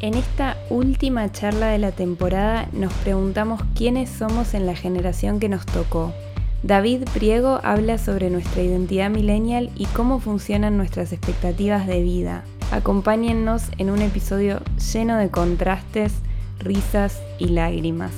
En 0.00 0.14
esta 0.14 0.56
última 0.70 1.30
charla 1.30 1.66
de 1.66 1.76
la 1.78 1.92
temporada 1.92 2.70
nos 2.72 2.90
preguntamos 2.94 3.60
quiénes 3.74 4.08
somos 4.08 4.54
en 4.54 4.64
la 4.64 4.74
generación 4.74 5.40
que 5.40 5.50
nos 5.50 5.66
tocó. 5.66 6.14
David 6.62 7.02
Priego 7.12 7.60
habla 7.62 7.98
sobre 7.98 8.30
nuestra 8.30 8.62
identidad 8.62 9.10
millennial 9.10 9.70
y 9.76 9.84
cómo 9.86 10.18
funcionan 10.18 10.78
nuestras 10.78 11.12
expectativas 11.12 11.86
de 11.86 12.02
vida. 12.02 12.44
Acompáñennos 12.72 13.64
en 13.76 13.90
un 13.90 14.00
episodio 14.00 14.62
lleno 14.92 15.18
de 15.18 15.28
contrastes, 15.28 16.14
risas 16.60 17.20
y 17.38 17.48
lágrimas. 17.48 18.12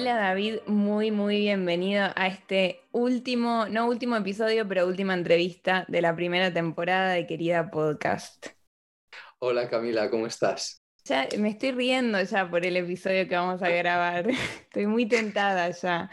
Hola 0.00 0.14
David, 0.14 0.58
muy 0.66 1.10
muy 1.10 1.38
bienvenido 1.38 2.06
a 2.14 2.28
este 2.28 2.82
último, 2.92 3.66
no 3.68 3.88
último 3.88 4.14
episodio, 4.14 4.68
pero 4.68 4.86
última 4.86 5.12
entrevista 5.12 5.86
de 5.88 6.00
la 6.00 6.14
primera 6.14 6.52
temporada 6.52 7.14
de 7.14 7.26
Querida 7.26 7.68
Podcast. 7.68 8.46
Hola 9.40 9.68
Camila, 9.68 10.08
¿cómo 10.08 10.28
estás? 10.28 10.84
Ya 11.04 11.26
me 11.36 11.48
estoy 11.48 11.72
riendo 11.72 12.22
ya 12.22 12.48
por 12.48 12.64
el 12.64 12.76
episodio 12.76 13.26
que 13.26 13.34
vamos 13.34 13.60
a 13.60 13.70
grabar. 13.70 14.30
Estoy 14.62 14.86
muy 14.86 15.06
tentada 15.06 15.68
ya. 15.70 16.08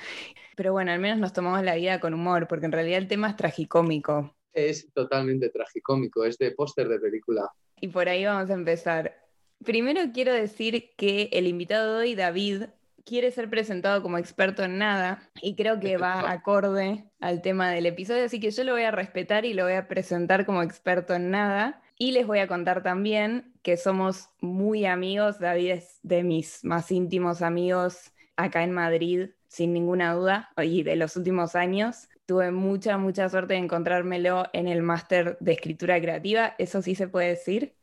Pero 0.55 0.71
bueno, 0.71 0.91
al 0.91 0.99
menos 0.99 1.19
nos 1.19 1.31
tomamos 1.31 1.61
la 1.61 1.75
vida 1.75 1.99
con 1.99 2.15
humor, 2.15 2.47
porque 2.47 2.65
en 2.65 2.71
realidad 2.71 2.97
el 2.97 3.07
tema 3.07 3.29
es 3.29 3.35
tragicómico. 3.35 4.35
Es 4.51 4.91
totalmente 4.93 5.49
tragicómico, 5.49 6.25
es 6.25 6.39
de 6.39 6.49
póster 6.53 6.87
de 6.87 6.97
película. 6.97 7.51
Y 7.79 7.89
por 7.89 8.09
ahí 8.09 8.25
vamos 8.25 8.49
a 8.49 8.55
empezar. 8.55 9.15
Primero 9.63 10.01
quiero 10.11 10.33
decir 10.33 10.95
que 10.97 11.29
el 11.33 11.45
invitado 11.45 11.93
de 11.93 11.99
hoy, 11.99 12.15
David, 12.15 12.63
quiere 13.05 13.31
ser 13.31 13.49
presentado 13.49 14.01
como 14.01 14.17
experto 14.17 14.63
en 14.63 14.77
nada 14.77 15.29
y 15.41 15.55
creo 15.55 15.79
que 15.79 15.97
va 15.97 16.29
acorde 16.31 17.05
al 17.19 17.41
tema 17.41 17.69
del 17.71 17.85
episodio, 17.85 18.25
así 18.25 18.39
que 18.39 18.51
yo 18.51 18.63
lo 18.63 18.73
voy 18.73 18.83
a 18.83 18.91
respetar 18.91 19.45
y 19.45 19.53
lo 19.53 19.63
voy 19.63 19.73
a 19.73 19.87
presentar 19.87 20.45
como 20.45 20.63
experto 20.63 21.13
en 21.13 21.29
nada. 21.29 21.81
Y 21.97 22.11
les 22.11 22.27
voy 22.27 22.39
a 22.39 22.47
contar 22.47 22.83
también 22.83 23.53
que 23.61 23.77
somos 23.77 24.29
muy 24.41 24.85
amigos, 24.85 25.39
David 25.39 25.71
es 25.71 25.99
de 26.03 26.23
mis 26.23 26.65
más 26.65 26.91
íntimos 26.91 27.41
amigos 27.41 28.11
acá 28.35 28.63
en 28.63 28.73
Madrid, 28.73 29.29
sin 29.47 29.71
ninguna 29.71 30.13
duda, 30.13 30.49
y 30.61 30.83
de 30.83 30.97
los 30.97 31.15
últimos 31.15 31.55
años. 31.55 32.09
Tuve 32.25 32.51
mucha, 32.51 32.97
mucha 32.97 33.29
suerte 33.29 33.53
de 33.53 33.59
encontrármelo 33.59 34.45
en 34.51 34.67
el 34.67 34.81
máster 34.81 35.37
de 35.39 35.53
escritura 35.53 36.01
creativa, 36.01 36.55
eso 36.57 36.81
sí 36.81 36.95
se 36.95 37.07
puede 37.07 37.29
decir. 37.29 37.75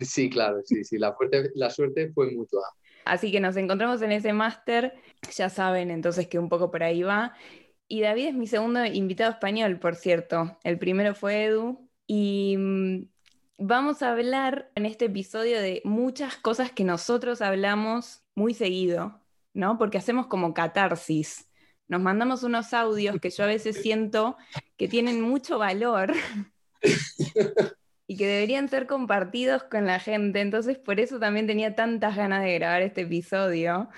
Sí, 0.00 0.28
claro, 0.28 0.60
sí, 0.64 0.84
sí, 0.84 0.98
la, 0.98 1.16
la 1.54 1.70
suerte 1.70 2.10
fue 2.12 2.30
mutua. 2.32 2.68
Así 3.06 3.30
que 3.30 3.40
nos 3.40 3.56
encontramos 3.56 4.02
en 4.02 4.12
ese 4.12 4.32
máster, 4.32 4.94
ya 5.32 5.48
saben 5.48 5.90
entonces 5.90 6.26
que 6.26 6.38
un 6.38 6.48
poco 6.48 6.70
por 6.70 6.82
ahí 6.82 7.02
va. 7.02 7.34
Y 7.88 8.00
David 8.00 8.28
es 8.28 8.34
mi 8.34 8.48
segundo 8.48 8.84
invitado 8.84 9.30
español, 9.30 9.78
por 9.78 9.94
cierto. 9.94 10.58
El 10.64 10.78
primero 10.78 11.14
fue 11.14 11.44
Edu. 11.44 11.88
Y 12.08 12.56
mm, 12.58 13.08
vamos 13.58 14.02
a 14.02 14.10
hablar 14.10 14.70
en 14.74 14.86
este 14.86 15.06
episodio 15.06 15.60
de 15.60 15.82
muchas 15.84 16.36
cosas 16.36 16.72
que 16.72 16.84
nosotros 16.84 17.40
hablamos 17.42 18.24
muy 18.34 18.54
seguido, 18.54 19.20
¿no? 19.54 19.78
Porque 19.78 19.98
hacemos 19.98 20.26
como 20.26 20.52
catarsis. 20.52 21.48
Nos 21.88 22.00
mandamos 22.00 22.42
unos 22.42 22.74
audios 22.74 23.20
que 23.20 23.30
yo 23.30 23.44
a 23.44 23.46
veces 23.46 23.80
siento 23.80 24.36
que 24.76 24.88
tienen 24.88 25.20
mucho 25.20 25.58
valor 25.58 26.12
y 28.06 28.16
que 28.16 28.26
deberían 28.26 28.68
ser 28.68 28.86
compartidos 28.86 29.64
con 29.64 29.86
la 29.86 29.98
gente. 29.98 30.40
Entonces, 30.40 30.78
por 30.78 31.00
eso 31.00 31.18
también 31.18 31.46
tenía 31.46 31.74
tantas 31.74 32.16
ganas 32.16 32.42
de 32.44 32.54
grabar 32.54 32.82
este 32.82 33.02
episodio, 33.02 33.88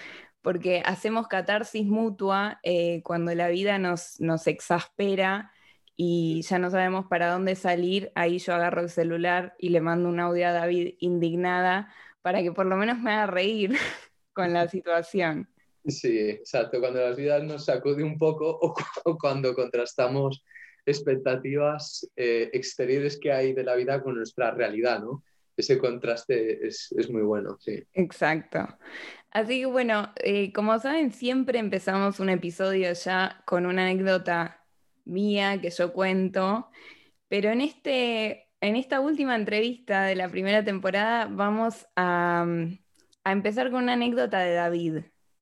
porque 0.42 0.82
hacemos 0.84 1.28
catarsis 1.28 1.86
mutua 1.86 2.60
eh, 2.62 3.02
cuando 3.04 3.34
la 3.34 3.48
vida 3.48 3.78
nos, 3.78 4.20
nos 4.20 4.46
exaspera 4.46 5.52
y 5.96 6.42
ya 6.42 6.58
no 6.58 6.70
sabemos 6.70 7.06
para 7.06 7.30
dónde 7.32 7.54
salir. 7.54 8.12
Ahí 8.14 8.38
yo 8.38 8.54
agarro 8.54 8.80
el 8.80 8.88
celular 8.88 9.54
y 9.58 9.70
le 9.70 9.80
mando 9.80 10.08
un 10.08 10.20
audio 10.20 10.48
a 10.48 10.52
David 10.52 10.94
indignada 11.00 11.92
para 12.22 12.42
que 12.42 12.52
por 12.52 12.66
lo 12.66 12.76
menos 12.76 12.98
me 12.98 13.12
haga 13.12 13.26
reír 13.26 13.72
con 14.32 14.52
la 14.52 14.68
situación. 14.68 15.48
Sí, 15.84 16.30
exacto. 16.30 16.80
Cuando 16.80 17.00
las 17.00 17.16
vidas 17.16 17.42
nos 17.42 17.64
sacude 17.64 18.02
un 18.02 18.16
poco 18.16 18.58
o 19.04 19.18
cuando 19.18 19.54
contrastamos 19.54 20.42
expectativas 20.88 22.09
eh, 22.16 22.50
exteriores 22.53 23.19
que 23.19 23.32
hay 23.32 23.53
de 23.53 23.65
la 23.65 23.75
vida 23.75 24.03
con 24.03 24.16
nuestra 24.16 24.50
realidad, 24.53 25.00
¿no? 25.00 25.22
Ese 25.56 25.78
contraste 25.78 26.66
es, 26.66 26.93
muy 27.10 27.22
bueno, 27.22 27.56
sí. 27.59 27.82
Exacto. 27.93 28.66
Así 29.31 29.60
que 29.60 29.66
bueno, 29.66 30.12
eh, 30.22 30.53
como 30.53 30.78
saben, 30.78 31.12
siempre 31.12 31.59
empezamos 31.59 32.21
un 32.21 32.31
episodio 32.31 32.93
ya 32.93 33.43
con 33.44 33.66
una 33.66 33.82
anécdota 33.82 34.65
mía 35.04 35.60
que 35.60 35.71
yo 35.71 35.93
cuento, 35.93 36.69
pero 37.28 37.50
en, 37.50 37.60
este, 37.60 38.48
en 38.60 38.77
esta 38.77 39.00
última 39.00 39.34
entrevista 39.34 40.04
de 40.04 40.15
la 40.15 40.28
primera 40.28 40.65
temporada 40.65 41.27
vamos 41.27 41.87
a, 41.97 42.47
a 43.25 43.32
empezar 43.32 43.71
con 43.71 43.82
una 43.82 43.94
anécdota 43.94 44.38
de 44.38 44.54
David. 44.54 44.98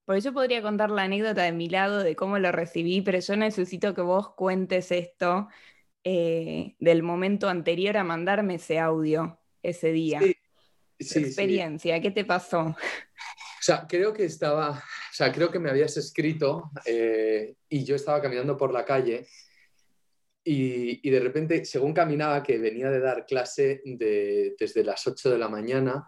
Porque 0.07 0.23
yo 0.23 0.33
podría 0.33 0.63
contar 0.63 0.91
la 0.91 1.03
anécdota 1.03 1.43
de 1.43 1.53
mi 1.53 1.69
lado, 1.69 2.03
de 2.03 2.17
cómo 2.17 2.39
lo 2.39 2.53
recibí, 2.53 3.03
pero 3.03 3.19
yo 3.19 3.37
necesito 3.37 3.95
que 3.95 4.01
vos 4.01 4.35
cuentes 4.35 4.91
esto 4.93 5.49
eh, 6.05 6.77
del 6.79 7.03
momento 7.03 7.49
anterior 7.49 7.99
a 7.99 8.05
mandarme 8.05 8.55
ese 8.55 8.79
audio 8.79 9.39
ese 9.63 9.91
día. 9.91 10.21
Sí, 10.99 11.19
experiencia, 11.19 12.01
¿qué 12.01 12.11
te 12.11 12.25
pasó? 12.25 12.61
O 12.61 12.77
sea, 13.61 13.85
creo 13.89 14.13
que 14.15 14.25
estaba, 14.25 14.71
o 14.71 15.13
sea, 15.13 15.33
creo 15.33 15.51
que 15.51 15.59
me 15.59 15.69
habías 15.69 15.97
escrito 15.97 16.71
eh, 16.87 17.57
y 17.69 17.85
yo 17.85 17.97
estaba 17.97 18.23
caminando 18.23 18.57
por 18.57 18.73
la 18.73 18.85
calle 18.85 19.27
y, 20.49 21.11
de 21.11 21.19
repente, 21.19 21.65
según 21.65 21.93
caminaba, 21.93 22.41
que 22.45 22.59
venía 22.59 22.89
de 22.89 23.01
dar 23.01 23.27
clase 23.27 23.83
desde 23.85 24.85
las 24.85 25.05
8 25.05 25.31
de 25.31 25.39
la 25.39 25.49
mañana 25.49 26.07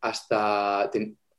hasta, 0.00 0.88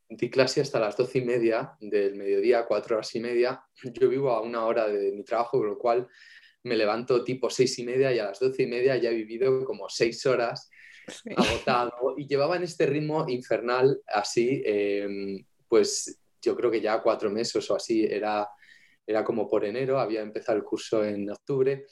di 0.09 0.29
clase 0.29 0.61
hasta 0.61 0.79
las 0.79 0.95
doce 0.95 1.19
y 1.19 1.25
media 1.25 1.75
del 1.79 2.15
mediodía, 2.15 2.65
cuatro 2.65 2.95
horas 2.95 3.13
y 3.15 3.19
media. 3.19 3.61
Yo 3.93 4.09
vivo 4.09 4.31
a 4.31 4.41
una 4.41 4.65
hora 4.65 4.87
de 4.87 5.11
mi 5.11 5.23
trabajo, 5.23 5.59
con 5.59 5.67
lo 5.67 5.77
cual 5.77 6.07
me 6.63 6.75
levanto 6.75 7.23
tipo 7.23 7.49
seis 7.49 7.77
y 7.79 7.83
media 7.83 8.13
y 8.13 8.19
a 8.19 8.25
las 8.25 8.39
doce 8.39 8.63
y 8.63 8.67
media 8.67 8.97
ya 8.97 9.09
he 9.09 9.15
vivido 9.15 9.63
como 9.65 9.89
seis 9.89 10.25
horas 10.25 10.69
agotado 11.35 12.15
y 12.17 12.27
llevaba 12.27 12.57
en 12.57 12.63
este 12.63 12.85
ritmo 12.85 13.25
infernal 13.27 14.01
así, 14.07 14.61
em, 14.65 15.43
pues 15.67 16.19
yo 16.41 16.55
creo 16.55 16.71
que 16.71 16.81
ya 16.81 17.01
cuatro 17.01 17.29
meses 17.29 17.69
o 17.69 17.75
así, 17.75 18.05
era, 18.05 18.47
era 19.05 19.23
como 19.23 19.47
por 19.47 19.65
enero, 19.65 19.99
había 19.99 20.21
empezado 20.21 20.57
el 20.57 20.63
curso 20.63 21.03
en 21.03 21.29
octubre. 21.29 21.85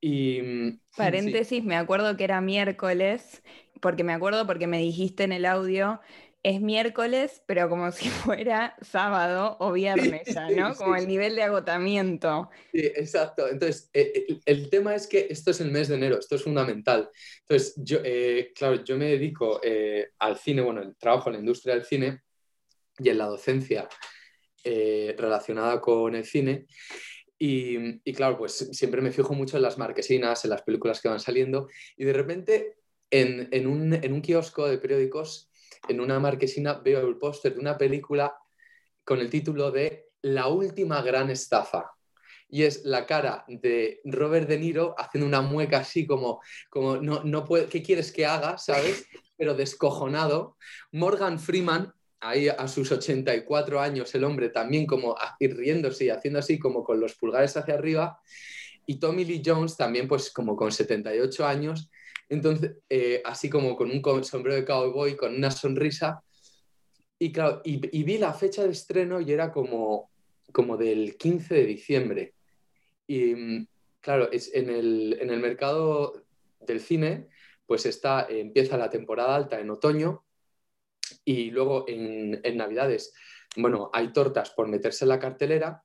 Y, 0.00 0.40
mm, 0.42 0.80
Paréntesis, 0.96 1.64
me 1.64 1.76
acuerdo 1.76 2.16
que 2.16 2.24
era 2.24 2.40
miércoles, 2.40 3.42
porque 3.80 4.04
me 4.04 4.12
acuerdo 4.12 4.46
porque 4.46 4.66
me 4.66 4.78
dijiste 4.78 5.24
en 5.24 5.32
el 5.32 5.44
audio 5.44 6.00
es 6.46 6.60
miércoles, 6.60 7.42
pero 7.46 7.68
como 7.68 7.90
si 7.90 8.08
fuera 8.08 8.76
sábado 8.80 9.56
o 9.58 9.72
viernes 9.72 10.28
¿no? 10.56 10.76
Como 10.76 10.94
el 10.94 11.08
nivel 11.08 11.34
de 11.34 11.42
agotamiento. 11.42 12.50
Sí, 12.70 12.82
exacto. 12.82 13.48
Entonces, 13.48 13.90
eh, 13.92 14.12
eh, 14.14 14.38
el, 14.44 14.70
tema 14.70 14.94
es 14.94 15.08
que 15.08 15.26
esto 15.28 15.50
es 15.50 15.60
el 15.60 15.72
mes 15.72 15.88
de 15.88 15.96
enero, 15.96 16.20
esto 16.20 16.36
es 16.36 16.44
fundamental. 16.44 17.10
Entonces, 17.40 17.74
yo, 17.78 17.98
eh, 18.04 18.52
claro, 18.54 18.84
yo 18.84 18.96
me 18.96 19.06
dedico 19.06 19.60
al 20.20 20.38
cine, 20.38 20.62
bueno, 20.62 20.82
el 20.82 20.94
trabajo 20.94 21.30
en 21.30 21.32
la 21.32 21.40
industria 21.40 21.74
del 21.74 21.84
cine 21.84 22.20
y 23.00 23.08
en 23.08 23.18
la 23.18 23.26
docencia 23.26 23.88
relacionada 24.62 25.80
con 25.80 26.14
el 26.14 26.24
cine. 26.24 26.66
Y, 27.38 27.98
claro, 28.12 28.38
pues 28.38 28.68
siempre 28.70 29.02
me 29.02 29.10
fijo 29.10 29.34
mucho 29.34 29.56
en 29.56 29.64
las 29.64 29.78
marquesinas, 29.78 30.44
en 30.44 30.50
las 30.50 30.62
películas 30.62 31.00
que 31.00 31.08
van 31.08 31.18
saliendo, 31.18 31.68
y 31.96 32.04
de 32.04 32.12
repente 32.12 32.76
en, 33.10 33.48
en, 33.50 33.66
un, 33.66 33.94
en 33.94 34.12
un 34.12 34.20
kiosco 34.20 34.68
de 34.68 34.78
periódicos 34.78 35.50
en 35.88 36.00
una 36.00 36.18
marquesina 36.18 36.74
veo 36.74 37.06
el 37.06 37.16
póster 37.16 37.54
de 37.54 37.60
una 37.60 37.76
película 37.76 38.36
con 39.04 39.20
el 39.20 39.30
título 39.30 39.70
de 39.70 40.10
La 40.22 40.48
última 40.48 41.00
gran 41.02 41.30
estafa. 41.30 41.92
Y 42.48 42.62
es 42.62 42.84
la 42.84 43.06
cara 43.06 43.44
de 43.48 44.00
Robert 44.04 44.48
De 44.48 44.58
Niro 44.58 44.94
haciendo 44.98 45.26
una 45.26 45.42
mueca 45.42 45.78
así 45.78 46.06
como, 46.06 46.40
como 46.70 46.96
no, 46.96 47.24
no 47.24 47.44
puede, 47.44 47.66
¿qué 47.66 47.82
quieres 47.82 48.12
que 48.12 48.26
haga? 48.26 48.58
¿Sabes? 48.58 49.06
Pero 49.36 49.54
descojonado. 49.54 50.56
Morgan 50.92 51.38
Freeman, 51.38 51.92
ahí 52.20 52.48
a 52.48 52.68
sus 52.68 52.90
84 52.92 53.80
años, 53.80 54.14
el 54.14 54.24
hombre 54.24 54.48
también 54.50 54.86
como 54.86 55.16
riéndose 55.40 56.06
y 56.06 56.10
haciendo 56.10 56.38
así 56.38 56.58
como 56.58 56.84
con 56.84 57.00
los 57.00 57.14
pulgares 57.14 57.56
hacia 57.56 57.74
arriba. 57.74 58.20
Y 58.86 58.98
Tommy 58.98 59.24
Lee 59.24 59.42
Jones 59.44 59.76
también 59.76 60.06
pues 60.06 60.32
como 60.32 60.56
con 60.56 60.70
78 60.70 61.46
años 61.46 61.90
entonces, 62.28 62.78
eh, 62.88 63.22
así 63.24 63.48
como 63.48 63.76
con 63.76 63.90
un 63.90 64.24
sombrero 64.24 64.56
de 64.56 64.64
cowboy, 64.64 65.16
con 65.16 65.34
una 65.34 65.50
sonrisa. 65.50 66.22
Y 67.18 67.32
claro, 67.32 67.62
y, 67.64 67.78
vi 67.78 68.18
la 68.18 68.34
fecha 68.34 68.62
de 68.64 68.70
estreno 68.70 69.20
y 69.20 69.32
era 69.32 69.52
como, 69.52 70.10
como 70.52 70.76
del 70.76 71.16
15 71.16 71.54
de 71.54 71.66
diciembre. 71.66 72.34
Y 73.06 73.34
mm, 73.34 73.66
claro, 74.00 74.30
es 74.30 74.52
en, 74.54 74.70
el, 74.70 75.18
en 75.20 75.30
el 75.30 75.40
mercado 75.40 76.24
del 76.60 76.80
cine, 76.80 77.28
pues 77.64 77.86
está, 77.86 78.26
empieza 78.28 78.76
la 78.76 78.90
temporada 78.90 79.34
alta 79.34 79.60
en 79.60 79.70
otoño 79.70 80.24
y 81.24 81.50
luego 81.50 81.84
en, 81.88 82.40
en 82.42 82.56
Navidades, 82.56 83.14
bueno, 83.56 83.90
hay 83.92 84.12
tortas 84.12 84.50
por 84.50 84.68
meterse 84.68 85.04
en 85.04 85.10
la 85.10 85.18
cartelera 85.18 85.82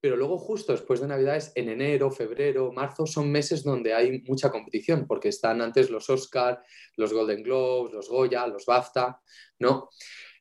Pero 0.00 0.16
luego 0.16 0.38
justo 0.38 0.72
después 0.72 1.00
de 1.00 1.08
Navidades, 1.08 1.52
en 1.54 1.68
enero, 1.68 2.10
febrero, 2.10 2.72
marzo, 2.72 3.06
son 3.06 3.30
meses 3.30 3.64
donde 3.64 3.94
hay 3.94 4.22
mucha 4.22 4.50
competición, 4.50 5.06
porque 5.06 5.30
están 5.30 5.60
antes 5.62 5.90
los 5.90 6.08
Oscar, 6.10 6.62
los 6.96 7.12
Golden 7.12 7.42
Globes, 7.42 7.92
los 7.92 8.08
Goya, 8.08 8.46
los 8.46 8.66
BAFTA, 8.66 9.20
¿no? 9.58 9.88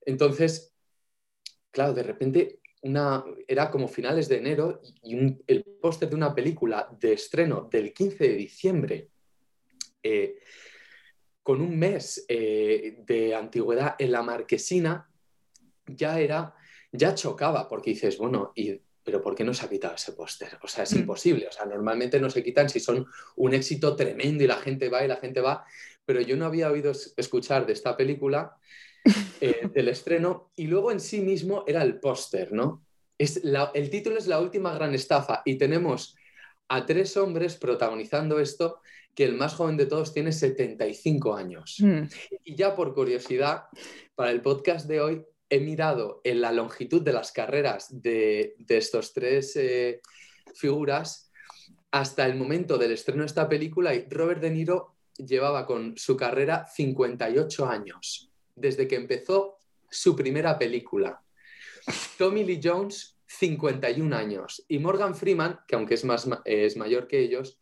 Entonces, 0.05 0.75
claro, 1.71 1.93
de 1.93 2.03
repente 2.03 2.59
una, 2.81 3.23
era 3.47 3.71
como 3.71 3.87
finales 3.87 4.29
de 4.29 4.37
enero 4.37 4.81
y 5.01 5.37
el 5.47 5.63
póster 5.81 6.09
de 6.09 6.15
una 6.15 6.35
película 6.35 6.87
de 6.99 7.13
estreno 7.13 7.67
del 7.71 7.93
15 7.93 8.27
de 8.27 8.35
diciembre, 8.35 9.09
eh, 10.03 10.37
con 11.41 11.61
un 11.61 11.77
mes 11.77 12.25
eh, 12.27 12.97
de 13.05 13.35
antigüedad 13.35 13.95
en 13.97 14.11
la 14.11 14.21
marquesina, 14.21 15.09
ya 15.87 16.19
era, 16.19 16.55
ya 16.91 17.15
chocaba, 17.15 17.67
porque 17.67 17.91
dices, 17.91 18.17
bueno, 18.17 18.51
y 18.55 18.79
pero 19.05 19.21
¿por 19.21 19.35
qué 19.35 19.43
no 19.43 19.53
se 19.53 19.63
ha 19.63 19.69
quitado 19.69 19.93
ese 19.93 20.13
póster? 20.13 20.57
O 20.63 20.67
sea, 20.67 20.83
es 20.83 20.93
mm. 20.93 20.99
imposible. 20.99 21.47
O 21.47 21.51
sea, 21.51 21.65
normalmente 21.65 22.19
no 22.19 22.29
se 22.29 22.43
quitan 22.43 22.67
si 22.67 22.79
son 22.79 23.05
un 23.35 23.53
éxito 23.53 23.95
tremendo 23.95 24.43
y 24.43 24.47
la 24.47 24.57
gente 24.57 24.89
va 24.89 25.05
y 25.05 25.07
la 25.07 25.17
gente 25.17 25.41
va, 25.41 25.63
pero 26.03 26.21
yo 26.21 26.35
no 26.35 26.45
había 26.45 26.71
oído 26.71 26.91
escuchar 27.15 27.67
de 27.67 27.73
esta 27.73 27.95
película, 27.95 28.57
eh, 29.39 29.69
del 29.73 29.89
estreno, 29.89 30.51
y 30.55 30.65
luego 30.65 30.91
en 30.91 30.99
sí 30.99 31.21
mismo 31.21 31.63
era 31.67 31.83
el 31.83 31.99
póster, 31.99 32.51
¿no? 32.51 32.83
Es 33.17 33.41
el 33.45 33.89
título 33.89 34.17
es 34.17 34.27
La 34.27 34.41
última 34.41 34.73
gran 34.73 34.93
estafa 34.93 35.41
y 35.45 35.57
tenemos 35.57 36.17
a 36.67 36.85
tres 36.85 37.15
hombres 37.15 37.55
protagonizando 37.55 38.39
esto, 38.39 38.81
que 39.13 39.23
el 39.23 39.35
más 39.35 39.53
joven 39.53 39.77
de 39.77 39.85
todos 39.85 40.13
tiene 40.13 40.33
75 40.33 41.35
años. 41.35 41.77
Mm. 41.79 42.01
Y 42.43 42.55
ya 42.55 42.75
por 42.75 42.93
curiosidad, 42.93 43.65
para 44.15 44.31
el 44.31 44.41
podcast 44.41 44.87
de 44.87 44.99
hoy 44.99 45.25
he 45.55 45.59
mirado 45.59 46.21
en 46.23 46.41
la 46.41 46.51
longitud 46.51 47.01
de 47.01 47.13
las 47.13 47.31
carreras 47.31 47.87
de, 48.01 48.55
estos 48.67 49.13
tres 49.13 49.55
eh, 49.55 50.01
figuras 50.53 51.31
hasta 51.91 52.25
el 52.25 52.35
momento 52.35 52.77
del 52.77 52.91
estreno 52.91 53.21
de 53.21 53.27
esta 53.27 53.47
película 53.47 53.93
y 53.95 54.05
Robert 54.09 54.41
De 54.41 54.51
Niro 54.51 54.95
llevaba 55.17 55.65
con 55.65 55.97
su 55.97 56.17
carrera 56.17 56.67
58 56.67 57.65
años, 57.67 58.31
desde 58.53 58.85
que 58.85 58.95
empezó 58.95 59.59
su 59.89 60.13
primera 60.13 60.59
película. 60.59 61.23
Tommy 62.17 62.43
Lee 62.43 62.59
Jones, 62.61 63.17
51 63.27 64.13
años. 64.13 64.65
Y 64.67 64.79
Morgan 64.79 65.15
Freeman, 65.15 65.59
que 65.67 65.75
aunque 65.75 65.93
es, 65.93 66.03
más, 66.03 66.27
es 66.43 66.75
mayor 66.75 67.07
que 67.07 67.19
ellos, 67.19 67.61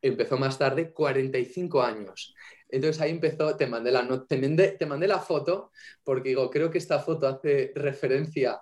empezó 0.00 0.36
más 0.36 0.58
tarde, 0.58 0.92
45 0.92 1.82
años. 1.82 2.35
Entonces 2.68 3.00
ahí 3.00 3.10
empezó, 3.10 3.56
te 3.56 3.66
mandé 3.66 3.90
la, 3.90 4.06
te 4.26 4.86
mandé, 4.86 5.06
la 5.06 5.18
foto 5.18 5.70
porque 6.02 6.30
digo, 6.30 6.50
creo 6.50 6.70
que 6.70 6.78
esta 6.78 6.98
foto 6.98 7.28
hace 7.28 7.72
referencia 7.74 8.60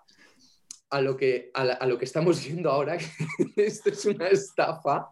a 0.90 1.00
lo 1.00 1.16
que, 1.16 1.50
a, 1.54 1.86
lo 1.86 1.98
que 1.98 2.04
estamos 2.04 2.44
viendo 2.44 2.70
ahora, 2.70 2.96
que 3.56 3.66
esto 3.66 3.90
es 3.90 4.04
una 4.04 4.28
estafa. 4.28 5.10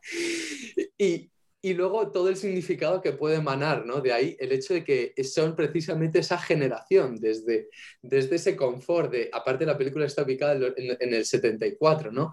Y, 0.98 1.28
luego 1.74 2.10
todo 2.10 2.28
el 2.28 2.36
significado 2.36 3.00
que 3.00 3.12
puede 3.12 3.36
emanar, 3.36 3.86
¿no? 3.86 4.00
De 4.00 4.12
ahí 4.12 4.36
el 4.40 4.50
hecho 4.50 4.74
de 4.74 4.82
que 4.82 5.14
son 5.22 5.54
precisamente 5.54 6.18
esa 6.18 6.36
generación, 6.36 7.20
desde, 7.20 7.68
desde 8.02 8.34
ese 8.34 8.56
confort 8.56 9.12
de, 9.12 9.30
aparte 9.32 9.64
la 9.64 9.78
película 9.78 10.04
está 10.04 10.24
ubicada 10.24 10.54
en, 10.54 10.96
en 10.98 11.14
el 11.14 11.24
74, 11.24 12.10
¿no? 12.10 12.32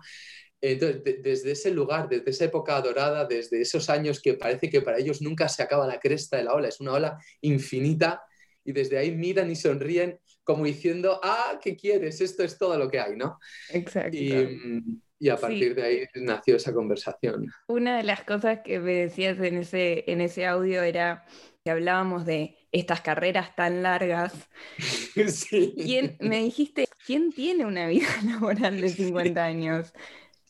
Entonces, 0.61 1.01
desde 1.23 1.51
ese 1.51 1.71
lugar, 1.71 2.09
desde 2.09 2.29
esa 2.29 2.45
época 2.45 2.79
dorada, 2.81 3.25
desde 3.25 3.61
esos 3.61 3.89
años 3.89 4.21
que 4.21 4.33
parece 4.33 4.69
que 4.69 4.81
para 4.81 4.97
ellos 4.97 5.21
nunca 5.21 5.47
se 5.47 5.63
acaba 5.63 5.88
la 5.88 6.00
cresta 6.00 6.38
de 6.38 6.44
la 6.44 6.53
ola, 6.53 6.67
es 6.67 6.79
una 6.79 6.94
ola 6.94 7.17
infinita, 7.41 8.23
y 8.63 8.71
desde 8.71 8.97
ahí 8.97 9.11
miran 9.11 9.50
y 9.50 9.56
sonríen 9.56 10.19
como 10.44 10.65
diciendo, 10.65 11.19
ah, 11.23 11.59
¿qué 11.61 11.75
quieres? 11.75 12.21
Esto 12.21 12.44
es 12.44 12.57
todo 12.57 12.77
lo 12.77 12.89
que 12.89 13.00
hay, 13.00 13.15
¿no? 13.15 13.39
Exacto. 13.71 14.17
Y, 14.17 15.29
a 15.29 15.38
partir 15.38 15.75
de 15.75 15.83
ahí 15.83 16.06
nació 16.15 16.56
esa 16.56 16.73
conversación. 16.73 17.51
Una 17.67 17.97
de 17.97 18.03
las 18.03 18.23
cosas 18.23 18.59
que 18.63 18.79
me 18.79 18.94
decías 18.94 19.38
en 19.39 19.57
ese, 19.57 20.06
en 20.07 20.21
ese 20.21 20.45
audio 20.45 20.81
era 20.81 21.25
que 21.63 21.71
hablábamos 21.71 22.25
de 22.25 22.57
estas 22.71 23.01
carreras 23.01 23.56
tan 23.56 23.83
largas. 23.83 24.33
Sí. 25.27 25.75
me 26.21 26.44
dijiste, 26.44 26.85
¿quién 27.06 27.31
tiene 27.31 27.65
una 27.65 27.88
vida 27.88 28.07
laboral 28.25 28.79
de 28.79 28.89
50 28.89 29.44
años? 29.44 29.94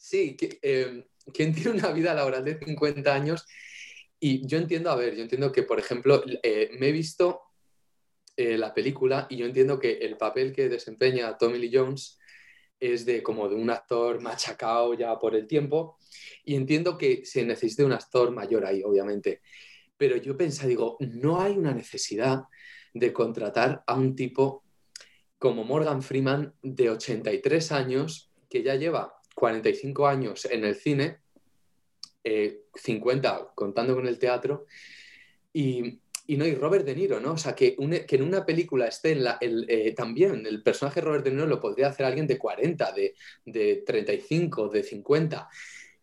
Sí, 0.10 0.36
eh, 0.64 1.06
¿quién 1.32 1.54
tiene 1.54 1.78
una 1.78 1.92
vida 1.92 2.16
laboral 2.16 2.44
de 2.44 2.58
50 2.58 3.14
años? 3.14 3.46
Y 4.20 4.48
yo 4.48 4.58
entiendo, 4.58 4.90
a 4.90 4.96
ver, 4.96 5.16
yo 5.16 5.22
entiendo 5.22 5.52
que, 5.52 5.62
por 5.62 5.78
ejemplo, 5.78 6.24
eh, 6.42 6.72
me 6.80 6.88
he 6.88 6.92
visto 6.92 7.42
eh, 8.36 8.58
la 8.58 8.74
película 8.74 9.28
y 9.30 9.38
yo 9.38 9.46
entiendo 9.46 9.78
que 9.80 10.00
el 10.00 10.18
papel 10.18 10.52
que 10.52 10.68
desempeña 10.68 11.38
Tommy 11.38 11.60
Lee 11.60 11.70
Jones 11.72 12.18
es 12.80 13.06
de 13.06 13.22
como 13.22 13.48
de 13.50 13.54
un 13.54 13.70
actor 13.70 14.20
machacado 14.20 14.96
ya 14.96 15.20
por 15.20 15.36
el 15.36 15.46
tiempo 15.46 16.00
y 16.44 16.56
entiendo 16.56 16.98
que 16.98 17.24
se 17.24 17.46
necesita 17.46 17.86
un 17.86 17.94
actor 17.94 18.32
mayor 18.32 18.66
ahí, 18.66 18.82
obviamente. 18.84 19.42
Pero 19.96 20.18
yo 20.18 20.36
pensé, 20.36 20.68
digo, 20.68 20.98
no 21.02 21.40
hay 21.40 21.56
una 21.56 21.74
necesidad 21.76 22.46
de 22.96 23.14
contratar 23.14 23.84
a 23.86 23.94
un 23.94 24.16
tipo 24.16 24.64
como 25.38 25.64
Morgan 25.64 26.02
Freeman 26.02 26.56
de 26.64 26.90
83 26.90 27.72
años 27.72 28.32
que 28.50 28.64
ya 28.64 28.74
lleva 28.74 29.19
45 29.40 30.06
años 30.06 30.46
en 30.52 30.66
el 30.66 30.76
cine, 30.76 31.20
50 32.76 33.38
eh, 33.38 33.42
contando 33.56 33.96
con 33.96 34.06
el 34.06 34.20
teatro, 34.20 34.66
y, 35.54 36.02
no, 36.28 36.46
y 36.46 36.56
Robert 36.56 36.86
De 36.86 36.94
Niro, 36.94 37.22
¿no? 37.22 37.32
O 37.32 37.38
sea, 37.38 37.56
que, 37.56 37.78
que 38.06 38.16
en 38.18 38.24
una 38.24 38.46
película 38.46 38.88
esté 38.88 39.14
en 39.14 39.24
la, 39.24 39.38
el, 39.40 39.66
eh, 39.70 39.94
también 39.96 40.46
el 40.46 40.62
personaje 40.62 41.00
Robert 41.00 41.24
De 41.24 41.32
Niro 41.32 41.48
lo 41.48 41.62
podría 41.62 41.88
hacer 41.88 42.06
alguien 42.06 42.28
de 42.28 42.38
40, 42.38 42.92
de, 42.92 43.16
de 43.46 43.84
35, 43.86 44.68
de 44.68 44.84
50. 44.84 45.50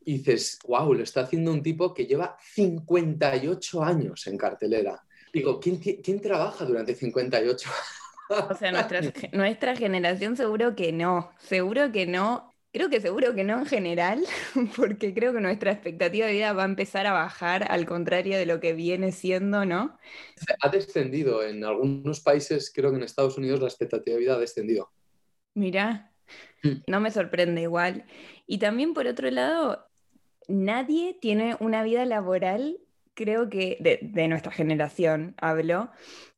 Y 0.06 0.18
dices, 0.18 0.58
wow, 0.66 0.94
lo 0.94 1.02
está 1.02 1.20
haciendo 1.20 1.52
un 1.52 1.62
tipo 1.62 1.92
que 1.92 2.06
lleva 2.06 2.38
58 2.40 3.84
años 3.84 4.26
en 4.26 4.38
cartelera. 4.38 5.04
Digo, 5.30 5.60
¿quién, 5.60 5.76
quién 5.76 6.20
trabaja 6.20 6.64
durante 6.64 6.94
58 6.94 7.68
años? 7.68 8.50
O 8.50 8.54
sea, 8.54 8.72
nuestra, 8.72 9.00
nuestra 9.32 9.76
generación 9.76 10.36
seguro 10.36 10.74
que 10.74 10.92
no, 10.92 11.30
seguro 11.38 11.92
que 11.92 12.06
no. 12.06 12.55
Creo 12.76 12.90
que 12.90 13.00
seguro 13.00 13.34
que 13.34 13.42
no 13.42 13.60
en 13.60 13.64
general, 13.64 14.22
porque 14.76 15.14
creo 15.14 15.32
que 15.32 15.40
nuestra 15.40 15.72
expectativa 15.72 16.26
de 16.26 16.34
vida 16.34 16.52
va 16.52 16.64
a 16.64 16.66
empezar 16.66 17.06
a 17.06 17.12
bajar, 17.14 17.72
al 17.72 17.86
contrario 17.86 18.36
de 18.36 18.44
lo 18.44 18.60
que 18.60 18.74
viene 18.74 19.12
siendo, 19.12 19.64
¿no? 19.64 19.98
Ha 20.60 20.68
descendido. 20.68 21.42
En 21.42 21.64
algunos 21.64 22.20
países, 22.20 22.70
creo 22.74 22.90
que 22.90 22.98
en 22.98 23.04
Estados 23.04 23.38
Unidos, 23.38 23.60
la 23.60 23.68
expectativa 23.68 24.16
de 24.16 24.20
vida 24.20 24.34
ha 24.34 24.38
descendido. 24.38 24.90
Mira, 25.54 26.12
mm. 26.64 26.82
no 26.86 27.00
me 27.00 27.10
sorprende 27.10 27.62
igual. 27.62 28.04
Y 28.46 28.58
también, 28.58 28.92
por 28.92 29.06
otro 29.06 29.30
lado, 29.30 29.86
nadie 30.46 31.16
tiene 31.18 31.56
una 31.60 31.82
vida 31.82 32.04
laboral, 32.04 32.76
creo 33.14 33.48
que 33.48 33.78
de, 33.80 34.00
de 34.02 34.28
nuestra 34.28 34.52
generación 34.52 35.34
hablo, 35.38 35.92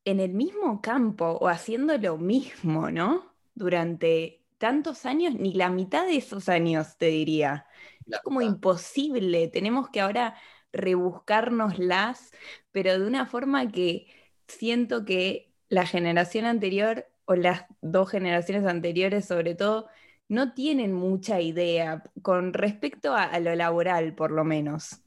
en 0.05 0.21
el 0.21 0.35
mismo 0.35 0.83
campo 0.83 1.37
o 1.41 1.49
haciendo 1.49 1.99
lo 1.99 2.17
mismo, 2.17 2.93
¿no? 2.93 3.35
Durante 3.57 4.39
tantos 4.59 5.07
años, 5.07 5.35
ni 5.35 5.55
la 5.55 5.71
mitad 5.71 6.07
de 6.07 6.17
esos 6.17 6.49
años, 6.49 6.97
te 6.99 7.07
diría. 7.07 7.67
es 8.07 8.21
como 8.21 8.43
imposible. 8.43 9.49
Tenemos 9.49 9.89
que 9.91 10.01
ahora 10.01 10.37
rebuscárnoslas, 10.73 12.33
pero 12.73 12.99
de 12.99 13.07
una 13.07 13.27
forma 13.27 13.71
que 13.71 14.07
siento 14.47 15.05
que 15.05 15.53
la 15.69 15.87
generación 15.87 16.45
anterior 16.45 17.07
o 17.25 17.35
las 17.35 17.65
dos 17.81 18.11
generaciones 18.11 18.65
anteriores 18.67 19.27
sobre 19.27 19.55
todo 19.55 19.89
no 20.29 20.53
tienen 20.55 20.93
mucha 20.93 21.41
idea 21.41 22.03
con 22.23 22.53
respecto 22.53 23.15
a, 23.15 23.25
a 23.25 23.41
lo 23.41 23.55
laboral, 23.55 24.15
por 24.15 24.31
lo 24.31 24.45
menos, 24.45 25.03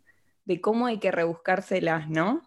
de 0.46 0.62
cómo 0.62 0.88
hay 0.88 1.00
que 1.00 1.12
rebuscárselas, 1.12 2.10
¿no? 2.10 2.42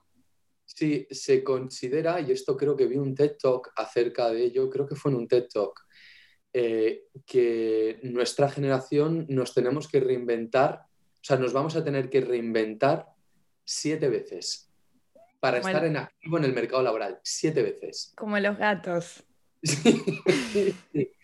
Sí, 0.64 1.06
se 1.10 1.44
considera, 1.44 2.20
y 2.20 2.32
esto 2.32 2.56
creo 2.56 2.76
que 2.76 2.86
vi 2.86 2.96
un 2.96 3.14
TED 3.14 3.36
Talk 3.40 3.72
acerca 3.76 4.30
de 4.30 4.44
ello, 4.44 4.70
creo 4.70 4.86
que 4.86 4.96
fue 4.96 5.12
en 5.12 5.18
un 5.18 5.28
TED 5.28 5.46
Talk, 5.52 5.84
eh, 6.54 7.08
que 7.26 8.00
nuestra 8.02 8.48
generación 8.48 9.26
nos 9.28 9.52
tenemos 9.52 9.88
que 9.88 10.00
reinventar, 10.00 10.86
o 10.86 11.24
sea, 11.24 11.36
nos 11.36 11.52
vamos 11.52 11.76
a 11.76 11.84
tener 11.84 12.08
que 12.08 12.20
reinventar 12.22 13.06
siete 13.64 14.08
veces 14.08 14.70
para 15.40 15.58
estar 15.58 15.84
en 15.84 15.98
activo 15.98 16.38
en 16.38 16.44
el 16.44 16.54
mercado 16.54 16.82
laboral, 16.82 17.20
siete 17.22 17.62
veces. 17.62 18.14
Como 18.16 18.38
los 18.38 18.56
gatos. 18.56 19.24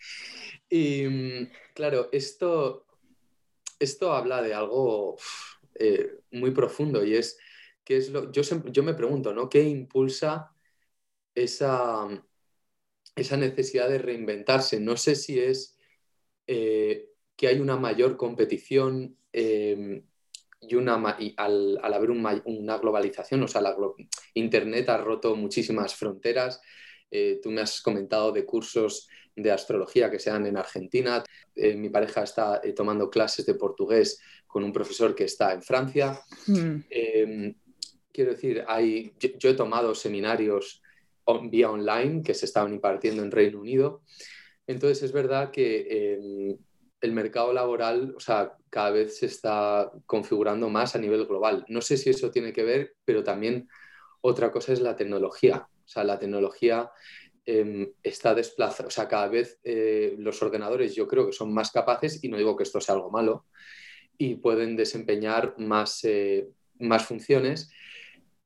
Y 0.71 1.05
mm, 1.05 1.51
claro, 1.75 2.07
esto, 2.13 2.85
esto 3.77 4.13
habla 4.13 4.41
de 4.41 4.53
algo 4.53 5.17
eh, 5.75 6.21
muy 6.31 6.51
profundo 6.51 7.03
y 7.03 7.15
es 7.15 7.37
que 7.83 7.97
es 7.97 8.09
lo, 8.09 8.31
yo, 8.31 8.41
yo 8.41 8.81
me 8.81 8.93
pregunto, 8.93 9.33
¿no? 9.33 9.49
¿Qué 9.49 9.61
impulsa 9.63 10.55
esa, 11.35 12.07
esa 13.15 13.37
necesidad 13.37 13.89
de 13.89 13.97
reinventarse. 13.97 14.79
No 14.79 14.97
sé 14.97 15.15
si 15.15 15.39
es 15.39 15.77
eh, 16.47 17.09
que 17.35 17.47
hay 17.47 17.59
una 17.59 17.77
mayor 17.77 18.17
competición 18.17 19.17
eh, 19.33 20.03
y, 20.61 20.75
una, 20.75 20.95
al, 21.37 21.79
haber 21.81 22.11
una 22.11 22.77
globalización, 22.77 23.43
o 23.43 23.47
sea, 23.47 23.61
la, 23.61 23.75
Internet 24.33 24.89
ha 24.89 24.97
roto 24.97 25.35
muchísimas 25.35 25.95
fronteras. 25.95 26.61
Eh, 27.09 27.39
tú 27.41 27.51
me 27.51 27.61
has 27.61 27.81
comentado 27.81 28.31
de 28.31 28.45
cursos 28.45 29.09
de 29.35 29.51
astrología 29.51 30.09
que 30.09 30.19
sean 30.19 30.45
en 30.45 30.57
Argentina. 30.57 31.23
Eh, 31.55 31.75
mi 31.75 31.89
pareja 31.89 32.23
está 32.23 32.61
tomando 32.75 33.09
clases 33.09 33.45
de 33.45 33.55
portugués 33.55 34.21
con 34.47 34.63
un 34.63 34.71
profesor 34.71 35.13
que 35.13 35.25
está 35.25 35.53
en 35.53 35.61
Francia. 35.61 36.21
Hmm. 36.47 36.77
Em, 36.89 37.55
quiero 38.11 38.31
decir, 38.31 38.63
hay, 38.67 39.13
yo, 39.19 39.49
he 39.49 39.53
tomado 39.53 39.93
seminarios 39.95 40.80
vía 41.49 41.71
online 41.71 42.23
que 42.23 42.33
se 42.33 42.45
estaban 42.45 42.73
impartiendo 42.73 43.23
en 43.23 43.31
Reino 43.31 43.59
Unido. 43.59 44.03
Entonces 44.67 45.03
es 45.03 45.11
verdad 45.11 45.51
que 45.51 46.13
em, 46.13 46.57
el 47.01 47.11
mercado 47.13 47.51
laboral, 47.51 48.13
o 48.15 48.19
sea, 48.19 48.55
cada 48.69 48.91
vez 48.91 49.17
se 49.17 49.25
está 49.25 49.91
configurando 50.05 50.69
más 50.69 50.95
a 50.95 50.99
nivel 50.99 51.25
global. 51.25 51.65
No 51.67 51.81
sé 51.81 51.97
si 51.97 52.09
eso 52.09 52.31
tiene 52.31 52.53
que 52.53 52.63
ver, 52.63 52.95
pero 53.03 53.23
también 53.23 53.67
otra 54.21 54.51
cosa 54.51 54.71
es 54.71 54.81
la 54.81 54.95
tecnología. 54.95 55.67
O 55.83 55.87
sea, 55.87 56.03
la 56.03 56.19
tecnología 56.19 56.89
em, 57.45 57.91
está 58.03 58.35
desplazada, 58.35 59.07
cada 59.07 59.27
vez 59.27 59.59
eh, 59.63 60.15
los 60.19 60.41
ordenadores 60.43 60.93
yo 60.95 61.07
creo 61.07 61.25
que 61.25 61.33
son 61.33 61.53
más 61.53 61.71
capaces, 61.71 62.23
y 62.23 62.29
no 62.29 62.37
digo 62.37 62.55
que 62.55 62.63
esto 62.63 62.79
sea 62.79 62.95
algo 62.95 63.09
malo, 63.09 63.45
y 64.17 64.35
pueden 64.35 64.75
desempeñar 64.75 65.55
más, 65.57 66.03
eh, 66.03 66.47
más 66.79 67.05
funciones. 67.05 67.71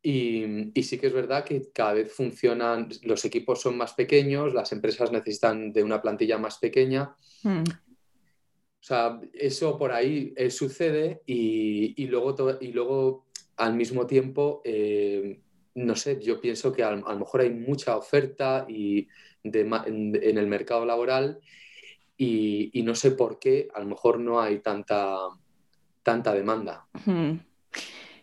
Y, 0.08 0.72
y, 0.80 0.84
sí 0.84 1.00
que 1.00 1.08
es 1.08 1.14
verdad 1.14 1.44
que 1.44 1.72
cada 1.74 1.94
vez 1.94 2.14
funcionan, 2.14 2.90
los 3.02 3.26
equipos 3.26 3.60
son 3.60 3.76
más 3.76 3.94
pequeños, 3.94 4.54
las 4.54 4.72
empresas 4.72 5.12
necesitan 5.12 5.74
de 5.74 5.82
una 5.82 6.00
plantilla 6.00 6.38
más 6.38 6.60
pequeña. 6.60 7.16
Hmm. 7.42 7.64
O 7.64 8.88
sea, 8.88 9.20
eso 9.34 9.80
por 9.80 9.92
ahí 9.92 10.32
eh, 10.38 10.52
sucede 10.52 11.24
y, 11.26 12.06
luego 12.06 12.36
y 12.62 12.68
luego 12.68 13.26
al 13.58 13.74
mismo 13.74 14.06
tiempo, 14.06 14.62
eh, 14.64 15.40
no 15.74 15.96
sé, 15.96 16.22
yo 16.22 16.40
pienso 16.40 16.72
que 16.72 16.84
a, 16.84 16.92
lo 16.92 17.18
mejor 17.18 17.42
hay 17.42 17.50
mucha 17.50 17.98
oferta 17.98 18.68
y 18.70 19.08
en, 19.42 20.14
el 20.24 20.46
mercado 20.46 20.86
laboral 20.86 21.40
y, 22.16 22.80
no 22.84 22.94
sé 22.94 23.10
por 23.10 23.40
qué 23.40 23.70
a 23.74 23.80
lo 23.80 23.88
mejor 23.88 24.20
no 24.20 24.40
hay 24.40 24.60
tanta, 24.60 25.18
tanta 26.04 26.32
demanda. 26.32 26.86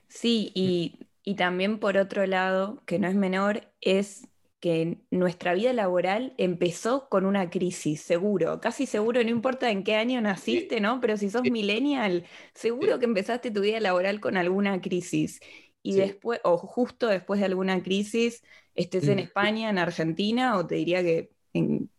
Sí, 0.07 0.53
y, 0.55 0.95
y 1.25 1.35
también 1.35 1.79
por 1.79 1.97
otro 1.97 2.27
lado, 2.27 2.83
que 2.87 2.99
no 2.99 3.09
es 3.09 3.15
menor, 3.15 3.69
es 3.81 4.29
que 4.63 4.99
nuestra 5.11 5.55
vida 5.55 5.73
laboral 5.73 6.35
empezó 6.39 7.09
con 7.09 7.27
una 7.27 7.51
crisis, 7.51 8.01
seguro, 8.01 8.61
casi 8.61 8.87
seguro, 8.87 9.23
no 9.25 9.29
importa 9.29 9.71
en 9.71 9.83
qué 9.83 9.97
año 9.97 10.21
naciste, 10.21 10.81
¿no? 10.81 11.01
Pero 11.01 11.17
si 11.17 11.31
sos 11.31 11.43
millennial, 11.43 12.25
seguro 12.55 13.01
que 13.01 13.07
empezaste 13.07 13.51
tu 13.51 13.61
vida 13.61 13.81
laboral 13.81 14.21
con 14.21 14.37
alguna 14.37 14.81
crisis. 14.81 15.41
Y 15.83 15.95
después, 15.95 16.41
o 16.45 16.57
justo 16.59 17.09
después 17.09 17.41
de 17.41 17.47
alguna 17.47 17.83
crisis, 17.83 18.45
estés 18.77 19.09
en 19.09 19.19
España, 19.19 19.69
en 19.69 19.79
Argentina, 19.79 20.57
o 20.57 20.65
te 20.65 20.77
diría 20.77 21.03
que 21.03 21.33
en, 21.53 21.91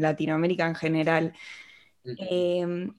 Latinoamérica 0.00 0.66
en 0.66 0.74
general. 0.76 1.34
Em, 2.04 2.94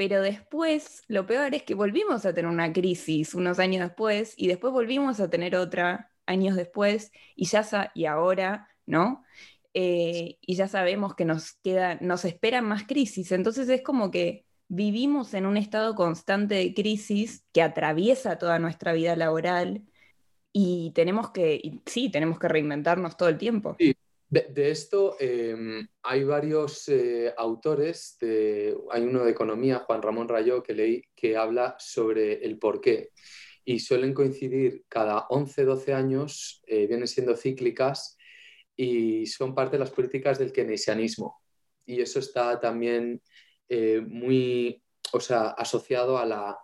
pero 0.00 0.22
después, 0.22 1.02
lo 1.08 1.26
peor 1.26 1.54
es 1.54 1.62
que 1.62 1.74
volvimos 1.74 2.24
a 2.24 2.32
tener 2.32 2.50
una 2.50 2.72
crisis 2.72 3.34
unos 3.34 3.58
años 3.58 3.86
después, 3.86 4.32
y 4.38 4.48
después 4.48 4.72
volvimos 4.72 5.20
a 5.20 5.28
tener 5.28 5.54
otra 5.54 6.10
años 6.24 6.56
después 6.56 7.12
y 7.36 7.44
ya 7.44 7.92
y 7.94 8.06
ahora, 8.06 8.66
¿no? 8.86 9.22
Eh, 9.74 10.38
y 10.40 10.54
ya 10.54 10.68
sabemos 10.68 11.14
que 11.14 11.26
nos 11.26 11.52
queda, 11.62 11.98
nos 12.00 12.24
esperan 12.24 12.64
más 12.64 12.84
crisis. 12.84 13.30
Entonces 13.30 13.68
es 13.68 13.82
como 13.82 14.10
que 14.10 14.46
vivimos 14.68 15.34
en 15.34 15.44
un 15.44 15.58
estado 15.58 15.94
constante 15.94 16.54
de 16.54 16.72
crisis 16.72 17.44
que 17.52 17.60
atraviesa 17.60 18.38
toda 18.38 18.58
nuestra 18.58 18.94
vida 18.94 19.14
laboral 19.16 19.82
y 20.50 20.92
tenemos 20.94 21.30
que, 21.30 21.78
sí, 21.84 22.10
tenemos 22.10 22.38
que 22.38 22.48
reinventarnos 22.48 23.18
todo 23.18 23.28
el 23.28 23.36
tiempo. 23.36 23.76
Sí. 23.78 23.94
De, 24.30 24.70
esto 24.70 25.16
em, 25.18 25.86
hay 26.04 26.22
varios 26.22 26.88
eh, 26.88 27.34
autores, 27.36 28.16
hay 28.22 29.02
uno 29.02 29.24
de 29.24 29.30
economía, 29.32 29.80
Juan 29.80 30.02
Ramón 30.02 30.28
Rayó, 30.28 30.62
que 30.62 30.72
leí, 30.72 31.02
que 31.16 31.36
habla 31.36 31.74
sobre 31.78 32.44
el 32.44 32.58
porqué 32.58 33.10
y 33.64 33.80
suelen 33.80 34.14
coincidir 34.14 34.84
cada 34.88 35.26
11, 35.28 35.64
12 35.64 35.94
años, 35.94 36.62
eh, 36.66 36.86
vienen 36.86 37.08
siendo 37.08 37.36
cíclicas 37.36 38.16
y 38.76 39.26
son 39.26 39.54
parte 39.54 39.76
de 39.76 39.80
las 39.80 39.90
políticas 39.90 40.38
del 40.38 40.52
keynesianismo. 40.52 41.40
Y 41.84 42.00
eso 42.00 42.18
está 42.18 42.58
también 42.60 43.20
eh, 43.68 44.00
muy 44.00 44.82
o 45.12 45.20
sea, 45.20 45.48
asociado 45.50 46.18
a 46.18 46.26
la 46.26 46.58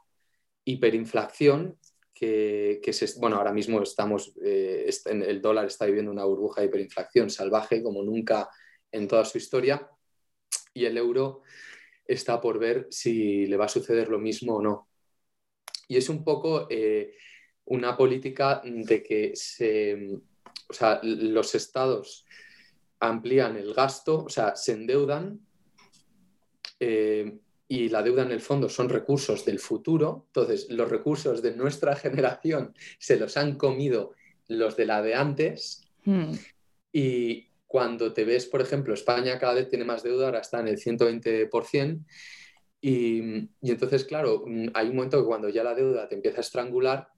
hiperinflación, 0.64 1.78
que, 2.18 2.80
bueno, 3.18 3.37
ahora 3.37 3.52
mismo 3.52 3.82
estamos, 3.82 4.32
eh, 4.42 4.90
el 5.04 5.42
dólar 5.42 5.66
está 5.66 5.85
viviendo 5.85 6.11
una 6.11 6.25
burbuja 6.25 6.62
de 6.62 6.68
hiperinflación 6.68 7.28
salvaje 7.28 7.82
como 7.82 8.02
nunca 8.02 8.49
en 8.90 9.06
toda 9.06 9.26
su 9.26 9.37
historia, 9.37 9.87
y 10.73 10.87
el 10.87 10.96
euro 10.96 11.42
está 12.06 12.40
por 12.40 12.58
ver 12.58 12.87
si 12.90 13.44
le 13.46 13.58
va 13.58 13.66
a 13.66 13.68
suceder 13.68 14.08
lo 14.08 14.18
mismo 14.18 14.56
o 14.56 14.62
no. 14.62 14.88
Y 15.88 15.99
es 15.99 16.08
un 16.08 16.25
poco 16.25 16.66
eh, 16.70 17.14
una 17.66 17.96
política 17.99 18.62
de 18.64 19.02
que 19.02 19.35
los 21.02 21.54
estados 21.54 22.25
amplían 22.99 23.56
el 23.58 23.75
gasto, 23.75 24.25
o 24.25 24.28
sea, 24.30 24.56
se 24.56 24.73
endeudan 24.73 25.38
eh, 26.80 27.40
y 27.68 27.88
la 27.88 28.02
deuda 28.02 28.23
en 28.23 28.32
el 28.32 28.40
fondo 28.40 28.68
son 28.68 28.88
recursos 28.88 29.44
del 29.44 29.58
futuro. 29.58 30.25
Entonces, 30.28 30.70
los 30.70 30.88
recursos 30.88 31.42
de 31.42 31.56
nuestra 31.56 31.96
generación 31.96 32.75
se 32.99 33.16
los 33.16 33.37
han 33.37 33.56
comido 33.56 34.12
los 34.49 34.76
de 34.76 34.87
la 34.87 35.02
de 35.02 35.14
antes. 35.14 35.82
Hmm. 36.04 36.32
Y 36.92 37.49
cuando 37.66 38.12
te 38.12 38.25
ves, 38.25 38.46
por 38.46 38.61
ejemplo, 38.61 38.94
España 38.94 39.38
cada 39.38 39.54
vez 39.54 39.68
tiene 39.68 39.85
más 39.85 40.02
deuda, 40.02 40.26
ahora 40.26 40.40
está 40.40 40.61
en 40.61 40.68
el 40.68 40.78
120%. 40.78 42.04
Y, 42.80 43.49
entonces, 43.62 44.04
claro, 44.04 44.44
hay 44.75 44.88
un 44.88 44.96
momento 44.96 45.20
que 45.20 45.26
cuando 45.26 45.49
ya 45.49 45.64
la 45.64 45.75
deuda 45.75 46.08
te 46.08 46.14
empieza 46.14 46.38
a 46.38 46.40
estrangular, 46.42 47.08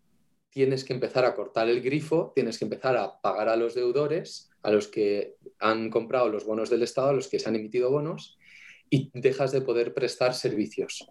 tienes 0.49 0.83
que 0.83 0.95
empezar 0.95 1.27
a 1.27 1.35
cortar 1.35 1.69
el 1.69 1.83
grifo, 1.83 2.33
tienes 2.35 2.59
que 2.59 2.65
empezar 2.65 2.97
a 2.97 3.21
pagar 3.21 3.51
a 3.51 3.57
los 3.57 3.75
deudores, 3.75 4.51
a 4.63 4.71
los 4.71 4.89
que 4.89 5.37
han 5.59 5.91
comprado 5.91 6.31
los 6.31 6.47
bonos 6.47 6.71
del 6.71 6.83
Estado, 6.83 7.11
a 7.11 7.13
los 7.13 7.29
que 7.29 7.39
se 7.39 7.49
han 7.51 7.57
emitido 7.57 7.91
bonos, 7.91 8.38
y 8.91 9.11
dejas 9.15 9.53
de 9.53 9.61
poder 9.61 9.95
prestar 9.95 10.35
servicios. 10.35 11.09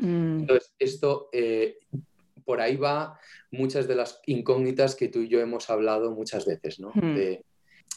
Mm. 0.00 0.40
Entonces, 0.40 0.72
esto, 0.78 1.28
eh, 1.32 1.78
por 2.44 2.60
ahí 2.60 2.76
va 2.76 3.18
muchas 3.50 3.88
de 3.88 3.94
las 3.94 4.20
incógnitas 4.26 4.94
que 4.94 5.08
tú 5.08 5.20
y 5.20 5.28
yo 5.28 5.40
hemos 5.40 5.70
hablado 5.70 6.10
muchas 6.12 6.46
veces, 6.46 6.80
¿no? 6.80 6.90
Hmm 6.94 7.36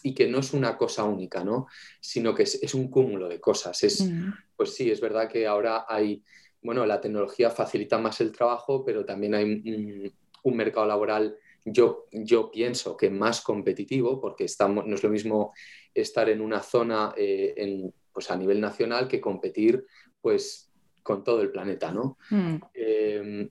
y 0.03 0.13
que 0.13 0.27
no 0.27 0.39
es 0.39 0.53
una 0.53 0.77
cosa 0.77 1.03
única, 1.03 1.43
¿no? 1.43 1.67
Sino 2.00 2.34
que 2.34 2.43
es, 2.43 2.74
un 2.74 2.89
cúmulo 2.89 3.27
de 3.27 3.39
cosas. 3.39 3.84
Es, 3.84 4.01
mm. 4.01 4.31
Pues 4.55 4.74
sí, 4.74 4.89
es 4.89 5.01
verdad 5.01 5.29
que 5.29 5.48
ahora 5.48 5.86
hay, 5.88 6.24
bueno, 6.62 6.86
la 6.86 7.01
tecnología 7.01 7.50
facilita 7.50 7.98
más 7.98 8.22
el 8.22 8.31
trabajo, 8.31 8.84
pero 8.86 9.05
también 9.05 9.36
hay 9.36 9.43
un, 9.43 10.13
mercado 10.55 10.86
laboral, 10.86 11.36
yo, 11.65 12.05
yo 12.13 12.50
pienso 12.50 12.96
que 12.96 13.10
más 13.10 13.41
competitivo, 13.41 14.22
porque 14.22 14.46
estamos, 14.46 14.88
no 14.88 14.96
es 14.96 15.03
lo 15.03 15.10
mismo 15.10 15.53
estar 15.93 16.29
en 16.29 16.39
una 16.39 16.62
zona 16.62 17.13
eh, 17.17 17.53
pues 18.17 18.31
a 18.31 18.36
nivel 18.36 18.59
nacional 18.59 19.07
que 19.07 19.21
competir 19.21 19.86
pues 20.19 20.71
con 21.03 21.24
todo 21.24 21.39
el 21.43 21.51
planeta, 21.51 21.91
¿no? 21.91 22.17
Mm. 22.31 22.55
Em, 22.74 23.50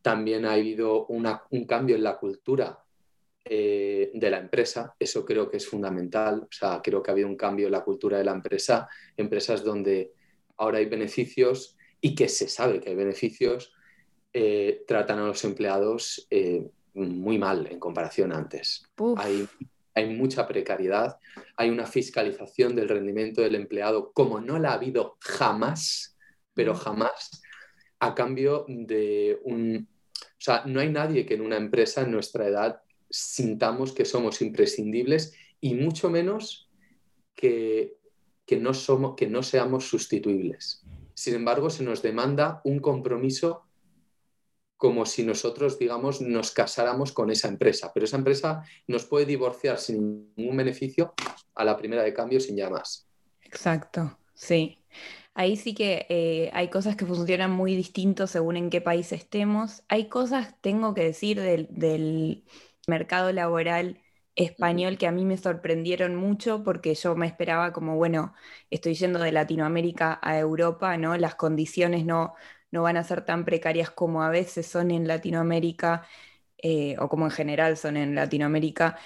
también 0.00 0.44
ha 0.44 0.52
habido 0.52 1.06
un 1.06 1.66
cambio 1.66 1.96
en 1.96 2.04
la 2.04 2.16
cultura 2.16 2.78
eh, 3.44 4.12
de 4.14 4.30
la 4.30 4.38
empresa. 4.38 4.94
Eso 4.96 5.24
creo 5.24 5.50
que 5.50 5.56
es 5.56 5.66
fundamental. 5.66 6.42
O 6.44 6.52
sea, 6.52 6.80
creo 6.80 7.02
que 7.02 7.10
ha 7.10 7.14
habido 7.14 7.26
un 7.26 7.36
cambio 7.36 7.66
en 7.66 7.72
la 7.72 7.82
cultura 7.82 8.18
de 8.18 8.22
la 8.22 8.30
empresa. 8.30 8.88
Empresas 9.16 9.64
donde 9.64 10.12
ahora 10.58 10.78
hay 10.78 10.86
beneficios 10.86 11.76
y 12.00 12.14
que 12.14 12.28
se 12.28 12.46
sabe 12.46 12.78
que 12.78 12.90
hay 12.90 12.94
beneficios, 12.94 13.72
eh, 14.32 14.84
tratan 14.86 15.18
a 15.18 15.26
los 15.26 15.42
empleados 15.42 16.28
eh, 16.30 16.70
muy 16.92 17.36
mal 17.36 17.66
en 17.66 17.80
comparación 17.80 18.32
antes. 18.32 18.84
Hay, 19.16 19.48
hay 19.94 20.06
mucha 20.06 20.46
precariedad, 20.46 21.18
hay 21.56 21.70
una 21.70 21.86
fiscalización 21.86 22.74
del 22.74 22.88
rendimiento 22.88 23.42
del 23.42 23.54
empleado 23.54 24.12
como 24.12 24.40
no 24.40 24.58
la 24.58 24.70
ha 24.70 24.74
habido 24.74 25.16
jamás, 25.20 26.16
pero 26.52 26.74
jamás, 26.74 27.42
a 28.00 28.14
cambio 28.14 28.64
de 28.68 29.38
un... 29.44 29.88
O 30.16 30.44
sea, 30.44 30.64
no 30.66 30.80
hay 30.80 30.90
nadie 30.90 31.24
que 31.24 31.34
en 31.34 31.40
una 31.40 31.56
empresa 31.56 32.02
en 32.02 32.10
nuestra 32.10 32.46
edad 32.46 32.80
sintamos 33.08 33.92
que 33.92 34.04
somos 34.04 34.42
imprescindibles 34.42 35.34
y 35.60 35.74
mucho 35.74 36.10
menos 36.10 36.68
que, 37.34 37.96
no, 38.60 38.74
somos, 38.74 39.14
que 39.16 39.26
no 39.26 39.42
seamos 39.42 39.88
sustituibles. 39.88 40.84
Sin 41.14 41.34
embargo, 41.34 41.70
se 41.70 41.84
nos 41.84 42.02
demanda 42.02 42.60
un 42.64 42.80
compromiso 42.80 43.64
como 44.76 45.06
si 45.06 45.24
nosotros, 45.24 45.78
digamos, 45.78 46.20
nos 46.20 46.50
casáramos 46.50 47.12
con 47.12 47.30
esa 47.30 47.48
empresa, 47.48 47.90
pero 47.92 48.04
esa 48.04 48.16
empresa 48.16 48.62
nos 48.86 49.04
puede 49.04 49.26
divorciar 49.26 49.78
sin 49.78 50.32
ningún 50.36 50.56
beneficio 50.56 51.14
a 51.54 51.64
la 51.64 51.76
primera 51.76 52.02
de 52.02 52.12
cambio 52.12 52.40
sin 52.40 52.56
ya 52.56 52.68
más. 52.68 53.08
Exacto, 53.42 54.18
sí. 54.34 54.78
Ahí 55.34 55.56
sí 55.56 55.74
que 55.74 56.06
eh, 56.08 56.50
hay 56.52 56.68
cosas 56.68 56.96
que 56.96 57.06
funcionan 57.06 57.50
muy 57.50 57.74
distintos 57.74 58.30
según 58.30 58.56
en 58.56 58.70
qué 58.70 58.80
país 58.80 59.10
estemos. 59.12 59.82
Hay 59.88 60.08
cosas, 60.08 60.54
tengo 60.60 60.94
que 60.94 61.04
decir, 61.04 61.40
del 61.40 62.44
mercado 62.86 63.32
laboral 63.32 64.00
español 64.36 64.98
que 64.98 65.06
a 65.06 65.12
mí 65.12 65.24
me 65.24 65.36
sorprendieron 65.36 66.16
mucho 66.16 66.64
porque 66.64 66.94
yo 66.94 67.14
me 67.16 67.26
esperaba 67.26 67.72
como, 67.72 67.96
bueno, 67.96 68.34
estoy 68.70 68.94
yendo 68.94 69.18
de 69.20 69.32
Latinoamérica 69.32 70.18
a 70.22 70.38
Europa, 70.38 70.96
¿no? 70.96 71.16
Las 71.16 71.34
condiciones 71.36 72.04
no, 72.04 72.34
no 72.74 72.82
van 72.82 72.96
a 72.96 73.04
ser 73.04 73.24
tan 73.24 73.44
precarias 73.44 73.88
como 73.88 74.24
a 74.24 74.30
veces 74.30 74.66
son 74.66 74.90
en 74.90 75.06
Latinoamérica 75.06 76.06
eh, 76.58 76.96
o 76.98 77.08
como 77.08 77.24
en 77.26 77.30
general 77.30 77.76
son 77.76 77.96
en 77.96 78.16
Latinoamérica. 78.16 78.98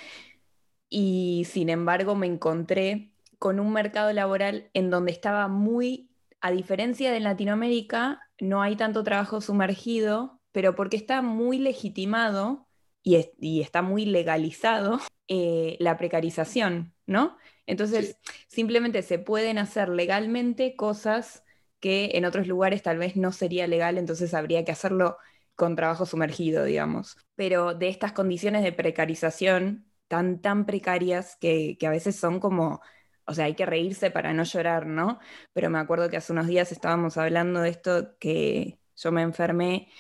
Y 0.88 1.46
sin 1.50 1.68
embargo 1.68 2.14
me 2.14 2.26
encontré 2.26 3.12
con 3.38 3.60
un 3.60 3.70
mercado 3.70 4.10
laboral 4.14 4.70
en 4.72 4.88
donde 4.88 5.12
estaba 5.12 5.48
muy, 5.48 6.10
a 6.40 6.50
diferencia 6.50 7.12
de 7.12 7.20
Latinoamérica, 7.20 8.22
no 8.40 8.62
hay 8.62 8.74
tanto 8.74 9.04
trabajo 9.04 9.42
sumergido, 9.42 10.40
pero 10.50 10.74
porque 10.74 10.96
está 10.96 11.20
muy 11.20 11.58
legitimado 11.58 12.66
y, 13.02 13.16
está 13.60 13.82
muy 13.82 14.06
legalizado 14.06 14.98
eh, 15.28 15.76
la 15.78 15.98
precarización, 15.98 16.94
¿no? 17.06 17.36
Entonces, 17.66 18.18
simplemente 18.46 19.02
se 19.02 19.18
pueden 19.18 19.58
hacer 19.58 19.90
legalmente 19.90 20.74
cosas 20.74 21.44
que 21.80 22.12
en 22.14 22.24
otros 22.24 22.46
lugares 22.46 22.82
tal 22.82 22.98
vez 22.98 23.16
no 23.16 23.32
sería 23.32 23.66
legal, 23.66 23.98
entonces 23.98 24.34
habría 24.34 24.64
que 24.64 24.72
hacerlo 24.72 25.16
con 25.54 25.76
trabajo 25.76 26.06
sumergido, 26.06 26.64
digamos. 26.64 27.16
Pero 27.34 27.74
de 27.74 27.88
estas 27.88 28.12
condiciones 28.12 28.62
de 28.62 28.72
precarización 28.72 29.86
tan, 30.08 30.40
tan 30.40 30.66
precarias 30.66 31.36
que, 31.40 31.76
que 31.78 31.86
a 31.86 31.90
veces 31.90 32.16
son 32.16 32.40
como 32.40 32.80
o 33.28 33.34
sea, 33.34 33.44
hay 33.44 33.54
que 33.54 33.66
reírse 33.66 34.10
para 34.10 34.32
no 34.32 34.42
llorar, 34.42 34.86
¿no? 34.86 35.18
Pero 35.52 35.68
me 35.68 35.78
acuerdo 35.78 36.08
que 36.08 36.16
hace 36.16 36.32
unos 36.32 36.46
días 36.46 36.72
estábamos 36.72 37.18
hablando 37.18 37.60
de 37.60 37.68
esto, 37.68 38.16
que 38.18 38.78
yo 38.96 39.12
me 39.12 39.20
enfermé 39.20 39.92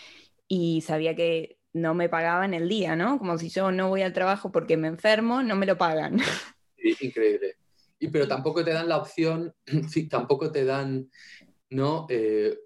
y 0.48 0.80
sabía 0.80 1.14
que 1.14 1.58
no 1.74 1.92
me 1.92 2.08
pagaban 2.08 2.54
el 2.54 2.70
día, 2.70 2.96
¿no? 2.96 3.18
Como 3.18 3.36
si 3.36 3.50
yo 3.50 3.70
no 3.70 3.90
voy 3.90 4.00
al 4.00 4.14
trabajo 4.14 4.50
porque 4.50 4.78
me 4.78 4.88
enfermo, 4.88 5.42
no 5.42 5.56
me 5.56 5.66
lo 5.66 5.76
pagan. 5.76 6.18
Sí, 6.76 6.96
increíble. 7.00 7.56
Y, 7.98 8.08
pero 8.08 8.26
tampoco 8.26 8.64
te 8.64 8.72
dan 8.72 8.88
la 8.88 8.96
opción, 8.96 9.52
tampoco 10.10 10.50
te 10.50 10.64
dan, 10.64 11.10
¿no? 11.70 12.06
Eh, 12.08 12.58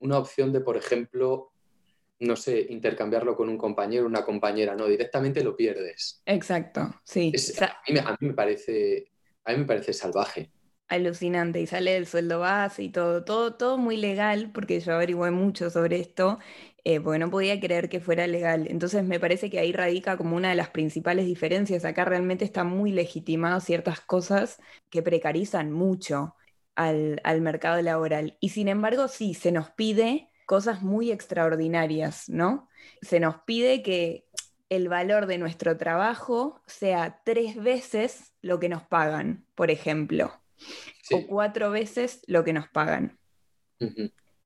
una 0.00 0.18
opción 0.18 0.52
de, 0.52 0.60
por 0.60 0.76
ejemplo, 0.76 1.52
no 2.20 2.36
sé, 2.36 2.66
intercambiarlo 2.68 3.34
con 3.34 3.48
un 3.48 3.56
compañero, 3.56 4.06
una 4.06 4.24
compañera, 4.24 4.74
no, 4.74 4.86
directamente 4.86 5.42
lo 5.42 5.56
pierdes. 5.56 6.22
Exacto, 6.26 6.94
sí. 7.04 7.32
a, 7.60 8.16
mí, 8.20 8.28
me 8.28 8.34
parece, 8.34 9.10
a 9.44 9.52
mí 9.52 9.58
me 9.58 9.64
parece 9.64 9.92
salvaje. 9.92 10.50
Alucinante, 10.88 11.60
y 11.60 11.66
sale 11.66 11.96
el 11.96 12.06
sueldo 12.06 12.40
base 12.40 12.82
y 12.82 12.88
todo, 12.90 13.24
todo, 13.24 13.54
todo 13.54 13.78
muy 13.78 13.96
legal, 13.96 14.50
porque 14.52 14.80
yo 14.80 14.94
averigué 14.94 15.30
mucho 15.30 15.70
sobre 15.70 16.00
esto, 16.00 16.40
eh, 16.84 17.00
porque 17.00 17.18
no 17.18 17.30
podía 17.30 17.60
creer 17.60 17.88
que 17.88 18.00
fuera 18.00 18.26
legal. 18.26 18.66
Entonces 18.68 19.04
me 19.04 19.20
parece 19.20 19.48
que 19.48 19.58
ahí 19.58 19.72
radica 19.72 20.16
como 20.16 20.36
una 20.36 20.50
de 20.50 20.56
las 20.56 20.70
principales 20.70 21.26
diferencias. 21.26 21.84
Acá 21.84 22.04
realmente 22.04 22.44
están 22.44 22.66
muy 22.66 22.90
legitimadas 22.90 23.64
ciertas 23.64 24.00
cosas 24.00 24.58
que 24.90 25.02
precarizan 25.02 25.70
mucho 25.70 26.34
al, 26.80 27.40
mercado 27.40 27.80
laboral. 27.82 28.36
Y 28.40 28.50
sin 28.50 28.68
embargo, 28.68 29.08
sí, 29.08 29.34
se 29.34 29.52
nos 29.52 29.70
pide 29.70 30.30
cosas 30.46 30.82
muy 30.82 31.10
extraordinarias, 31.12 32.28
¿no? 32.28 32.68
Se 33.02 33.20
nos 33.20 33.36
pide 33.42 33.82
que 33.82 34.26
el 34.68 34.88
valor 34.88 35.26
de 35.26 35.38
nuestro 35.38 35.76
trabajo 35.76 36.62
sea 36.66 37.20
tres 37.24 37.56
veces 37.56 38.32
lo 38.40 38.58
que 38.58 38.68
nos 38.68 38.82
pagan, 38.82 39.44
por 39.54 39.70
ejemplo, 39.70 40.32
o 41.12 41.26
cuatro 41.26 41.70
veces 41.70 42.22
lo 42.26 42.44
que 42.44 42.52
nos 42.52 42.68
pagan. 42.68 43.18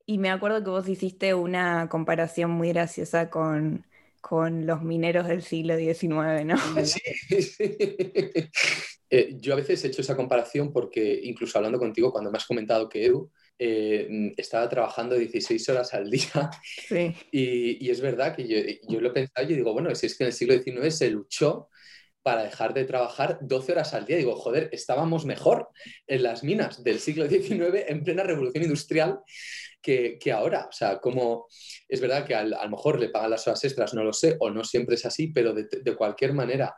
Y 0.05 0.17
me 0.17 0.29
acuerdo 0.29 0.63
que 0.63 0.69
vos 0.69 0.89
hiciste 0.89 1.33
una 1.33 1.87
comparación 1.89 2.51
muy 2.51 2.69
graciosa 2.69 3.29
con, 3.29 3.85
los 4.31 4.81
mineros 4.81 5.27
del 5.27 5.43
siglo 5.43 5.77
XIX, 5.77 6.45
¿no? 6.45 6.57
Sí, 6.83 6.99
sí. 7.41 7.77
Eh, 9.09 9.35
yo 9.39 9.53
a 9.53 9.57
veces 9.57 9.83
he 9.83 9.87
hecho 9.87 10.01
esa 10.01 10.15
comparación 10.15 10.71
porque 10.71 11.19
incluso 11.23 11.57
hablando 11.57 11.79
contigo, 11.79 12.11
cuando 12.11 12.31
me 12.31 12.37
has 12.37 12.45
comentado 12.45 12.89
que 12.89 13.05
Edu 13.05 13.31
eh, 13.57 14.33
estaba 14.37 14.67
trabajando 14.67 15.15
16 15.15 15.69
horas 15.69 15.93
al 15.93 16.09
día 16.09 16.49
sí. 16.89 17.15
y, 17.31 17.89
es 17.89 18.01
verdad 18.01 18.35
que 18.35 18.47
yo, 18.47 18.57
yo, 18.89 18.99
lo 18.99 19.09
he 19.09 19.13
pensado 19.13 19.49
y 19.49 19.55
digo, 19.55 19.73
bueno, 19.73 19.93
si 19.95 20.07
es 20.07 20.17
que 20.17 20.23
en 20.23 20.27
el 20.27 20.33
siglo 20.33 20.61
XIX 20.61 20.93
se 20.93 21.09
luchó 21.09 21.69
para 22.25 22.43
dejar 22.43 22.73
de 22.73 22.85
trabajar 22.85 23.37
12 23.43 23.73
horas 23.73 23.93
al 23.93 24.07
día. 24.07 24.17
Digo, 24.17 24.35
joder, 24.35 24.69
estábamos 24.71 25.25
mejor 25.25 25.69
en 26.07 26.23
las 26.23 26.43
minas 26.43 26.83
del 26.83 26.99
siglo 26.99 27.27
XIX 27.29 27.85
en 27.87 28.03
plena 28.03 28.23
revolución 28.23 28.63
industrial 28.63 29.19
que, 29.79 30.31
ahora. 30.33 30.65
O 30.67 30.71
sea, 30.71 30.97
como 30.97 31.45
es 31.87 32.01
verdad 32.01 32.25
que 32.25 32.33
a 32.33 32.43
lo 32.43 32.69
mejor 32.69 32.99
le 32.99 33.09
pagan 33.09 33.29
las 33.29 33.47
horas 33.47 33.63
extras, 33.63 33.93
no 33.93 34.03
lo 34.03 34.11
sé, 34.11 34.37
o 34.39 34.49
no 34.49 34.63
siempre 34.63 34.95
es 34.95 35.05
así, 35.05 35.27
pero 35.27 35.53
de, 35.53 35.95
cualquier 35.95 36.33
manera. 36.33 36.73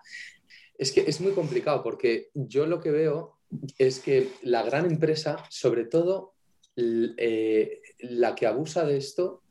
Es 0.78 0.92
que 0.92 1.02
es 1.02 1.22
muy 1.22 1.34
complicado 1.34 1.84
porque 1.84 2.30
yo 2.34 2.66
lo 2.66 2.80
que 2.80 2.92
veo 2.92 3.38
es 3.78 4.00
que 4.00 4.30
la 4.44 4.64
gran 4.64 4.86
empresa, 4.86 5.44
sobre 5.50 5.86
todo 5.86 6.34
eh, 6.76 7.82
la 8.00 8.36
que 8.36 8.46
abusa 8.46 8.86
de 8.86 8.98
esto, 8.98 9.42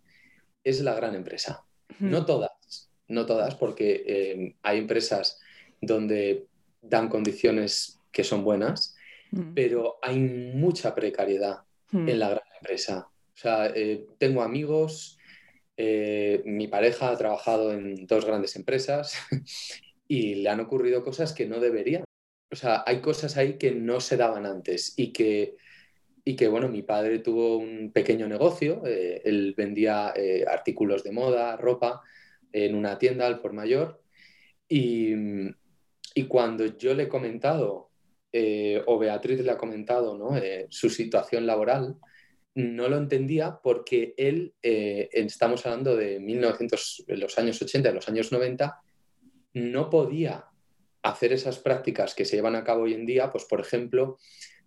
es 0.62 0.80
la 0.80 0.94
gran 0.94 1.14
empresa. 1.14 1.64
No 2.00 2.26
todas, 2.26 2.90
no 3.08 3.24
todas, 3.26 3.54
porque 3.54 4.04
eh, 4.06 4.56
hay 4.62 4.78
empresas 4.78 5.40
donde 5.80 6.46
dan 6.82 7.08
condiciones 7.08 8.00
que 8.12 8.24
son 8.24 8.44
buenas, 8.44 8.96
mm. 9.30 9.54
pero 9.54 9.98
hay 10.02 10.18
mucha 10.18 10.94
precariedad 10.94 11.62
mm. 11.92 12.08
en 12.08 12.18
la 12.18 12.30
gran 12.30 12.48
empresa. 12.60 13.08
O 13.08 13.38
sea, 13.38 13.66
eh, 13.74 14.06
tengo 14.18 14.42
amigos, 14.42 15.18
eh, 15.76 16.42
mi 16.46 16.68
pareja 16.68 17.10
ha 17.10 17.16
trabajado 17.16 17.72
en 17.72 18.06
dos 18.06 18.24
grandes 18.24 18.56
empresas 18.56 19.14
y 20.08 20.36
le 20.36 20.48
han 20.48 20.60
ocurrido 20.60 21.02
cosas 21.02 21.32
que 21.32 21.46
no 21.46 21.60
deberían. 21.60 22.04
O 22.50 22.56
sea, 22.56 22.84
hay 22.86 23.00
cosas 23.00 23.36
ahí 23.36 23.58
que 23.58 23.72
no 23.72 24.00
se 24.00 24.16
daban 24.16 24.46
antes 24.46 24.94
y 24.96 25.12
que, 25.12 25.56
y 26.24 26.36
que 26.36 26.48
bueno, 26.48 26.68
mi 26.68 26.82
padre 26.82 27.18
tuvo 27.18 27.58
un 27.58 27.92
pequeño 27.92 28.28
negocio, 28.28 28.82
eh, 28.86 29.22
él 29.24 29.54
vendía 29.56 30.14
artículos 30.46 31.02
de 31.02 31.12
moda, 31.12 31.56
ropa, 31.56 32.02
en 32.52 32.74
una 32.74 32.98
tienda 32.98 33.26
al 33.26 33.40
por 33.40 33.52
mayor 33.52 34.00
y, 34.68 35.12
y 36.14 36.24
cuando 36.26 36.64
yo 36.78 36.94
le 36.94 37.04
he 37.04 37.08
comentado, 37.08 37.90
eh, 38.32 38.82
o 38.86 38.98
Beatriz 38.98 39.40
le 39.40 39.50
ha 39.50 39.58
comentado 39.58 40.16
¿no? 40.16 40.36
Eh, 40.36 40.66
su 40.70 40.88
situación 40.88 41.46
laboral, 41.46 41.96
no 42.54 42.88
lo 42.88 42.96
entendía 42.96 43.58
porque 43.62 44.14
él, 44.16 44.54
eh, 44.62 45.10
estamos 45.12 45.64
hablando 45.66 45.94
de 45.94 46.18
1900, 46.18 47.04
los 47.08 47.38
años 47.38 47.60
80, 47.60 47.92
los 47.92 48.08
años 48.08 48.32
90, 48.32 48.80
no 49.56 49.88
podía 49.88 50.50
hacer 51.02 51.32
esas 51.32 51.58
prácticas 51.58 52.14
que 52.14 52.26
se 52.26 52.36
llevan 52.36 52.56
a 52.56 52.62
cabo 52.62 52.82
hoy 52.82 52.92
en 52.92 53.06
día, 53.06 53.32
pues 53.32 53.46
por 53.46 53.58
ejemplo, 53.58 54.18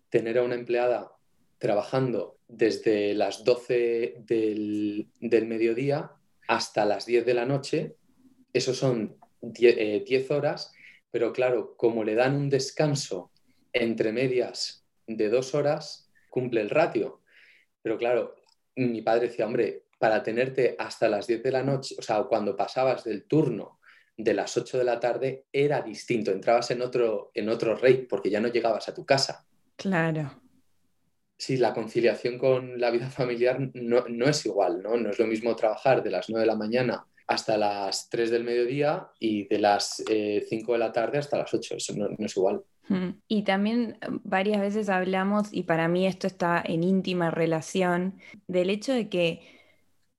tener 0.08 0.36
a 0.36 0.42
una 0.42 0.56
empleada 0.56 1.12
trabajando 1.58 2.38
desde 2.48 3.14
las 3.14 3.44
12 3.44 4.16
del, 4.26 5.08
del 5.20 5.46
mediodía 5.46 6.10
hasta 6.48 6.84
las 6.86 7.06
10 7.06 7.24
de 7.24 7.34
la 7.34 7.46
noche, 7.46 7.94
eso 8.52 8.74
son 8.74 9.16
10 9.42 10.30
horas, 10.32 10.72
pero 11.12 11.32
claro, 11.32 11.76
como 11.76 12.02
le 12.02 12.16
dan 12.16 12.34
un 12.34 12.50
descanso 12.50 13.30
entre 13.72 14.10
medias 14.10 14.84
de 15.06 15.28
dos 15.28 15.54
horas, 15.54 16.10
cumple 16.30 16.62
el 16.62 16.70
ratio. 16.70 17.20
Pero 17.80 17.96
claro, 17.96 18.34
mi 18.74 19.02
padre 19.02 19.28
decía, 19.28 19.46
hombre, 19.46 19.84
para 20.00 20.24
tenerte 20.24 20.74
hasta 20.80 21.08
las 21.08 21.28
10 21.28 21.44
de 21.44 21.52
la 21.52 21.62
noche, 21.62 21.94
o 21.96 22.02
sea, 22.02 22.24
cuando 22.24 22.56
pasabas 22.56 23.04
del 23.04 23.24
turno 23.24 23.79
de 24.22 24.34
las 24.34 24.56
8 24.56 24.78
de 24.78 24.84
la 24.84 25.00
tarde, 25.00 25.46
era 25.52 25.82
distinto, 25.82 26.30
entrabas 26.30 26.70
en 26.70 26.82
otro, 26.82 27.30
en 27.34 27.48
otro 27.48 27.74
rey, 27.74 28.06
porque 28.08 28.30
ya 28.30 28.40
no 28.40 28.48
llegabas 28.48 28.88
a 28.88 28.94
tu 28.94 29.04
casa. 29.04 29.46
Claro. 29.76 30.30
Sí, 31.36 31.56
la 31.56 31.72
conciliación 31.72 32.38
con 32.38 32.78
la 32.78 32.90
vida 32.90 33.08
familiar 33.10 33.58
no, 33.74 34.04
no 34.08 34.28
es 34.28 34.44
igual, 34.46 34.82
¿no? 34.82 34.96
No 34.96 35.10
es 35.10 35.18
lo 35.18 35.26
mismo 35.26 35.56
trabajar 35.56 36.02
de 36.02 36.10
las 36.10 36.28
9 36.28 36.40
de 36.40 36.46
la 36.46 36.56
mañana 36.56 37.06
hasta 37.30 37.56
las 37.56 38.10
3 38.10 38.30
del 38.30 38.42
mediodía 38.42 39.08
y 39.20 39.46
de 39.46 39.60
las 39.60 40.02
5 40.04 40.10
eh, 40.10 40.44
de 40.50 40.78
la 40.78 40.90
tarde 40.90 41.18
hasta 41.18 41.38
las 41.38 41.54
8. 41.54 41.76
Eso 41.76 41.94
no, 41.96 42.08
es 42.18 42.36
igual. 42.36 42.62
Hmm. 42.88 43.10
Y 43.28 43.44
también 43.44 43.98
eh, 44.00 44.06
varias 44.24 44.60
veces 44.60 44.88
hablamos, 44.88 45.48
y 45.52 45.62
para 45.62 45.86
mí 45.86 46.08
esto 46.08 46.26
está 46.26 46.60
en 46.62 46.82
íntima 46.82 47.30
relación, 47.30 48.18
del 48.48 48.68
hecho 48.68 48.92
de 48.92 49.08
que 49.08 49.40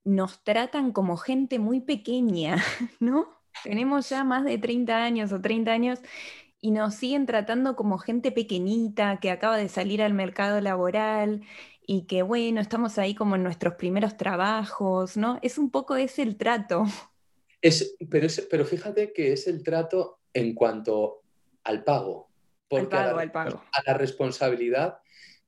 nos 0.05 0.41
tratan 0.43 0.93
como 0.93 1.17
gente 1.17 1.59
muy 1.59 1.81
pequeña, 1.81 2.63
¿no? 3.01 3.40
Tenemos 3.63 4.09
ya 4.09 4.23
más 4.23 4.43
de 4.43 4.57
30 4.57 5.03
años 5.03 5.31
o 5.31 5.41
30 5.41 5.71
años 5.71 5.99
y 6.61 6.71
nos 6.71 6.95
siguen 6.95 7.25
tratando 7.25 7.75
como 7.75 7.97
gente 7.97 8.31
pequeñita 8.31 9.19
que 9.19 9.31
acaba 9.31 9.57
de 9.57 9.67
salir 9.67 10.01
al 10.01 10.13
mercado 10.13 10.61
laboral 10.61 11.41
y 11.85 12.03
que 12.03 12.21
bueno, 12.21 12.61
estamos 12.61 12.97
ahí 12.97 13.15
como 13.15 13.35
en 13.35 13.43
nuestros 13.43 13.73
primeros 13.75 14.15
trabajos, 14.15 15.17
¿no? 15.17 15.39
Es 15.41 15.57
un 15.57 15.71
poco 15.71 15.95
ese 15.95 16.21
el 16.21 16.37
trato. 16.37 16.85
Es, 17.61 17.95
pero, 18.09 18.27
pero 18.49 18.65
fíjate 18.65 19.11
que 19.11 19.33
es 19.33 19.47
el 19.47 19.63
trato 19.63 20.19
en 20.33 20.53
cuanto 20.53 21.23
al 21.63 21.83
pago. 21.83 22.29
Porque 22.67 22.95
al 22.95 23.05
pago, 23.05 23.19
a, 23.19 23.25
la, 23.25 23.31
pago. 23.31 23.63
a 23.71 23.83
la 23.85 23.93
responsabilidad, 23.95 24.99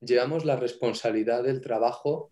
llevamos 0.02 0.46
la 0.46 0.56
responsabilidad 0.56 1.44
del 1.44 1.62
trabajo 1.62 2.32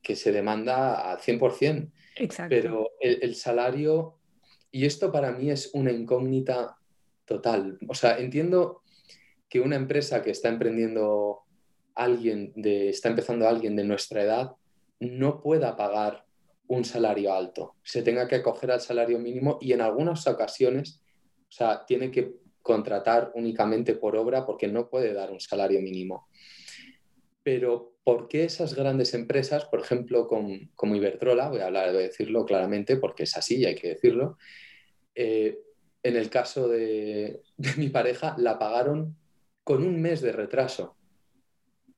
que 0.00 0.16
se 0.16 0.32
demanda 0.32 1.12
al 1.12 1.18
100%. 1.18 1.92
Exacto. 2.16 2.48
Pero 2.48 2.90
el, 3.00 3.18
el 3.22 3.34
salario, 3.34 4.19
y 4.72 4.84
esto 4.86 5.10
para 5.10 5.32
mí 5.32 5.50
es 5.50 5.70
una 5.74 5.92
incógnita 5.92 6.76
total. 7.24 7.78
O 7.88 7.94
sea, 7.94 8.18
entiendo 8.18 8.82
que 9.48 9.60
una 9.60 9.76
empresa 9.76 10.22
que 10.22 10.30
está 10.30 10.48
emprendiendo 10.48 11.40
alguien 11.94 12.52
de, 12.56 12.88
está 12.88 13.08
empezando 13.08 13.48
alguien 13.48 13.76
de 13.76 13.84
nuestra 13.84 14.22
edad, 14.22 14.52
no 15.00 15.40
pueda 15.40 15.76
pagar 15.76 16.24
un 16.68 16.84
salario 16.84 17.34
alto, 17.34 17.74
se 17.82 18.02
tenga 18.02 18.28
que 18.28 18.36
acoger 18.36 18.70
al 18.70 18.80
salario 18.80 19.18
mínimo 19.18 19.58
y 19.60 19.72
en 19.72 19.80
algunas 19.80 20.24
ocasiones, 20.28 21.02
o 21.48 21.52
sea, 21.52 21.84
tiene 21.84 22.12
que 22.12 22.36
contratar 22.62 23.32
únicamente 23.34 23.94
por 23.94 24.14
obra 24.14 24.46
porque 24.46 24.68
no 24.68 24.88
puede 24.88 25.12
dar 25.12 25.32
un 25.32 25.40
salario 25.40 25.80
mínimo. 25.80 26.28
Pero 27.42 27.94
¿por 28.04 28.28
qué 28.28 28.44
esas 28.44 28.74
grandes 28.74 29.14
empresas, 29.14 29.64
por 29.64 29.80
ejemplo, 29.80 30.28
como 30.28 30.96
Iberdrola, 30.96 31.48
voy 31.48 31.60
a 31.60 31.66
hablar, 31.66 31.92
de 31.92 32.02
decirlo 32.02 32.44
claramente 32.44 32.96
porque 32.96 33.24
es 33.24 33.36
así 33.36 33.58
y 33.58 33.66
hay 33.66 33.74
que 33.74 33.88
decirlo, 33.88 34.38
eh, 35.14 35.58
en 36.02 36.16
el 36.16 36.30
caso 36.30 36.68
de, 36.68 37.42
mi 37.76 37.88
pareja, 37.88 38.34
la 38.38 38.58
pagaron 38.58 39.16
con 39.64 39.84
un 39.84 40.00
mes 40.00 40.20
de 40.20 40.32
retraso. 40.32 40.96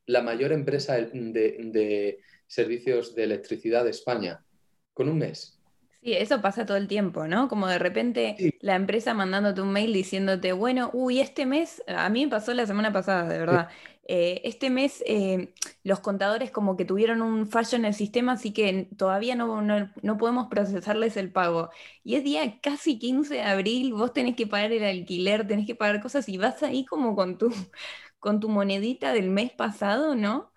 La 0.07 0.23
mayor 0.23 0.53
empresa 0.53 0.97
de 0.97 2.19
servicios 2.47 3.15
de 3.15 3.25
electricidad 3.25 3.85
de 3.85 3.91
España, 3.91 4.45
con 4.93 5.09
un 5.09 5.19
mes. 5.19 5.63
Sí, 6.03 6.15
eso 6.15 6.43
pasa 6.43 6.67
todo 6.67 6.77
el 6.77 6.89
tiempo, 6.89 7.29
¿no? 7.29 7.47
Como 7.47 7.69
de 7.69 7.79
repente 7.79 8.57
la 8.61 8.75
empresa 8.75 9.15
mandándote 9.15 9.61
un 9.61 9.71
mail 9.71 9.93
diciéndote, 9.93 10.53
bueno, 10.53 10.91
uy, 10.93 11.21
este 11.21 11.47
mes, 11.47 11.81
a 11.87 12.09
mí 12.09 12.25
me 12.25 12.31
pasó 12.31 12.53
la 12.55 12.67
semana 12.67 12.93
pasada, 12.93 13.29
de 13.29 13.39
verdad, 13.39 13.69
eh, 14.05 14.41
este 14.45 14.69
mes 14.69 15.03
eh, 15.07 15.55
los 15.85 16.01
contadores 16.01 16.51
como 16.51 16.77
que 16.77 16.85
tuvieron 16.85 17.23
un 17.23 17.47
fallo 17.47 17.77
en 17.79 17.85
el 17.85 17.95
sistema, 17.95 18.33
así 18.33 18.53
que 18.53 18.89
todavía 18.97 19.37
no, 19.37 19.63
no, 19.63 20.19
podemos 20.19 20.49
procesarles 20.49 21.17
el 21.17 21.31
pago. 21.31 21.71
Y 22.03 22.17
es 22.17 22.25
día 22.25 22.61
casi 22.61 22.99
15 22.99 23.35
de 23.35 23.43
abril, 23.43 23.93
vos 23.93 24.13
tenés 24.13 24.35
que 24.35 24.47
pagar 24.47 24.73
el 24.73 24.85
alquiler, 24.85 25.47
tenés 25.47 25.67
que 25.67 25.75
pagar 25.77 26.03
cosas 26.03 26.29
y 26.29 26.37
vas 26.37 26.63
ahí 26.63 26.85
como 26.85 27.15
con 27.15 27.39
tu, 27.39 27.51
con 28.19 28.41
tu 28.41 28.49
monedita 28.49 29.13
del 29.13 29.31
mes 29.31 29.53
pasado, 29.53 30.15
¿no? 30.15 30.53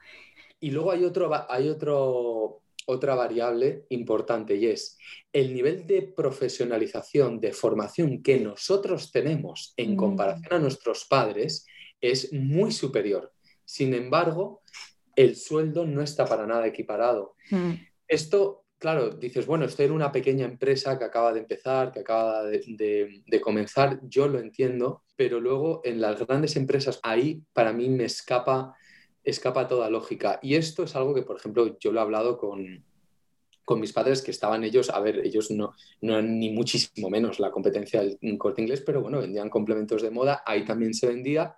Y 0.60 0.72
luego 0.72 0.92
hay 0.92 1.04
otro, 1.04 1.32
hay 1.50 1.70
otro 1.70 2.62
otra 2.88 3.16
variable 3.16 3.86
importante 3.90 4.56
y 4.56 4.68
es 4.68 4.98
el 5.34 5.54
nivel 5.54 5.88
de 5.88 6.04
profesionalización, 6.04 7.40
de 7.40 7.52
formación 7.52 8.22
que 8.22 8.40
nosotros 8.40 9.12
tenemos 9.12 9.74
en 9.76 9.94
mm. 9.94 9.98
comparación 9.98 10.54
a 10.54 10.60
nuestros 10.60 11.06
padres 11.06 11.66
es 12.00 12.32
muy 12.32 12.72
superior. 12.72 13.35
Sin 13.66 13.94
embargo, 13.94 14.62
el 15.16 15.36
sueldo 15.36 15.86
no 15.86 16.02
está 16.02 16.26
para 16.26 16.46
nada 16.46 16.68
equiparado. 16.68 17.36
Mm. 17.52 17.74
Esto, 18.08 18.66
claro, 18.78 19.10
dices, 19.10 19.46
bueno, 19.46 19.66
estoy 19.66 19.88
en 19.88 19.92
una 19.92 20.12
pequeña 20.12 20.46
empresa 20.46 20.98
que 20.98 21.06
acaba 21.06 21.34
de 21.34 21.40
empezar, 21.42 21.92
que 21.92 22.00
acaba 22.00 22.44
de, 22.44 23.24
de 23.26 23.42
comenzar, 23.42 24.00
yo 24.04 24.28
lo 24.28 24.40
entiendo, 24.40 25.04
pero 25.16 25.40
luego 25.40 25.82
en 25.84 26.00
las 26.00 26.20
grandes 26.26 26.56
empresas 26.56 27.00
ahí 27.04 27.42
para 27.54 27.74
mí 27.74 27.90
me 27.90 28.06
escapa 28.06 28.76
escapa 29.26 29.68
toda 29.68 29.90
lógica. 29.90 30.40
Y 30.42 30.56
esto 30.56 30.84
es 30.84 30.96
algo 30.96 31.14
que, 31.14 31.24
por 31.24 31.38
ejemplo, 31.38 31.78
yo 31.80 31.92
lo 31.92 32.00
he 32.00 32.04
hablado 32.04 32.38
con, 32.38 32.86
con 33.66 33.80
mis 33.80 33.92
padres, 33.92 34.22
que 34.22 34.32
estaban 34.32 34.64
ellos, 34.64 34.90
a 34.90 35.00
ver, 35.00 35.26
ellos 35.26 35.52
no, 35.52 35.74
no 36.02 36.22
ni 36.22 36.52
muchísimo 36.52 37.10
menos 37.10 37.40
la 37.40 37.52
competencia 37.52 38.02
del 38.02 38.38
corte 38.38 38.62
inglés, 38.62 38.82
pero 38.86 39.02
bueno, 39.02 39.20
vendían 39.20 39.50
complementos 39.50 40.02
de 40.02 40.12
moda, 40.12 40.44
ahí 40.46 40.64
también 40.64 40.94
se 40.94 41.08
vendía. 41.08 41.56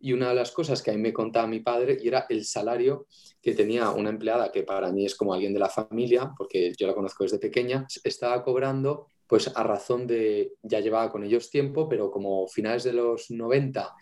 Y 0.00 0.12
una 0.12 0.30
de 0.30 0.34
las 0.34 0.50
cosas 0.50 0.82
que 0.82 0.90
a 0.90 0.94
mí 0.94 1.00
me 1.00 1.12
contaba 1.12 1.46
mi 1.46 1.60
padre 1.60 1.98
y 2.00 2.08
era 2.08 2.26
el 2.28 2.44
salario 2.44 3.06
que 3.42 3.54
tenía 3.54 3.90
una 3.90 4.10
empleada 4.10 4.50
que 4.50 4.62
para 4.62 4.90
mí 4.92 5.06
es 5.06 5.14
como 5.14 5.34
alguien 5.34 5.52
de 5.52 5.60
la 5.60 5.68
familia, 5.68 6.32
porque 6.36 6.72
yo 6.78 6.86
la 6.86 6.94
conozco 6.94 7.24
desde 7.24 7.38
pequeña, 7.38 7.86
estaba 8.04 8.42
cobrando 8.42 9.06
pues 9.26 9.50
a 9.54 9.62
razón 9.62 10.06
de, 10.06 10.54
ya 10.62 10.80
llevaba 10.80 11.10
con 11.10 11.22
ellos 11.22 11.50
tiempo, 11.50 11.88
pero 11.88 12.10
como 12.10 12.48
finales 12.48 12.82
de 12.82 12.92
los 12.92 13.30
90, 13.30 13.94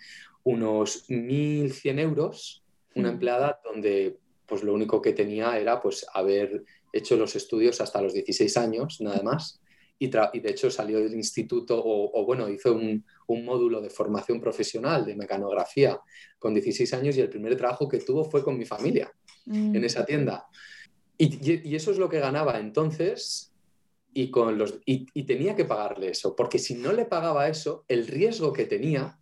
unos 0.44 1.08
1.100 1.10 1.98
euros 1.98 2.64
una 2.98 3.10
empleada 3.10 3.60
donde 3.64 4.18
pues 4.46 4.62
lo 4.62 4.74
único 4.74 5.00
que 5.00 5.12
tenía 5.12 5.58
era 5.58 5.80
pues 5.80 6.06
haber 6.12 6.64
hecho 6.92 7.16
los 7.16 7.36
estudios 7.36 7.80
hasta 7.80 8.02
los 8.02 8.14
16 8.14 8.56
años, 8.56 9.00
nada 9.00 9.22
más. 9.22 9.60
Y, 9.98 10.06
y 10.06 10.40
de 10.40 10.50
hecho 10.50 10.70
salió 10.70 10.98
del 11.00 11.14
instituto 11.14 11.80
o, 11.84 12.24
bueno, 12.24 12.48
hizo 12.48 12.72
un, 12.72 13.04
un, 13.28 13.44
módulo 13.44 13.80
de 13.80 13.90
formación 13.90 14.40
profesional 14.40 15.04
de 15.06 15.16
mecanografía 15.16 16.00
con 16.38 16.54
16 16.54 16.92
años 16.94 17.16
y 17.16 17.20
el 17.20 17.28
primer 17.28 17.56
trabajo 17.56 17.88
que 17.88 17.98
tuvo 17.98 18.24
fue 18.24 18.42
con 18.42 18.58
mi 18.58 18.64
familia 18.64 19.12
en 19.46 19.72
mm. 19.72 19.84
esa 19.84 20.04
tienda. 20.04 20.46
Y, 21.16 21.68
y, 21.68 21.74
eso 21.74 21.90
es 21.90 21.98
lo 21.98 22.08
que 22.08 22.20
ganaba 22.20 22.58
entonces 22.58 23.52
y, 24.12 24.30
con 24.30 24.58
los, 24.58 24.78
y, 24.84 25.06
y 25.14 25.24
tenía 25.24 25.54
que 25.54 25.64
pagarle 25.64 26.10
eso, 26.10 26.34
porque 26.34 26.58
si 26.58 26.74
no 26.74 26.92
le 26.92 27.04
pagaba 27.04 27.48
eso, 27.48 27.84
el 27.88 28.06
riesgo 28.06 28.52
que 28.52 28.64
tenía 28.66 29.18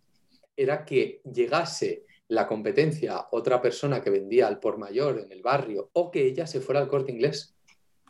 era 0.55 0.85
que 0.85 1.21
llegase 1.23 2.05
la 2.29 2.47
competencia 2.47 3.27
otra 3.31 3.61
persona 3.61 4.01
que 4.01 4.09
vendía 4.09 4.47
al 4.47 4.59
por 4.59 4.77
mayor 4.77 5.19
en 5.19 5.31
el 5.31 5.41
barrio 5.41 5.89
o 5.93 6.11
que 6.11 6.25
ella 6.25 6.45
se 6.45 6.59
fuera 6.59 6.81
al 6.81 6.87
corte 6.87 7.11
inglés. 7.11 7.55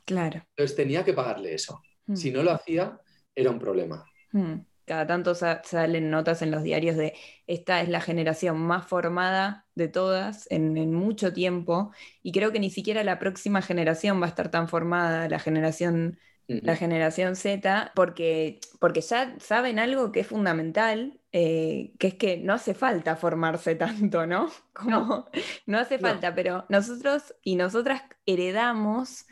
Claro. 0.05 0.43
Entonces 0.55 0.75
tenía 0.75 1.03
que 1.03 1.13
pagarle 1.13 1.53
eso. 1.53 1.81
Si 2.13 2.31
no 2.31 2.41
lo 2.41 2.51
hacía, 2.51 2.97
era 3.35 3.51
un 3.51 3.59
problema. 3.59 4.05
Hmm. 4.31 4.59
Cada 4.87 5.05
tanto 5.05 5.35
salen 5.35 6.09
notas 6.09 6.41
en 6.41 6.49
los 6.49 6.63
diarios 6.63 6.95
de 6.95 7.13
esta 7.45 7.81
es 7.81 7.89
la 7.89 8.01
generación 8.01 8.57
más 8.57 8.87
formada 8.87 9.67
de 9.75 9.89
todas 9.89 10.47
en, 10.49 10.77
en, 10.77 10.93
mucho 10.93 11.33
tiempo 11.33 11.91
y 12.23 12.31
creo 12.31 12.51
que 12.51 12.59
ni 12.59 12.69
siquiera 12.69 13.03
la 13.03 13.19
próxima 13.19 13.61
generación 13.61 14.21
va 14.21 14.25
a 14.25 14.29
estar 14.29 14.49
tan 14.49 14.69
formada, 14.69 15.29
la 15.29 15.39
generación 15.39 16.17
la 16.47 16.77
generación 16.77 17.35
Z, 17.35 17.91
porque, 17.93 18.59
porque 18.79 19.01
ya 19.01 19.35
saben 19.39 19.79
algo 19.79 20.11
que 20.11 20.21
es 20.21 20.27
fundamental, 20.27 21.19
eh, 21.33 21.93
que 21.99 22.07
es 22.07 22.13
que 22.13 22.37
no 22.37 22.53
hace 22.53 22.73
falta 22.73 23.15
formarse 23.17 23.75
tanto, 23.75 24.25
¿no? 24.25 24.49
Como, 24.73 25.27
no, 25.65 25.77
hace 25.77 25.99
falta, 25.99 26.33
pero 26.33 26.65
nosotros 26.69 27.35
y 27.43 27.55
nosotras 27.55 28.01
heredamos 28.25 29.25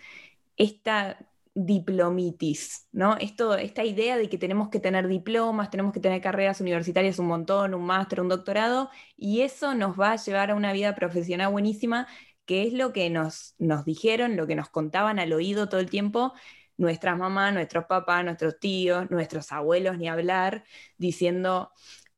esta 0.58 1.18
diplomitis, 1.56 2.88
¿no? 2.91 3.18
Esto, 3.18 3.56
esta 3.56 3.84
idea 3.86 4.18
de 4.18 4.30
que 4.30 4.38
tenemos 4.38 4.70
que 4.70 4.80
tener 4.82 5.08
diplomas, 5.08 5.70
tenemos 5.70 5.94
que 5.94 6.02
tener 6.02 6.22
carreras 6.22 6.60
universitarias 6.62 7.18
un 7.18 7.28
montón, 7.28 7.74
un 7.74 7.86
máster, 7.86 8.22
un 8.22 8.28
doctorado, 8.30 8.89
y 9.15 9.41
eso 9.41 9.74
nos 9.74 10.00
va 10.00 10.12
a 10.12 10.15
llevar 10.18 10.52
a 10.52 10.56
una 10.56 10.74
vida 10.74 10.96
profesional 10.96 11.52
buenísima, 11.52 12.08
que 12.46 12.68
es 12.68 12.74
lo 12.74 12.91
que 12.94 13.10
nos, 13.10 13.56
nos 13.58 13.86
dijeron, 13.86 14.36
lo 14.36 14.48
que 14.48 14.56
nos 14.56 14.70
contaban 14.70 15.18
al 15.20 15.32
oído 15.34 15.70
todo 15.70 15.80
el 15.80 15.89
tiempo, 15.89 16.34
nuestras 16.78 17.18
mamás, 17.18 17.54
nuestros 17.54 17.86
papás, 17.86 18.26
nuestros 18.26 18.60
tíos, 18.60 19.10
nuestros 19.10 19.52
abuelos, 19.54 19.98
ni 19.98 20.10
hablar, 20.10 20.65
diciendo, 20.98 21.72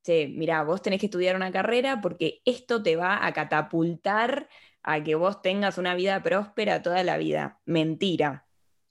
che, 0.03 0.27
mira, 0.27 0.63
vos 0.63 0.81
tenés 0.81 0.99
que 0.99 1.05
estudiar 1.07 1.35
una 1.35 1.51
carrera 1.51 2.01
porque 2.01 2.41
esto 2.45 2.81
te 2.83 2.95
va 2.95 3.25
a 3.25 3.33
catapultar 3.33 4.49
a 4.83 5.03
que 5.03 5.15
vos 5.15 5.41
tengas 5.43 5.77
una 5.77 5.95
vida 5.95 6.23
próspera 6.23 6.81
toda 6.81 7.03
la 7.03 7.17
vida. 7.17 7.61
Mentira. 7.65 8.46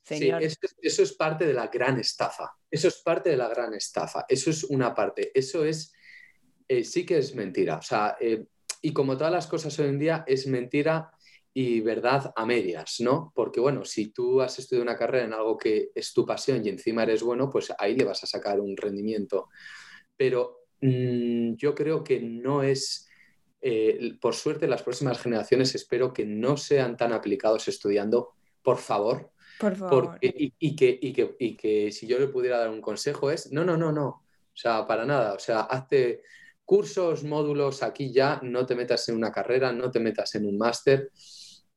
Señor. 0.07 0.40
Sí, 0.40 0.57
eso, 0.83 1.03
es 1.03 1.12
parte 1.14 1.47
de 1.47 1.53
la 1.53 1.66
gran 1.66 1.99
estafa. 1.99 2.53
Eso 2.71 2.87
es 2.87 2.99
parte 2.99 3.31
de 3.31 3.37
la 3.37 3.49
gran 3.49 3.75
estafa. 3.75 4.25
Eso 4.29 4.51
es 4.51 4.62
una 4.64 4.95
parte. 4.95 5.33
Eso 5.35 5.64
es, 5.64 5.92
eh, 6.69 6.85
sí 6.85 7.05
que 7.05 7.19
es 7.19 7.35
mentira. 7.35 7.79
O 7.79 7.83
sea, 7.83 8.16
eh, 8.21 8.47
y 8.83 8.92
como 8.92 9.16
todas 9.16 9.33
las 9.33 9.49
cosas 9.49 9.77
hoy 9.81 9.88
en 9.88 9.99
día, 9.99 10.25
es 10.29 10.47
mentira 10.47 11.11
y 11.53 11.81
verdad 11.81 12.33
a 12.37 12.47
medias, 12.47 13.01
¿no? 13.01 13.33
Porque 13.35 13.59
bueno, 13.59 13.85
si 13.85 14.12
tú 14.12 14.40
has 14.40 14.57
estudiado 14.61 14.85
una 14.85 14.97
carrera 14.97 15.25
en 15.25 15.33
algo 15.33 15.59
que 15.59 15.90
es 15.92 16.12
tu 16.12 16.25
pasión 16.25 16.64
y 16.64 16.69
encima 16.69 17.03
eres 17.03 17.25
bueno, 17.25 17.51
pues 17.51 17.73
ahí 17.77 17.97
le 17.97 18.05
vas 18.05 18.23
a 18.23 18.29
sacar 18.29 18.61
un 18.61 18.77
rendimiento. 18.77 19.49
Pero 20.16 20.66
mm, 20.83 21.55
yo 21.57 21.75
creo 21.75 22.05
que 22.05 22.21
no 22.21 22.62
es, 22.62 23.09
eh, 23.61 24.12
por 24.21 24.37
suerte, 24.37 24.69
las 24.69 24.85
próximas 24.85 25.21
generaciones 25.21 25.75
espero 25.75 26.12
que 26.12 26.25
no 26.25 26.57
sean 26.57 26.97
tan 26.97 27.12
aplicados 27.12 27.66
estudiando, 27.66 28.35
por 28.62 28.79
favor. 28.79 29.33
Por 29.59 29.77
favor. 29.77 30.19
y, 30.21 30.77
que, 30.77 30.99
que, 31.01 31.37
y 31.38 31.57
que 31.57 31.92
si 31.92 32.07
yo 32.07 32.19
le 32.19 32.29
pudiera 32.29 32.59
dar 32.59 32.71
un 32.71 32.81
consejo 32.81 33.31
es, 33.31 33.53
no, 33.53 33.64
no, 33.64 33.77
no, 33.77 33.92
no. 33.92 34.07
O 34.09 34.59
sea, 34.59 34.87
para 34.87 35.05
nada. 35.05 35.35
O 35.35 35.38
sea, 35.38 35.61
hazte 35.61 36.23
cursos, 36.64 37.25
módulos 37.25 37.83
aquí 37.83 38.12
ya, 38.12 38.40
no 38.42 38.66
te 38.66 38.75
metas 38.75 39.09
en 39.09 39.16
una 39.16 39.33
carrera, 39.33 39.73
no 39.73 39.90
te 39.90 40.01
metas 40.01 40.35
en 40.35 40.47
un 40.47 40.59
máster 40.59 41.11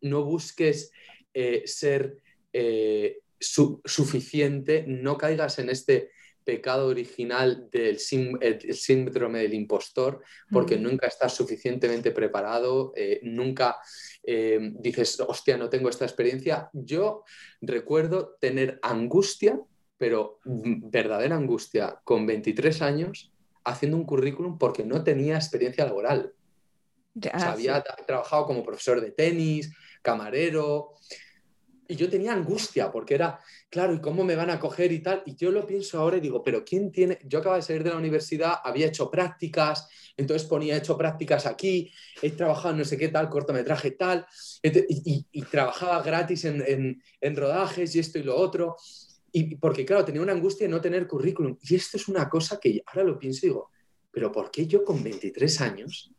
no 0.02 0.24
busques 0.24 0.92
eh, 1.34 1.64
ser 1.66 2.18
eh, 2.54 3.20
suficiente, 3.40 4.86
no 4.88 5.18
caigas 5.18 5.60
en 5.60 5.70
este 5.70 6.12
pecado 6.50 6.88
original 6.88 7.70
del 7.72 8.00
síndrome 8.00 9.40
del 9.40 9.54
impostor, 9.54 10.24
porque 10.52 10.78
nunca 10.78 11.06
estás 11.06 11.36
suficientemente 11.36 12.10
preparado, 12.10 12.92
eh, 12.96 13.20
nunca 13.22 13.78
dices, 14.24 15.20
hostia, 15.20 15.58
no 15.58 15.70
tengo 15.70 15.90
esta 15.90 16.06
experiencia. 16.06 16.72
Yo 16.74 17.24
recuerdo 17.62 18.36
tener 18.40 18.80
angustia, 18.82 19.60
pero 19.96 20.40
verdadera 20.44 21.36
angustia, 21.36 22.00
con 22.04 22.26
23 22.26 22.82
años, 22.82 23.32
haciendo 23.64 23.98
un 23.98 24.06
currículum 24.06 24.58
porque 24.58 24.84
no 24.84 25.04
tenía 25.04 25.36
experiencia 25.36 25.86
laboral. 25.86 26.34
había 27.34 27.84
trabajado 28.08 28.46
como 28.48 28.64
profesor 28.64 29.02
de 29.02 29.12
tenis, 29.12 29.72
camarero, 30.02 30.96
y 31.92 31.96
yo 31.96 32.08
tenía 32.08 32.34
angustia 32.34 32.92
porque 32.92 33.16
era, 33.16 33.42
claro, 33.68 33.96
¿y 33.96 34.00
cómo 34.00 34.24
me 34.24 34.36
van 34.36 34.52
a 34.52 34.60
coger 34.60 34.92
y 34.92 35.00
tal? 35.00 35.24
Y 35.26 35.36
yo 35.36 35.50
lo 35.50 35.66
pienso 35.66 36.00
ahora 36.00 36.18
y 36.18 36.20
digo, 36.20 36.44
pero 36.44 36.64
¿quién 36.64 36.92
tiene? 36.92 37.18
Yo 37.26 37.40
acababa 37.40 37.58
de 37.58 37.64
salir 37.64 37.84
de 37.84 37.90
la 37.90 37.98
universidad, 37.98 38.60
había 38.64 38.86
hecho 38.86 39.10
prácticas, 39.10 39.90
entonces 40.16 40.48
ponía, 40.48 40.76
he 40.76 40.78
hecho 40.78 40.96
prácticas 40.96 41.48
aquí, 41.48 41.92
he 42.22 42.30
trabajado 42.30 42.76
en 42.76 42.78
no 42.78 42.86
sé 42.86 42.96
qué 42.96 43.08
tal, 43.08 43.28
cortometraje 43.28 43.92
tal, 43.92 44.28
y, 44.62 45.42
trabajaba 45.50 46.04
gratis 46.04 46.46
en, 46.46 47.02
en, 47.22 47.36
rodajes 47.36 47.96
y 47.96 48.00
esto 48.00 48.20
y 48.20 48.24
lo 48.24 48.36
otro. 48.36 48.76
Y 49.32 49.56
porque, 49.56 49.84
claro, 49.84 50.06
tenía 50.06 50.22
una 50.22 50.34
angustia 50.34 50.68
de 50.68 50.72
no 50.72 50.82
tener 50.82 51.08
currículum. 51.08 51.58
Y 51.60 51.74
esto 51.74 51.98
es 51.98 52.08
una 52.08 52.30
cosa 52.30 52.60
que 52.60 52.84
ahora 52.86 53.04
lo 53.04 53.18
pienso 53.18 53.48
y 53.48 53.50
digo, 53.50 53.72
pero 54.12 54.32
¿por 54.32 54.52
qué 54.52 54.68
yo 54.68 54.84
con 54.84 55.02
23 55.02 55.62
años 55.62 56.12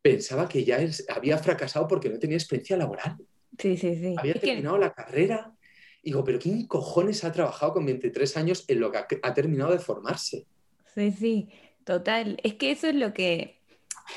pensaba 0.00 0.48
que 0.48 0.64
ya 0.64 0.78
había 1.10 1.36
fracasado 1.36 1.86
porque 1.86 2.08
no 2.08 2.18
tenía 2.18 2.38
experiencia 2.38 2.78
laboral? 2.78 3.18
Sí, 3.58 3.76
sí, 3.76 3.96
sí. 3.96 4.14
Había 4.18 4.34
terminado 4.34 4.78
la 4.78 4.92
carrera. 4.92 5.52
Digo, 6.02 6.24
pero 6.24 6.38
¿quién 6.38 6.66
cojones 6.66 7.22
ha 7.24 7.32
trabajado 7.32 7.74
con 7.74 7.86
23 7.86 8.36
años 8.36 8.64
en 8.68 8.80
lo 8.80 8.90
que 8.90 8.98
ha, 9.22 9.34
terminado 9.34 9.72
de 9.72 9.78
formarse? 9.78 10.46
Sí, 10.94 11.12
sí, 11.12 11.48
total. 11.84 12.38
Es 12.42 12.54
que 12.54 12.72
eso 12.72 12.88
es 12.88 12.94
lo 12.94 13.12
que 13.14 13.60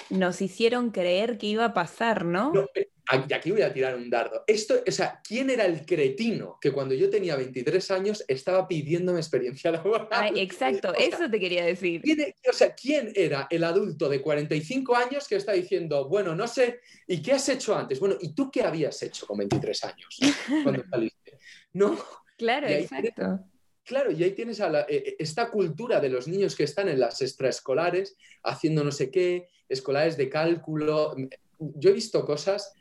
nos 0.10 0.42
hicieron 0.42 0.90
creer 0.90 1.38
que 1.38 1.48
iba 1.48 1.66
a 1.66 1.74
pasar, 1.74 2.26
¿no? 2.26 2.52
no 2.54 2.66
y 2.74 2.95
aquí 3.08 3.52
voy 3.52 3.62
a 3.62 3.72
tirar 3.72 3.96
un 3.96 4.10
dardo. 4.10 4.44
Esto, 4.48 4.76
o 4.86 4.92
sea, 4.92 5.22
¿quién 5.24 5.50
era 5.50 5.66
el 5.66 5.86
cretino 5.86 6.58
que 6.60 6.72
cuando 6.72 6.96
yo 6.96 7.10
tenía 7.10 7.36
23 7.36 7.92
años 7.92 8.24
estaba 8.28 8.68
pidiéndome 8.68 9.20
experiencia 9.20 9.72
laboral? 9.72 10.38
exacto, 10.38 10.94
eso 10.96 11.30
te 11.30 11.40
quería 11.40 11.66
decir. 11.66 12.02
o 12.50 12.54
sea, 12.54 12.74
¿quién 12.74 13.12
era 13.16 13.48
el 13.50 13.64
adulto 13.64 14.10
de 14.10 14.22
45 14.22 14.96
años 14.96 15.28
que 15.28 15.36
está 15.36 15.54
diciendo, 15.54 16.08
bueno, 16.08 16.36
no 16.36 16.48
sé, 16.48 16.80
¿y 17.08 17.22
qué 17.22 17.34
has 17.34 17.48
hecho 17.50 17.76
antes? 17.76 18.00
Bueno, 18.00 18.16
¿y 18.20 18.34
tú 18.34 18.50
qué 18.50 18.64
habías 18.64 19.02
hecho 19.04 19.28
con 19.28 19.38
23 19.38 19.84
años 19.84 20.18
cuando 20.64 20.84
saliste? 20.90 21.38
No. 21.74 21.98
Claro, 22.38 22.68
exacto. 22.68 23.46
claro, 23.84 24.12
y 24.12 24.22
ahí 24.24 24.32
tienes 24.32 24.60
a 24.60 24.82
eh, 24.82 24.86
eh, 24.90 25.16
esta 25.20 25.50
cultura 25.50 26.02
de 26.02 26.10
los 26.10 26.28
niños 26.28 26.54
que 26.54 26.64
están 26.64 26.90
en 26.90 27.00
las 27.00 27.22
extraescolares 27.22 28.18
haciendo 28.44 28.84
no 28.84 28.92
sé 28.92 29.10
qué, 29.10 29.48
escolares 29.70 30.18
de 30.18 30.30
cálculo. 30.30 31.16
Yo 31.60 31.90
he 31.92 31.94
visto 31.94 32.26
cosas 32.26 32.74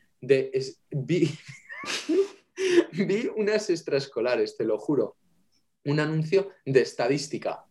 vi, 0.90 1.30
vi 2.92 3.30
unas 3.36 3.70
extraescolares, 3.70 4.56
te 4.56 4.64
lo 4.64 4.78
juro, 4.78 5.16
un 5.84 6.00
anuncio 6.00 6.50
de 6.64 6.80
estadística. 6.80 7.64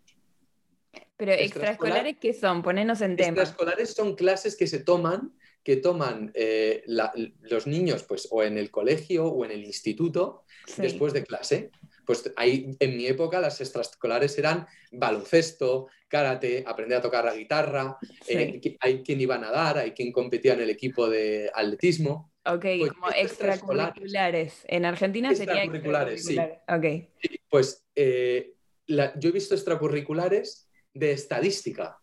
Pero 1.18 1.32
extraescolares, 1.32 2.18
¿qué 2.20 2.34
son? 2.34 2.62
Ponenos 2.62 3.02
en 3.02 3.16
tema. 3.16 3.30
Extraescolares 3.30 3.94
son 3.94 4.16
clases 4.16 4.56
que 4.56 4.68
se 4.68 4.80
toman, 4.80 5.34
que 5.64 5.78
toman 5.78 6.32
eh, 6.34 6.84
los 6.88 7.68
niños 7.68 8.04
pues, 8.04 8.28
o 8.32 8.44
en 8.44 8.58
el 8.58 8.70
colegio 8.70 9.28
o 9.28 9.46
en 9.46 9.52
el 9.52 9.64
instituto 9.64 10.44
después 10.78 11.14
de 11.14 11.24
clase. 11.24 11.72
Pues 12.06 12.32
ahí, 12.36 12.76
en 12.80 12.98
mi 12.98 13.06
época 13.08 13.40
las 13.40 13.62
extraescolares 13.62 14.38
eran 14.38 14.68
baloncesto, 14.92 15.88
karate, 16.10 16.64
aprender 16.68 16.98
a 16.98 17.02
tocar 17.02 17.24
la 17.24 17.36
guitarra, 17.36 17.98
eh, 18.28 18.60
hay 18.82 19.02
quien 19.02 19.22
iba 19.22 19.36
a 19.36 19.40
nadar, 19.40 19.78
hay 19.78 19.92
quien 19.92 20.12
competía 20.12 20.54
en 20.54 20.62
el 20.62 20.70
equipo 20.70 21.10
de 21.10 21.50
atletismo. 21.54 22.33
Ok, 22.46 22.66
pues 22.80 22.92
como 22.92 23.10
extracurriculares. 23.12 24.66
En 24.68 24.86
Argentina 24.86 25.34
sería 25.34 25.64
extracurriculares. 25.64 26.26
Sí. 26.26 26.38
Okay. 26.68 27.10
Pues 27.50 27.86
eh, 27.96 28.54
yo 28.88 29.30
he 29.30 29.32
visto 29.32 29.56
extracurriculares 29.56 30.70
de 30.94 31.12
estadística. 31.14 31.98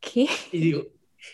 ¿Qué? 0.00 0.26
Y 0.52 0.60
digo, 0.60 0.86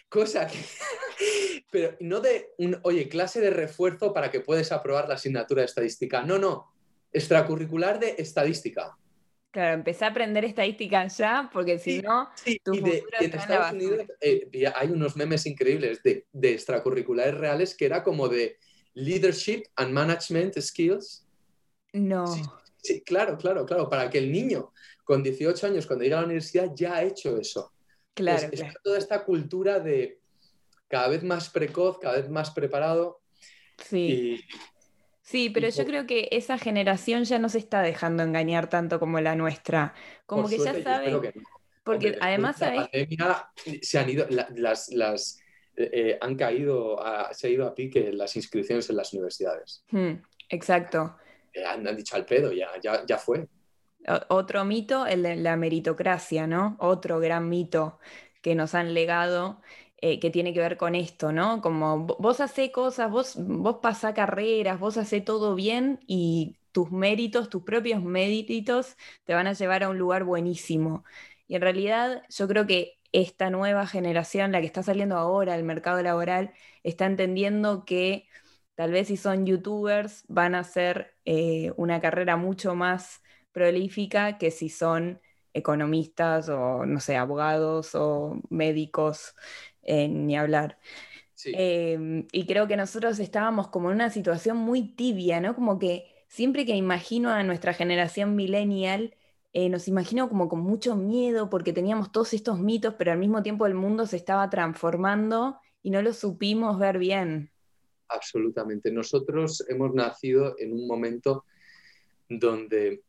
cosa 0.08 0.46
que... 0.46 0.58
Pero 1.70 1.96
no 2.00 2.20
de 2.20 2.52
un, 2.58 2.80
oye, 2.82 3.08
clase 3.08 3.40
de 3.40 3.50
refuerzo 3.50 4.12
para 4.12 4.30
que 4.30 4.40
puedas 4.40 4.72
aprobar 4.72 5.08
la 5.08 5.14
asignatura 5.14 5.62
de 5.62 5.66
estadística. 5.66 6.22
No, 6.22 6.36
no, 6.36 6.72
extracurricular 7.12 8.00
de 8.00 8.16
estadística. 8.18 8.96
Claro, 9.50 9.74
empecé 9.74 10.04
a 10.04 10.08
aprender 10.08 10.44
estadística 10.44 11.06
ya, 11.08 11.50
porque 11.52 11.78
si 11.78 12.00
no, 12.00 12.30
tu 12.62 12.74
y, 12.74 13.02
en 13.18 13.34
Estados 13.34 13.72
Unidos 13.72 14.06
eh, 14.20 14.48
hay 14.76 14.88
unos 14.88 15.16
memes 15.16 15.44
increíbles 15.44 16.00
de, 16.04 16.24
extracurriculares 16.40 17.34
reales 17.34 17.74
que 17.74 17.86
era 17.86 18.04
como 18.04 18.28
de 18.28 18.58
leadership 18.94 19.64
and 19.74 19.92
management 19.92 20.56
skills. 20.60 21.26
No. 21.92 22.26
Sí, 22.76 23.02
claro, 23.02 23.36
claro, 23.36 23.66
claro, 23.66 23.88
para 23.88 24.08
que 24.08 24.18
el 24.18 24.30
niño 24.30 24.72
con 25.02 25.22
18 25.22 25.66
años, 25.66 25.86
cuando 25.86 26.04
llega 26.04 26.18
a 26.18 26.20
la 26.20 26.26
universidad, 26.26 26.70
ya 26.72 26.94
ha 26.94 27.02
hecho 27.02 27.36
eso. 27.36 27.72
Claro, 28.14 28.48
toda 28.84 28.98
esta 28.98 29.24
cultura 29.24 29.80
de 29.80 30.20
cada 30.86 31.08
vez 31.08 31.24
más 31.24 31.50
precoz, 31.50 31.98
cada 31.98 32.16
vez 32.18 32.28
más 32.28 32.52
preparado. 32.52 33.20
Sí. 33.78 34.40
Sí, 35.30 35.48
pero 35.48 35.68
yo 35.68 35.84
creo 35.84 36.08
que 36.08 36.28
esa 36.32 36.58
generación 36.58 37.22
ya 37.22 37.38
no 37.38 37.48
se 37.48 37.58
está 37.58 37.82
dejando 37.82 38.24
engañar 38.24 38.68
tanto 38.68 38.98
como 38.98 39.20
la 39.20 39.36
nuestra. 39.36 39.94
Como 40.26 40.48
que 40.48 40.58
ya 40.58 40.82
sabe. 40.82 41.32
Porque 41.84 42.18
además 42.20 42.60
la 42.60 42.74
pandemia 42.74 43.48
se 43.80 43.98
han 44.00 44.10
ido, 44.10 44.26
las, 44.56 44.88
las 44.88 45.38
eh, 45.76 45.90
eh, 45.92 46.18
han 46.20 46.34
caído, 46.34 46.98
se 47.30 47.46
ha 47.46 47.50
ido 47.50 47.64
a 47.68 47.76
pique 47.76 48.12
las 48.12 48.34
inscripciones 48.34 48.90
en 48.90 48.96
las 48.96 49.12
universidades. 49.12 49.84
Hmm, 49.92 50.14
exacto. 50.48 51.16
Eh, 51.52 51.64
han, 51.64 51.84
dicho 51.94 52.16
al 52.16 52.26
pedo, 52.26 52.50
ya, 52.50 52.70
ya, 52.82 53.06
ya 53.06 53.16
fue. 53.16 53.46
Otro 54.30 54.64
mito, 54.64 55.06
el 55.06 55.22
de 55.22 55.36
la 55.36 55.56
meritocracia, 55.56 56.48
¿no? 56.48 56.76
Otro 56.80 57.20
gran 57.20 57.48
mito 57.48 58.00
que 58.42 58.56
nos 58.56 58.74
han 58.74 58.94
legado 58.94 59.60
eh, 60.00 60.18
que 60.20 60.30
tiene 60.30 60.54
que 60.54 60.60
ver 60.60 60.76
con 60.76 60.94
esto, 60.94 61.32
¿no? 61.32 61.60
Como 61.60 62.06
vos 62.06 62.40
hacés 62.40 62.70
cosas, 62.70 63.10
vos, 63.10 63.34
vos 63.38 63.76
pasás 63.82 64.14
carreras, 64.14 64.80
vos 64.80 64.96
hacés 64.96 65.24
todo 65.24 65.54
bien 65.54 66.00
y 66.06 66.56
tus 66.72 66.90
méritos, 66.90 67.50
tus 67.50 67.62
propios 67.62 68.02
méritos 68.02 68.96
te 69.24 69.34
van 69.34 69.46
a 69.46 69.52
llevar 69.52 69.82
a 69.84 69.90
un 69.90 69.98
lugar 69.98 70.24
buenísimo. 70.24 71.04
Y 71.46 71.56
en 71.56 71.62
realidad 71.62 72.22
yo 72.30 72.48
creo 72.48 72.66
que 72.66 72.98
esta 73.12 73.50
nueva 73.50 73.86
generación, 73.86 74.52
la 74.52 74.60
que 74.60 74.66
está 74.66 74.82
saliendo 74.82 75.16
ahora 75.16 75.54
al 75.54 75.64
mercado 75.64 76.02
laboral, 76.02 76.52
está 76.82 77.06
entendiendo 77.06 77.84
que 77.84 78.28
tal 78.74 78.92
vez 78.92 79.08
si 79.08 79.16
son 79.16 79.46
youtubers 79.46 80.24
van 80.28 80.54
a 80.54 80.60
hacer 80.60 81.14
eh, 81.24 81.72
una 81.76 82.00
carrera 82.00 82.36
mucho 82.36 82.74
más 82.74 83.22
prolífica 83.52 84.38
que 84.38 84.50
si 84.50 84.68
son 84.68 85.20
economistas 85.52 86.48
o, 86.48 86.86
no 86.86 87.00
sé, 87.00 87.16
abogados 87.16 87.94
o 87.94 88.40
médicos 88.50 89.34
ni 89.86 90.36
hablar. 90.36 90.78
Em, 91.46 92.26
y 92.32 92.46
creo 92.46 92.66
que 92.66 92.76
nosotros 92.76 93.18
estábamos 93.18 93.68
como 93.68 93.90
en 93.90 93.96
una 93.96 94.10
situación 94.10 94.56
muy 94.56 94.94
tibia, 94.94 95.40
¿no? 95.40 95.54
Como 95.54 95.78
que 95.78 96.04
siempre 96.28 96.66
que 96.66 96.76
imagino 96.76 97.30
a 97.30 97.42
nuestra 97.42 97.72
generación 97.72 98.36
millennial, 98.36 99.14
eh, 99.52 99.68
nos 99.68 99.88
imagino 99.88 100.28
como 100.28 100.48
con 100.48 100.60
mucho 100.60 100.94
miedo 100.94 101.50
porque 101.50 101.72
teníamos 101.72 102.12
todos 102.12 102.34
estos 102.34 102.60
mitos, 102.60 102.94
pero 102.98 103.12
al 103.12 103.18
mismo 103.18 103.42
tiempo 103.42 103.66
el 103.66 103.74
mundo 103.74 104.06
se 104.06 104.16
estaba 104.16 104.48
transformando 104.48 105.58
y 105.82 105.90
no 105.90 106.02
lo 106.02 106.12
supimos 106.12 106.78
ver 106.78 106.98
bien. 106.98 107.50
Absolutamente. 108.08 108.90
Nosotros 108.92 109.64
hemos 109.68 109.94
nacido 109.94 110.54
en 110.58 110.72
un 110.72 110.86
momento 110.86 111.44
donde 112.28 113.02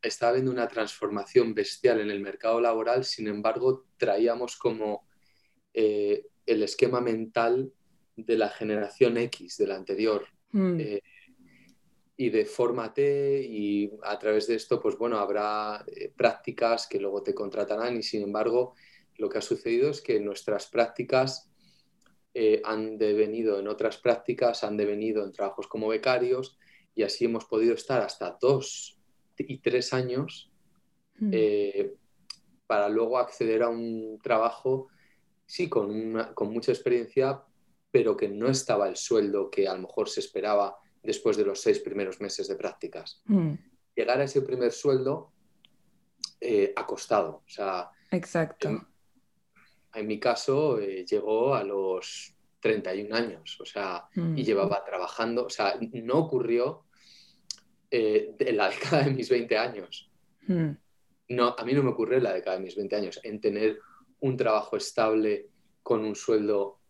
estaba 0.00 0.30
habiendo 0.30 0.52
una 0.52 0.68
transformación 0.68 1.54
bestial 1.54 2.00
en 2.00 2.10
el 2.10 2.20
mercado 2.20 2.60
laboral, 2.60 3.04
sin 3.04 3.26
embargo, 3.26 3.86
traíamos 3.96 4.56
como 4.56 5.07
eh, 5.80 6.26
el 6.44 6.64
esquema 6.64 7.00
mental 7.00 7.72
de 8.16 8.36
la 8.36 8.48
generación 8.48 9.16
X, 9.16 9.58
de 9.58 9.66
la 9.68 9.76
anterior. 9.76 10.26
Hmm. 10.50 10.80
Eh, 10.80 11.02
y 12.16 12.30
de 12.30 12.46
fórmate 12.46 13.46
y 13.48 13.92
a 14.02 14.18
través 14.18 14.48
de 14.48 14.56
esto, 14.56 14.80
pues 14.80 14.98
bueno, 14.98 15.18
habrá 15.18 15.84
eh, 15.86 16.12
prácticas 16.16 16.88
que 16.88 16.98
luego 16.98 17.22
te 17.22 17.32
contratarán 17.32 17.96
y 17.96 18.02
sin 18.02 18.24
embargo 18.24 18.74
lo 19.18 19.28
que 19.28 19.38
ha 19.38 19.40
sucedido 19.40 19.90
es 19.90 20.00
que 20.00 20.18
nuestras 20.18 20.66
prácticas 20.66 21.48
han 22.64 22.98
devenido 22.98 23.58
en 23.58 23.66
otras 23.66 23.98
prácticas, 23.98 24.62
han 24.62 24.76
devenido 24.76 25.24
en 25.24 25.32
trabajos 25.32 25.66
como 25.66 25.88
becarios 25.88 26.56
y 26.94 27.02
así 27.02 27.24
hemos 27.24 27.44
podido 27.46 27.74
estar 27.74 28.00
hasta 28.00 28.36
dos 28.40 29.00
y 29.36 29.58
tres 29.58 29.92
años 29.92 30.52
hmm. 31.18 31.32
para 32.66 32.88
luego 32.88 33.18
acceder 33.18 33.62
a 33.64 33.68
un 33.68 34.20
trabajo 34.22 34.88
sí, 35.48 35.68
con, 35.68 36.32
con 36.34 36.52
mucha 36.52 36.72
experiencia, 36.72 37.42
pero 37.90 38.16
que 38.16 38.28
no 38.28 38.48
estaba 38.48 38.86
el 38.86 38.96
sueldo 38.96 39.50
que 39.50 39.66
a 39.66 39.74
lo 39.74 39.80
mejor 39.80 40.08
se 40.08 40.20
esperaba 40.20 40.76
después 41.02 41.36
de 41.38 41.44
los 41.44 41.60
seis 41.60 41.80
primeros 41.80 42.20
meses 42.20 42.46
de 42.46 42.54
prácticas. 42.54 43.22
Mm. 43.24 43.54
Llegar 43.96 44.20
a 44.20 44.24
ese 44.24 44.42
primer 44.42 44.72
sueldo 44.72 45.32
eh, 46.40 46.72
ha 46.76 46.86
costado. 46.86 47.42
O 47.46 47.48
sea, 47.48 47.90
Exacto. 48.10 48.86
En, 49.94 50.06
mi 50.06 50.20
caso, 50.20 50.78
eh, 50.78 51.04
llegó 51.06 51.54
a 51.54 51.64
los 51.64 52.34
31 52.60 53.16
años, 53.16 53.58
o 53.60 53.64
sea, 53.64 54.06
y 54.14 54.20
mm. 54.20 54.36
llevaba 54.36 54.84
trabajando, 54.84 55.46
o 55.46 55.50
sea, 55.50 55.78
no 55.80 56.18
ocurrió 56.18 56.84
eh, 57.90 58.34
en 58.38 58.56
la 58.56 58.68
década 58.68 59.04
de 59.04 59.12
mis 59.12 59.30
20 59.30 59.56
años. 59.56 60.10
Mm. 60.46 60.70
No, 61.30 61.54
a 61.58 61.64
mí 61.64 61.72
no 61.72 61.82
me 61.82 61.90
ocurrió 61.90 62.18
en 62.18 62.24
la 62.24 62.34
década 62.34 62.56
de 62.56 62.64
mis 62.64 62.76
20 62.76 62.96
años, 62.96 63.20
en 63.22 63.40
tener 63.40 63.78
un 64.20 64.36
trabajo 64.36 64.76
estable 64.76 65.48
con 65.82 66.04
un 66.04 66.14
sueldo 66.14 66.80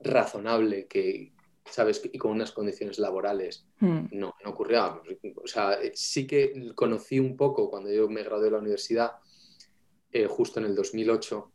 razonable 0.00 0.86
que, 0.86 1.32
¿sabes? 1.64 2.02
Y 2.12 2.18
con 2.18 2.32
unas 2.32 2.52
condiciones 2.52 2.98
laborales. 2.98 3.66
Hmm. 3.78 4.06
No, 4.12 4.34
no 4.42 4.50
ocurría. 4.50 5.00
O 5.36 5.46
sea, 5.46 5.78
sí 5.94 6.26
que 6.26 6.72
conocí 6.74 7.18
un 7.18 7.36
poco 7.36 7.70
cuando 7.70 7.92
yo 7.92 8.08
me 8.08 8.22
gradué 8.22 8.46
de 8.46 8.50
la 8.50 8.58
universidad, 8.58 9.12
eh, 10.10 10.26
justo 10.26 10.58
en 10.58 10.66
el 10.66 10.74
2008, 10.74 11.52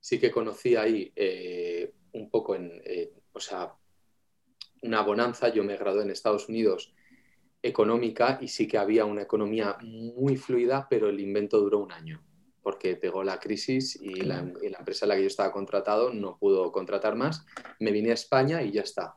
sí 0.00 0.18
que 0.18 0.30
conocí 0.30 0.76
ahí 0.76 1.12
eh, 1.14 1.92
un 2.12 2.30
poco 2.30 2.54
en, 2.54 2.80
eh, 2.84 3.12
o 3.32 3.40
sea, 3.40 3.74
una 4.82 5.02
bonanza. 5.02 5.48
Yo 5.48 5.64
me 5.64 5.76
gradué 5.76 6.02
en 6.02 6.10
Estados 6.10 6.48
Unidos 6.48 6.94
económica 7.60 8.38
y 8.40 8.48
sí 8.48 8.68
que 8.68 8.78
había 8.78 9.04
una 9.04 9.22
economía 9.22 9.76
muy 9.82 10.36
fluida, 10.36 10.86
pero 10.88 11.08
el 11.08 11.18
invento 11.18 11.58
duró 11.58 11.80
un 11.80 11.90
año 11.90 12.22
porque 12.68 12.96
pegó 12.96 13.24
la 13.24 13.40
crisis 13.40 13.96
y 13.98 14.20
la, 14.20 14.46
y 14.60 14.68
la 14.68 14.80
empresa 14.80 15.06
en 15.06 15.08
la 15.08 15.14
que 15.14 15.22
yo 15.22 15.28
estaba 15.28 15.50
contratado 15.50 16.12
no 16.12 16.36
pudo 16.36 16.70
contratar 16.70 17.16
más. 17.16 17.46
Me 17.80 17.90
vine 17.92 18.10
a 18.10 18.12
España 18.12 18.62
y 18.62 18.72
ya 18.72 18.82
está. 18.82 19.14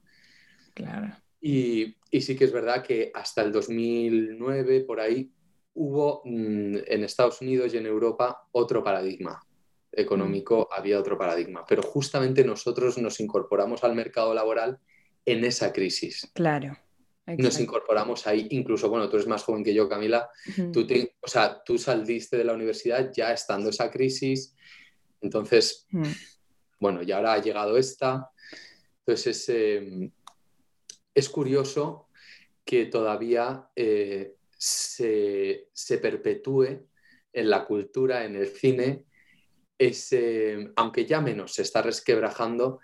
Claro. 0.73 1.13
Y, 1.41 1.97
y 2.09 2.21
sí 2.21 2.37
que 2.37 2.45
es 2.45 2.53
verdad 2.53 2.81
que 2.81 3.11
hasta 3.13 3.41
el 3.41 3.51
2009, 3.51 4.85
por 4.85 5.01
ahí, 5.01 5.33
hubo 5.73 6.21
mm, 6.23 6.77
en 6.87 7.03
Estados 7.03 7.41
Unidos 7.41 7.73
y 7.73 7.77
en 7.77 7.87
Europa 7.87 8.47
otro 8.53 8.81
paradigma 8.85 9.45
económico, 9.91 10.69
había 10.71 10.97
otro 10.97 11.17
paradigma. 11.17 11.65
Pero 11.67 11.81
justamente 11.81 12.45
nosotros 12.45 12.97
nos 12.99 13.19
incorporamos 13.19 13.83
al 13.83 13.95
mercado 13.95 14.33
laboral 14.33 14.79
en 15.25 15.43
esa 15.43 15.73
crisis. 15.73 16.31
Claro. 16.33 16.77
Nos 17.43 17.59
incorporamos 17.59 18.25
ahí, 18.27 18.47
incluso, 18.51 18.89
bueno, 18.89 19.07
tú 19.09 19.15
eres 19.17 19.27
más 19.27 19.43
joven 19.43 19.63
que 19.63 19.73
yo, 19.73 19.87
Camila, 19.87 20.29
tú, 20.73 20.85
te- 20.87 21.15
o 21.21 21.27
sea, 21.27 21.61
tú 21.63 21.77
saliste 21.77 22.37
de 22.37 22.43
la 22.43 22.53
universidad 22.53 23.11
ya 23.13 23.31
estando 23.31 23.69
esa 23.69 23.89
crisis, 23.91 24.55
entonces, 25.21 25.85
bueno, 26.79 27.03
y 27.03 27.11
ahora 27.11 27.33
ha 27.33 27.41
llegado 27.41 27.77
esta. 27.77 28.31
Entonces, 29.05 29.27
es, 29.27 29.49
eh, 29.49 30.11
es 31.13 31.29
curioso 31.29 32.07
que 32.65 32.85
todavía 32.87 33.67
eh, 33.75 34.35
se, 34.57 35.67
se 35.73 35.97
perpetúe 35.99 36.87
en 37.33 37.49
la 37.49 37.65
cultura, 37.65 38.25
en 38.25 38.35
el 38.35 38.47
cine, 38.47 39.05
ese, 39.77 40.71
aunque 40.75 41.05
ya 41.05 41.21
menos 41.21 41.53
se 41.53 41.61
está 41.63 41.81
resquebrajando, 41.81 42.79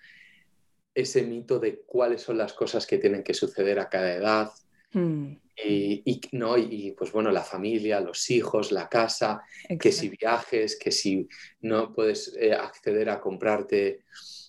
ese 0.97 1.21
mito 1.23 1.59
de 1.59 1.81
cuáles 1.85 2.21
son 2.21 2.37
las 2.37 2.53
cosas 2.53 2.87
que 2.87 2.97
tienen 2.97 3.23
que 3.23 3.33
suceder 3.33 3.79
a 3.79 3.89
cada 3.89 4.13
edad, 4.13 4.51
Mm. 4.93 5.33
y, 5.65 6.01
y, 6.05 6.21
no, 6.31 6.57
y 6.57 6.93
pues 6.97 7.11
bueno, 7.11 7.29
la 7.29 7.43
familia, 7.43 7.99
los 7.99 8.29
hijos, 8.29 8.71
la 8.71 8.87
casa, 8.87 9.43
que 9.79 9.91
si 9.91 10.07
viajes, 10.07 10.77
que 10.77 10.91
si 10.91 11.27
no 11.59 11.93
puedes 11.93 12.33
eh, 12.39 12.53
acceder 12.53 13.09
a 13.09 13.19
comprarte 13.19 14.05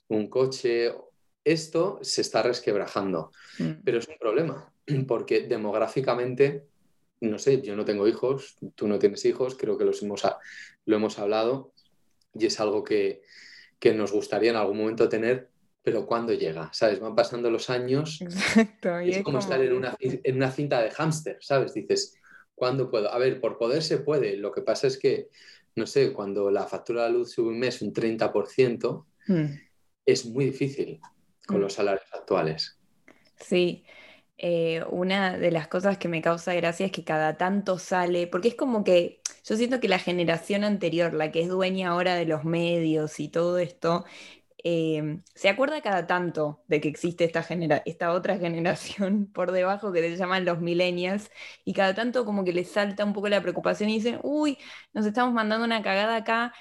un 0.08 0.28
coche. 0.28 0.92
Esto 1.44 1.98
se 2.02 2.20
está 2.20 2.42
resquebrajando, 2.42 3.32
Mm. 3.58 3.82
pero 3.84 3.98
es 3.98 4.06
un 4.06 4.16
problema, 4.18 4.72
porque 5.08 5.40
demográficamente, 5.40 6.64
no 7.20 7.38
sé, 7.38 7.60
yo 7.62 7.74
no 7.74 7.84
tengo 7.84 8.06
hijos, 8.06 8.56
tú 8.76 8.86
no 8.86 8.98
tienes 9.00 9.24
hijos, 9.24 9.56
creo 9.56 9.76
que 9.76 9.84
los 9.84 10.02
hemos, 10.04 10.22
lo 10.86 10.96
hemos 10.96 11.18
hablado 11.18 11.72
y 12.32 12.46
es 12.46 12.60
algo 12.60 12.84
que, 12.84 13.22
que 13.80 13.92
nos 13.92 14.12
gustaría 14.12 14.50
en 14.50 14.56
algún 14.56 14.78
momento 14.78 15.08
tener, 15.08 15.48
pero 15.90 16.04
¿cuándo 16.04 16.34
llega? 16.34 16.68
¿Sabes? 16.74 17.00
Van 17.00 17.14
pasando 17.14 17.50
los 17.50 17.70
años 17.70 18.20
Exacto. 18.20 19.00
y 19.00 19.10
es 19.10 19.22
como 19.22 19.38
estar 19.38 19.58
en 19.62 19.72
una, 19.72 19.96
en 20.00 20.36
una 20.36 20.50
cinta 20.50 20.82
de 20.82 20.90
hámster, 20.90 21.38
¿sabes? 21.40 21.72
Dices, 21.72 22.14
¿cuándo 22.54 22.90
puedo? 22.90 23.10
A 23.10 23.16
ver, 23.16 23.40
por 23.40 23.56
poder 23.56 23.82
se 23.82 23.96
puede. 23.98 24.36
Lo 24.36 24.52
que 24.52 24.60
pasa 24.60 24.86
es 24.86 24.98
que, 24.98 25.28
no 25.76 25.86
sé, 25.86 26.12
cuando 26.12 26.50
la 26.50 26.66
factura 26.66 27.04
de 27.04 27.08
la 27.10 27.16
luz 27.16 27.32
sube 27.32 27.48
un 27.48 27.58
mes 27.58 27.80
un 27.80 27.94
30%, 27.94 29.06
Mm. 29.28 29.44
es 30.04 30.26
muy 30.26 30.44
difícil 30.46 31.00
con 31.46 31.56
Mm. 31.58 31.60
los 31.62 31.72
salarios 31.72 32.04
actuales. 32.12 32.78
Sí, 33.40 33.84
eh, 34.36 34.82
una 34.90 35.38
de 35.38 35.50
las 35.50 35.68
cosas 35.68 35.96
que 35.98 36.08
me 36.08 36.20
causa 36.22 36.52
gracia 36.54 36.84
es 36.86 36.92
que 36.92 37.02
cada 37.04 37.36
tanto 37.38 37.78
sale, 37.78 38.26
porque 38.26 38.48
es 38.48 38.54
como 38.54 38.84
que 38.84 39.20
yo 39.44 39.56
siento 39.56 39.80
que 39.80 39.88
la 39.88 39.98
generación 39.98 40.64
anterior, 40.64 41.14
la 41.14 41.32
que 41.32 41.40
es 41.40 41.48
dueña 41.48 41.90
ahora 41.90 42.14
de 42.14 42.26
los 42.26 42.44
medios 42.44 43.18
y 43.20 43.28
todo 43.28 43.58
esto, 43.58 44.04
eh, 44.64 45.20
se 45.34 45.48
acuerda 45.48 45.80
cada 45.80 46.06
tanto 46.06 46.62
de 46.66 46.80
que 46.80 46.88
existe 46.88 47.24
esta, 47.24 47.42
genera 47.42 47.82
esta 47.86 48.12
otra 48.12 48.38
generación 48.38 49.26
por 49.32 49.52
debajo 49.52 49.92
que 49.92 50.02
se 50.02 50.16
llaman 50.16 50.44
los 50.44 50.60
millennials, 50.60 51.30
y 51.64 51.72
cada 51.72 51.94
tanto 51.94 52.24
como 52.24 52.44
que 52.44 52.52
les 52.52 52.70
salta 52.70 53.04
un 53.04 53.12
poco 53.12 53.28
la 53.28 53.40
preocupación 53.40 53.90
y 53.90 53.94
dicen, 53.94 54.18
uy, 54.22 54.58
nos 54.92 55.06
estamos 55.06 55.32
mandando 55.32 55.64
una 55.64 55.82
cagada 55.82 56.16
acá, 56.16 56.52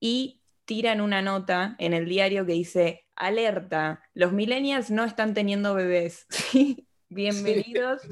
y 0.00 0.40
tiran 0.64 1.00
una 1.00 1.22
nota 1.22 1.76
en 1.78 1.92
el 1.92 2.06
diario 2.06 2.46
que 2.46 2.52
dice, 2.52 3.06
alerta, 3.16 4.02
los 4.14 4.32
millennials 4.32 4.90
no 4.90 5.04
están 5.04 5.34
teniendo 5.34 5.74
bebés. 5.74 6.26
¿Sí? 6.30 6.88
Bienvenidos 7.08 8.02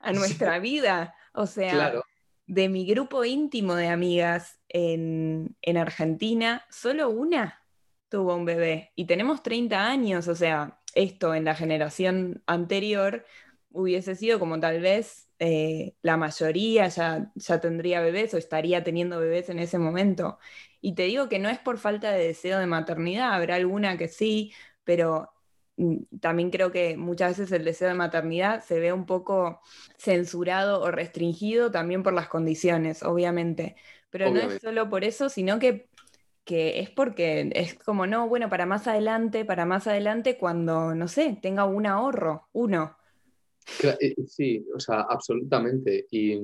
a 0.00 0.12
nuestra 0.12 0.58
vida. 0.58 1.14
O 1.32 1.46
sea, 1.46 1.72
Claro, 1.72 2.04
de 2.46 2.68
mi 2.68 2.86
grupo 2.86 3.24
íntimo 3.24 3.74
de 3.74 3.88
amigas 3.88 4.58
en, 4.68 5.56
en 5.60 5.76
Argentina, 5.76 6.64
solo 6.70 7.10
una 7.10 7.62
tuvo 8.08 8.34
un 8.34 8.44
bebé 8.44 8.92
y 8.94 9.06
tenemos 9.06 9.42
30 9.42 9.86
años, 9.86 10.28
o 10.28 10.34
sea, 10.34 10.78
esto 10.94 11.34
en 11.34 11.44
la 11.44 11.54
generación 11.54 12.42
anterior 12.46 13.24
hubiese 13.70 14.16
sido 14.16 14.38
como 14.38 14.58
tal 14.60 14.80
vez 14.80 15.28
eh, 15.38 15.94
la 16.02 16.16
mayoría 16.16 16.88
ya, 16.88 17.30
ya 17.34 17.60
tendría 17.60 18.00
bebés 18.00 18.34
o 18.34 18.38
estaría 18.38 18.82
teniendo 18.82 19.20
bebés 19.20 19.48
en 19.50 19.58
ese 19.58 19.78
momento. 19.78 20.38
Y 20.80 20.94
te 20.94 21.04
digo 21.04 21.28
que 21.28 21.38
no 21.38 21.48
es 21.48 21.58
por 21.58 21.78
falta 21.78 22.10
de 22.12 22.26
deseo 22.28 22.58
de 22.58 22.66
maternidad, 22.66 23.32
habrá 23.34 23.56
alguna 23.56 23.96
que 23.98 24.08
sí, 24.08 24.52
pero 24.84 25.30
mm, 25.76 26.18
también 26.20 26.50
creo 26.50 26.72
que 26.72 26.96
muchas 26.96 27.38
veces 27.38 27.52
el 27.52 27.64
deseo 27.64 27.88
de 27.88 27.94
maternidad 27.94 28.64
se 28.64 28.80
ve 28.80 28.92
un 28.92 29.06
poco 29.06 29.60
censurado 29.96 30.80
o 30.82 30.90
restringido 30.90 31.70
también 31.70 32.02
por 32.02 32.14
las 32.14 32.28
condiciones, 32.28 33.02
obviamente. 33.02 33.76
Pero 34.10 34.30
no 34.30 34.40
es 34.40 34.60
solo 34.62 34.88
por 34.88 35.04
eso, 35.04 35.28
sino 35.28 35.58
que, 35.58 35.88
que 36.48 36.80
es 36.80 36.88
porque 36.88 37.50
es 37.54 37.74
como, 37.74 38.06
no, 38.06 38.26
bueno, 38.26 38.48
para 38.48 38.64
más 38.64 38.86
adelante, 38.86 39.44
para 39.44 39.66
más 39.66 39.86
adelante 39.86 40.38
cuando, 40.38 40.94
no 40.94 41.06
sé, 41.06 41.38
tenga 41.42 41.66
un 41.66 41.86
ahorro, 41.86 42.48
uno. 42.52 42.96
Eh, 44.00 44.14
sí, 44.26 44.66
o 44.74 44.80
sea, 44.80 45.02
absolutamente. 45.02 46.06
Y, 46.10 46.38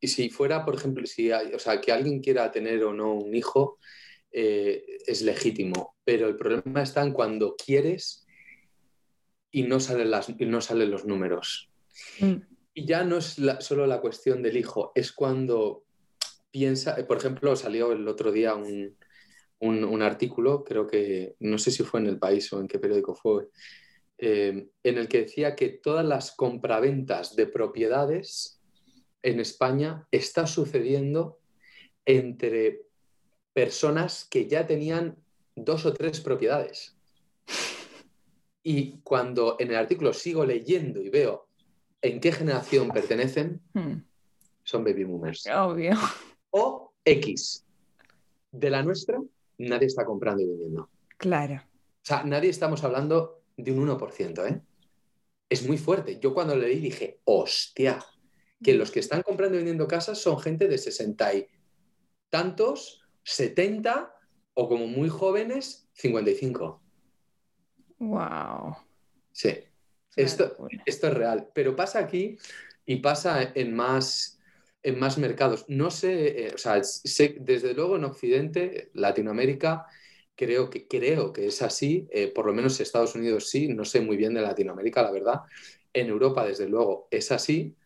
y 0.00 0.06
si 0.06 0.30
fuera, 0.30 0.64
por 0.64 0.76
ejemplo, 0.76 1.04
si 1.04 1.32
hay- 1.32 1.52
o 1.52 1.58
sea, 1.58 1.80
que 1.80 1.90
alguien 1.90 2.20
quiera 2.20 2.48
tener 2.52 2.84
o 2.84 2.92
no 2.92 3.12
un 3.14 3.34
hijo, 3.34 3.78
eh, 4.30 4.84
es 5.04 5.22
legítimo, 5.22 5.96
pero 6.04 6.28
el 6.28 6.36
problema 6.36 6.82
está 6.82 7.02
en 7.02 7.12
cuando 7.12 7.56
quieres 7.56 8.24
y 9.50 9.64
no 9.64 9.80
salen, 9.80 10.12
las, 10.12 10.28
y 10.28 10.46
no 10.46 10.60
salen 10.60 10.92
los 10.92 11.04
números. 11.04 11.68
Mm, 12.20 12.36
Y 12.74 12.86
ya 12.86 13.02
no 13.02 13.16
es 13.18 13.40
la- 13.40 13.60
solo 13.60 13.84
la 13.88 14.00
cuestión 14.00 14.42
del 14.42 14.56
hijo, 14.56 14.92
es 14.94 15.10
cuando 15.10 15.82
piensa, 16.52 16.94
eh, 17.00 17.04
por 17.04 17.16
ejemplo, 17.16 17.56
salió 17.56 17.90
el 17.92 18.06
otro 18.06 18.30
día 18.30 18.54
un, 18.54 18.96
un- 19.58 19.84
un 19.84 20.02
artículo, 20.02 20.62
creo 20.62 20.86
que, 20.86 21.34
no 21.40 21.58
sé 21.58 21.70
si 21.72 21.82
fue 21.82 22.00
en 22.00 22.06
El 22.06 22.18
País 22.18 22.52
o 22.52 22.60
en 22.60 22.68
qué 22.68 22.78
periódico 22.78 23.14
fue, 23.14 23.48
eh, 24.18 24.68
en 24.84 24.98
el 24.98 25.08
que 25.08 25.22
decía 25.22 25.56
que 25.56 25.68
todas 25.70 26.04
las 26.04 26.30
compraventas 26.36 27.34
de 27.34 27.46
propiedades 27.46 28.60
en 29.22 29.40
España 29.40 30.06
está 30.10 30.46
sucediendo 30.46 31.38
entre 32.04 32.82
personas 33.52 34.24
que 34.28 34.46
ya 34.46 34.66
tenían 34.66 35.16
dos 35.56 35.86
o 35.86 35.92
tres 35.92 36.20
propiedades. 36.20 36.96
Y 38.64 39.00
cuando 39.02 39.56
en 39.58 39.70
el 39.70 39.76
artículo 39.76 40.12
sigo 40.12 40.44
leyendo 40.44 41.00
y 41.00 41.08
veo 41.08 41.48
en 42.00 42.20
qué 42.20 42.32
generación 42.32 42.90
pertenecen, 42.90 43.60
mm, 43.74 43.94
son 44.64 44.84
baby 44.84 45.04
boomers. 45.04 45.46
Obvio. 45.54 45.92
O 46.52 46.92
X. 47.04 47.66
De 48.50 48.70
la 48.70 48.82
nuestra, 48.82 49.20
nadie 49.58 49.86
está 49.88 50.04
comprando 50.04 50.42
y 50.42 50.46
vendiendo. 50.46 50.88
Claro. 51.16 51.56
O 51.56 52.04
sea, 52.04 52.24
nadie 52.24 52.50
estamos 52.50 52.82
hablando 52.84 53.42
de 53.56 53.72
un 53.72 53.88
1%, 53.88 54.48
¿eh? 54.48 54.62
Es 55.48 55.66
muy 55.66 55.76
fuerte. 55.76 56.18
Yo 56.18 56.32
cuando 56.32 56.56
leí 56.56 56.78
dije, 56.78 57.20
hostia, 57.24 57.98
que 58.62 58.74
los 58.74 58.90
que 58.90 59.00
están 59.00 59.22
comprando 59.22 59.56
y 59.56 59.58
vendiendo 59.58 59.86
casas 59.86 60.18
son 60.18 60.38
gente 60.38 60.68
de 60.68 60.78
60 60.78 61.34
y 61.34 61.46
tantos, 62.30 63.02
70 63.24 64.14
o 64.54 64.68
como 64.68 64.86
muy 64.86 65.08
jóvenes, 65.08 65.88
55. 65.94 66.82
Wow. 67.98 68.76
Sí, 69.32 69.50
esto, 70.16 70.56
esto 70.86 71.06
es 71.08 71.14
real. 71.14 71.50
Pero 71.54 71.76
pasa 71.76 71.98
aquí 71.98 72.38
y 72.84 72.96
pasa 72.96 73.52
en 73.54 73.74
más, 73.74 74.31
en 74.82 74.98
más 74.98 75.18
mercados. 75.18 75.64
No 75.68 75.90
sé, 75.90 76.46
eh, 76.46 76.52
o 76.54 76.58
sea, 76.58 76.82
sé, 76.82 77.36
desde 77.40 77.74
luego 77.74 77.96
en 77.96 78.04
Occidente, 78.04 78.90
Latinoamérica, 78.94 79.86
creo 80.34 80.70
que, 80.70 80.88
creo 80.88 81.32
que 81.32 81.46
es 81.46 81.62
así, 81.62 82.08
eh, 82.10 82.28
por 82.28 82.46
lo 82.46 82.52
menos 82.52 82.80
Estados 82.80 83.14
Unidos 83.14 83.48
sí, 83.48 83.68
no 83.68 83.84
sé 83.84 84.00
muy 84.00 84.16
bien 84.16 84.34
de 84.34 84.42
Latinoamérica, 84.42 85.02
la 85.02 85.12
verdad. 85.12 85.40
En 85.92 86.08
Europa, 86.08 86.46
desde 86.46 86.68
luego, 86.68 87.06
es 87.10 87.30
así. 87.30 87.76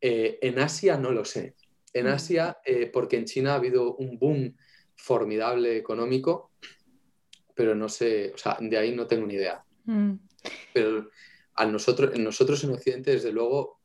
Eh, 0.00 0.38
en 0.42 0.58
Asia 0.58 0.96
no 0.96 1.10
lo 1.10 1.24
sé. 1.24 1.54
En 1.92 2.06
Mm. 2.06 2.10
Asia, 2.10 2.58
porque 2.92 3.16
en 3.16 3.24
China 3.24 3.52
ha 3.52 3.56
habido 3.56 3.94
un 3.96 4.18
boom 4.18 4.56
formidable 4.96 5.76
económico, 5.76 6.50
pero 7.54 7.74
no 7.74 7.88
sé, 7.88 8.32
o 8.34 8.38
sea, 8.38 8.58
de 8.60 8.76
ahí 8.76 8.94
no 8.94 9.06
tengo 9.06 9.26
ni 9.26 9.34
idea. 9.34 9.64
Mm. 9.84 10.14
Pero 10.72 11.08
a 11.54 11.66
nosotros, 11.66 12.18
nosotros 12.18 12.62
en 12.64 12.72
Occidente, 12.72 13.12
desde 13.12 13.32
luego, 13.32 13.80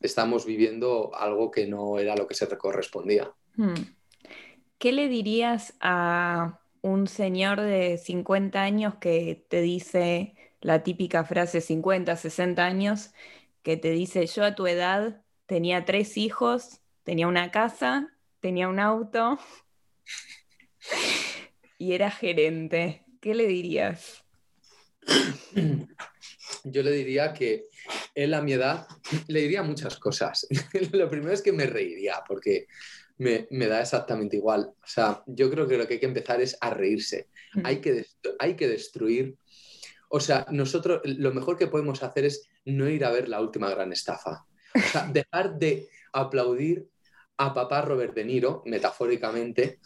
estamos 0.00 0.46
viviendo 0.46 1.12
algo 1.14 1.50
que 1.50 1.66
no 1.66 1.98
era 1.98 2.16
lo 2.16 2.26
que 2.26 2.34
se 2.34 2.46
correspondía. 2.58 3.32
Hmm. 3.56 3.74
¿Qué 4.78 4.92
le 4.92 5.08
dirías 5.08 5.74
a 5.80 6.60
un 6.82 7.06
señor 7.06 7.60
de 7.60 7.98
50 7.98 8.62
años 8.62 8.94
que 8.94 9.44
te 9.48 9.60
dice 9.60 10.34
la 10.60 10.82
típica 10.82 11.24
frase 11.24 11.60
50, 11.60 12.16
60 12.16 12.64
años, 12.64 13.10
que 13.62 13.76
te 13.76 13.90
dice 13.90 14.26
yo 14.26 14.44
a 14.44 14.54
tu 14.54 14.66
edad 14.66 15.22
tenía 15.46 15.84
tres 15.84 16.16
hijos, 16.16 16.80
tenía 17.02 17.26
una 17.26 17.50
casa, 17.50 18.08
tenía 18.40 18.68
un 18.68 18.78
auto 18.78 19.38
y 21.78 21.92
era 21.92 22.10
gerente? 22.10 23.04
¿Qué 23.20 23.34
le 23.34 23.46
dirías? 23.46 24.24
Yo 26.64 26.82
le 26.82 26.92
diría 26.92 27.32
que 27.32 27.66
él 28.14 28.34
a 28.34 28.42
mi 28.42 28.52
edad 28.52 28.86
le 29.28 29.40
diría 29.40 29.62
muchas 29.62 29.96
cosas. 29.98 30.46
Lo 30.92 31.08
primero 31.08 31.32
es 31.32 31.42
que 31.42 31.52
me 31.52 31.66
reiría, 31.66 32.22
porque 32.26 32.66
me, 33.18 33.66
da 33.66 33.80
exactamente 33.80 34.36
igual. 34.36 34.72
O 34.82 34.86
sea, 34.86 35.22
yo 35.26 35.50
creo 35.50 35.68
que 35.68 35.76
lo 35.76 35.86
que 35.86 35.94
hay 35.94 36.00
que 36.00 36.06
empezar 36.06 36.40
es 36.40 36.56
a 36.60 36.70
reírse. 36.70 37.28
Mm. 37.54 37.66
Hay, 37.66 37.80
que, 37.80 38.06
hay 38.38 38.56
que 38.56 38.66
destruir. 38.66 39.36
O 40.08 40.20
sea, 40.20 40.46
nosotros 40.50 41.02
lo 41.04 41.32
mejor 41.32 41.58
que 41.58 41.66
podemos 41.66 42.02
hacer 42.02 42.24
es 42.24 42.48
no 42.64 42.88
ir 42.88 43.04
a 43.04 43.10
ver 43.10 43.28
la 43.28 43.40
última 43.40 43.68
gran 43.70 43.92
estafa. 43.92 44.46
O 44.74 44.80
sea, 44.90 45.06
dejar 45.12 45.58
de 45.58 45.88
aplaudir 46.12 46.88
a 47.36 47.54
papá 47.54 47.82
Robert 47.82 48.14
De 48.14 48.24
Niro, 48.24 48.62
metafóricamente, 48.66 49.78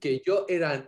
que 0.00 0.22
yo 0.24 0.46
era... 0.48 0.86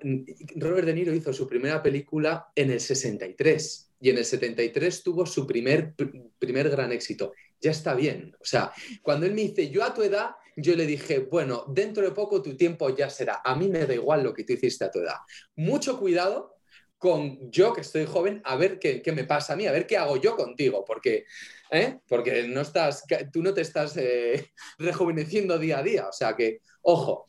Robert 0.57 0.87
De 0.87 0.95
Niro 0.95 1.15
hizo 1.15 1.33
su 1.33 1.49
primera 1.49 1.83
película 1.83 2.49
en 2.55 2.71
el 2.71 2.81
63 2.81 3.86
y 4.01 4.11
en 4.11 4.19
el 4.19 4.25
73 4.25 5.03
tuvo 5.03 5.27
su 5.27 5.47
primer, 5.47 5.95
primer 6.39 6.71
gran 6.71 6.93
éxito. 6.93 7.33
Ya 7.61 7.71
está 7.71 7.95
bien. 7.95 8.35
O 8.41 8.45
sea, 8.45 8.73
cuando 9.03 9.27
él 9.27 9.35
me 9.35 9.43
dice, 9.43 9.71
yo 9.71 9.85
a 9.85 9.95
tu 9.95 10.03
edad, 10.03 10.31
yo 10.57 10.77
le 10.77 10.87
dije, 10.87 11.21
bueno, 11.21 11.65
dentro 11.69 12.05
de 12.05 12.13
poco 12.13 12.43
tu 12.43 12.57
tiempo 12.57 12.95
ya 12.95 13.09
será. 13.09 13.41
A 13.45 13.55
mí 13.55 13.69
me 13.69 13.87
da 13.87 13.95
igual 13.95 14.23
lo 14.23 14.35
que 14.35 14.45
tú 14.45 14.53
hiciste 14.53 14.85
a 14.85 14.91
tu 14.91 15.01
edad. 15.01 15.17
Mucho 15.55 15.99
cuidado 15.99 16.57
con 16.99 17.51
yo 17.51 17.75
que 17.75 17.83
estoy 17.83 18.07
joven, 18.07 18.41
a 18.45 18.57
ver 18.57 18.79
qué, 18.79 19.03
qué 19.03 19.13
me 19.13 19.25
pasa 19.25 19.53
a 19.53 19.57
mí, 19.57 19.67
a 19.67 19.73
ver 19.73 19.87
qué 19.87 19.99
hago 19.99 20.17
yo 20.17 20.35
contigo, 20.35 20.83
porque, 20.85 21.27
¿eh? 21.71 21.99
porque 22.09 22.49
no 22.49 22.63
estás, 22.63 23.05
tú 23.33 23.43
no 23.43 23.53
te 23.53 23.61
estás 23.61 23.97
eh, 23.97 24.51
rejuveneciendo 24.79 25.59
día 25.59 25.79
a 25.79 25.83
día. 25.83 26.09
O 26.09 26.13
sea 26.13 26.35
que, 26.35 26.61
ojo, 26.83 27.27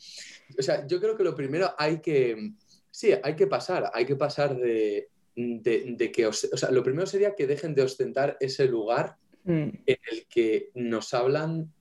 o 0.57 0.61
sea, 0.61 0.86
yo 0.88 0.99
creo 0.99 1.18
que 1.18 1.24
lo 1.24 1.36
primero 1.36 1.74
hay 1.78 1.99
que, 1.99 2.51
sí, 2.91 3.13
hay 3.22 3.36
que 3.36 3.47
pasar, 3.47 3.91
hay 3.93 4.05
que 4.05 4.15
pasar 4.15 4.55
de, 4.55 5.09
de, 5.38 6.12
que, 6.12 6.26
o 6.26 6.34
sea, 6.34 6.72
lo 6.72 6.84
primero 6.84 7.06
sería 7.06 7.36
que 7.36 7.46
dejen 7.46 7.76
de 7.76 7.84
ostentar 7.84 8.38
ese 8.40 8.66
lugar 8.66 9.18
mm. 9.44 9.70
en 9.86 9.98
el 10.12 10.28
que 10.28 10.72
nos 10.74 11.14
hablan 11.14 11.72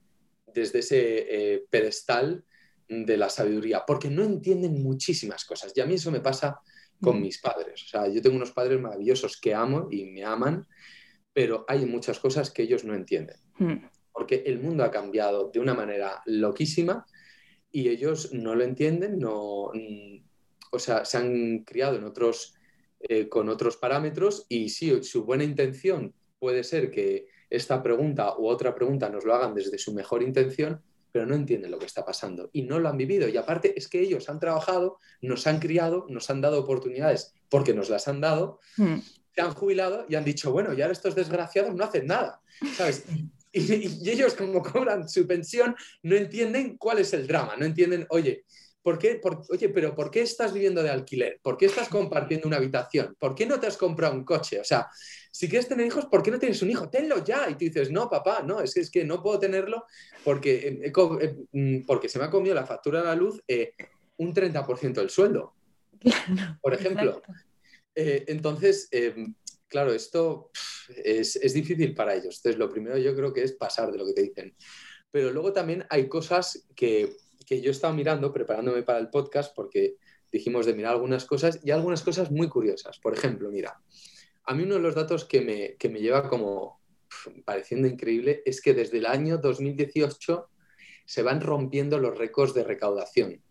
desde 0.45 0.79
ese 0.79 1.25
eh, 1.29 1.65
pedestal 1.69 2.45
de 2.87 3.17
la 3.17 3.29
sabiduría, 3.29 3.83
porque 3.85 4.09
no 4.09 4.23
entienden 4.23 4.83
muchísimas 4.83 5.43
cosas. 5.43 5.73
Y 5.75 5.81
a 5.81 5.87
mí 5.87 5.95
eso 5.95 6.11
me 6.11 6.19
pasa 6.19 6.59
con 7.01 7.17
mm. 7.17 7.21
mis 7.21 7.39
padres. 7.39 7.83
O 7.83 7.87
sea, 7.87 8.07
yo 8.07 8.21
tengo 8.21 8.35
unos 8.35 8.51
padres 8.51 8.79
maravillosos 8.79 9.41
que 9.41 9.55
amo 9.55 9.87
y 9.89 10.05
me 10.05 10.23
aman, 10.23 10.67
pero 11.33 11.65
hay 11.67 11.85
muchas 11.87 12.19
cosas 12.19 12.51
que 12.51 12.61
ellos 12.61 12.83
no 12.83 12.93
entienden. 12.93 13.37
Mm. 13.57 13.87
Porque 14.11 14.43
el 14.45 14.59
mundo 14.59 14.83
ha 14.83 14.91
cambiado 14.91 15.49
de 15.51 15.59
una 15.59 15.73
manera 15.73 16.21
loquísima 16.27 17.07
y 17.71 17.89
ellos 17.89 18.33
no 18.33 18.53
lo 18.53 18.63
entienden, 18.63 19.19
no, 19.19 19.71
o 20.71 20.79
sea, 20.79 21.05
se 21.05 21.17
han 21.17 21.59
criado 21.63 21.97
en 21.97 22.05
otros 22.05 22.56
eh, 22.99 23.29
con 23.29 23.47
otros 23.49 23.77
parámetros 23.77 24.45
y 24.49 24.69
sí, 24.69 25.03
su 25.03 25.23
buena 25.23 25.43
intención 25.43 26.13
puede 26.39 26.63
ser 26.63 26.89
que 26.89 27.27
esta 27.49 27.81
pregunta 27.81 28.35
u 28.37 28.47
otra 28.47 28.73
pregunta 28.73 29.09
nos 29.09 29.23
lo 29.23 29.33
hagan 29.33 29.53
desde 29.53 29.77
su 29.77 29.93
mejor 29.93 30.23
intención, 30.23 30.81
pero 31.11 31.25
no 31.25 31.35
entienden 31.35 31.71
lo 31.71 31.79
que 31.79 31.85
está 31.85 32.03
pasando 32.03 32.49
y 32.53 32.63
no 32.63 32.79
lo 32.79 32.89
han 32.89 32.97
vivido. 32.97 33.27
Y 33.27 33.37
aparte 33.37 33.77
es 33.77 33.87
que 33.87 34.01
ellos 34.01 34.29
han 34.29 34.39
trabajado, 34.39 34.97
nos 35.21 35.47
han 35.47 35.59
criado, 35.59 36.05
nos 36.09 36.29
han 36.29 36.41
dado 36.41 36.59
oportunidades 36.59 37.33
porque 37.49 37.73
nos 37.73 37.89
las 37.89 38.07
han 38.07 38.19
dado, 38.19 38.59
hmm. 38.77 38.97
se 39.33 39.41
han 39.41 39.53
jubilado 39.53 40.05
y 40.09 40.15
han 40.15 40.25
dicho, 40.25 40.51
bueno, 40.51 40.73
ya 40.73 40.87
estos 40.87 41.15
desgraciados 41.15 41.73
no 41.75 41.83
hacen 41.83 42.07
nada, 42.07 42.41
¿sabes? 42.75 43.05
Y, 43.53 43.87
y, 43.87 44.09
ellos 44.09 44.33
como 44.33 44.61
cobran 44.61 45.07
su 45.07 45.25
pensión 45.25 45.75
no 46.03 46.15
entienden 46.15 46.77
cuál 46.77 46.99
es 46.99 47.13
el 47.13 47.25
drama, 47.25 47.55
no 47.57 47.65
entienden, 47.65 48.05
oye, 48.09 48.43
¿Por 48.87 48.97
qué, 48.97 49.19
oye, 49.49 49.67
pero 49.67 49.93
¿por 49.93 50.09
qué 50.09 50.21
estás 50.21 50.53
viviendo 50.53 50.81
de 50.81 50.89
alquiler? 50.89 51.41
¿Por 51.43 51.57
qué 51.57 51.65
estás 51.65 51.89
compartiendo 51.89 52.47
una 52.47 52.55
habitación? 52.55 53.17
¿Por 53.19 53.35
qué 53.35 53.45
no 53.45 53.59
te 53.59 53.67
has 53.67 53.75
comprado 53.75 54.13
un 54.13 54.23
coche? 54.23 54.61
O 54.61 54.63
sea, 54.63 54.87
si 55.29 55.49
quieres 55.49 55.67
tener 55.67 55.85
hijos, 55.85 56.05
¿por 56.05 56.23
qué 56.23 56.31
no 56.31 56.39
tienes 56.39 56.61
un 56.61 56.69
hijo? 56.69 56.89
Tenlo 56.89 57.21
ya. 57.21 57.49
Y 57.49 57.55
tú 57.55 57.65
dices, 57.65 57.91
no, 57.91 58.09
papá, 58.09 58.43
no, 58.43 58.61
es 58.61 58.73
que, 58.73 58.79
es 58.79 58.89
que 58.89 59.03
no 59.03 59.21
puedo 59.21 59.39
tenerlo 59.39 59.83
porque, 60.23 60.79
eh, 60.85 60.93
eh, 61.21 61.35
mm, 61.51 61.85
porque 61.85 62.07
se 62.07 62.17
me 62.17 62.23
ha 62.23 62.29
comido 62.29 62.55
la 62.55 62.65
factura 62.65 63.01
de 63.01 63.07
la 63.07 63.15
luz 63.15 63.43
eh, 63.45 63.73
un 64.19 64.33
30% 64.33 64.93
del 64.93 65.09
sueldo. 65.09 65.53
por 66.61 66.73
ejemplo. 66.73 67.21
entonces, 67.93 68.89
claro, 69.67 69.91
esto 69.91 70.49
es, 70.95 71.35
es 71.35 71.53
difícil 71.53 71.93
para 71.93 72.13
ellos. 72.13 72.37
Entonces, 72.37 72.57
lo 72.57 72.69
primero 72.69 72.97
yo 72.97 73.13
creo 73.13 73.33
que 73.33 73.43
es 73.43 73.51
pasar 73.51 73.91
de 73.91 73.97
lo 73.97 74.05
que 74.05 74.13
te 74.13 74.21
dicen. 74.21 74.55
Pero 75.11 75.31
luego 75.31 75.51
también 75.51 75.85
hay 75.89 76.07
cosas 76.07 76.65
que 76.73 77.17
que 77.47 77.61
yo 77.61 77.69
he 77.69 77.71
estado 77.71 77.93
mirando, 77.93 78.33
preparándome 78.33 78.83
para 78.83 78.99
el 78.99 79.09
podcast, 79.09 79.55
porque 79.55 79.95
dijimos 80.29 80.65
de 80.65 80.73
mirar 80.73 80.91
algunas 80.91 81.25
cosas 81.25 81.61
y 81.63 81.71
algunas 81.71 82.03
cosas 82.03 82.29
muy 82.29 82.49
curiosas. 82.49 82.99
Por 82.99 83.13
ejemplo, 83.13 83.49
mira, 83.49 83.81
a 84.43 84.53
mí 84.53 84.63
uno 84.63 84.75
de 84.75 84.81
los 84.81 84.93
datos 84.93 85.23
que 85.23 85.39
me, 85.39 85.75
que 85.77 85.87
me 85.87 86.01
lleva 86.01 86.27
como 86.29 86.81
pareciendo 87.45 87.87
increíble 87.87 88.43
es 88.45 88.61
que 88.61 88.73
desde 88.73 88.97
el 88.97 89.05
año 89.05 89.37
2018 89.37 90.49
se 91.05 91.23
van 91.23 91.39
rompiendo 91.39 91.97
los 91.99 92.17
récords 92.17 92.53
de 92.53 92.65
recaudación 92.65 93.41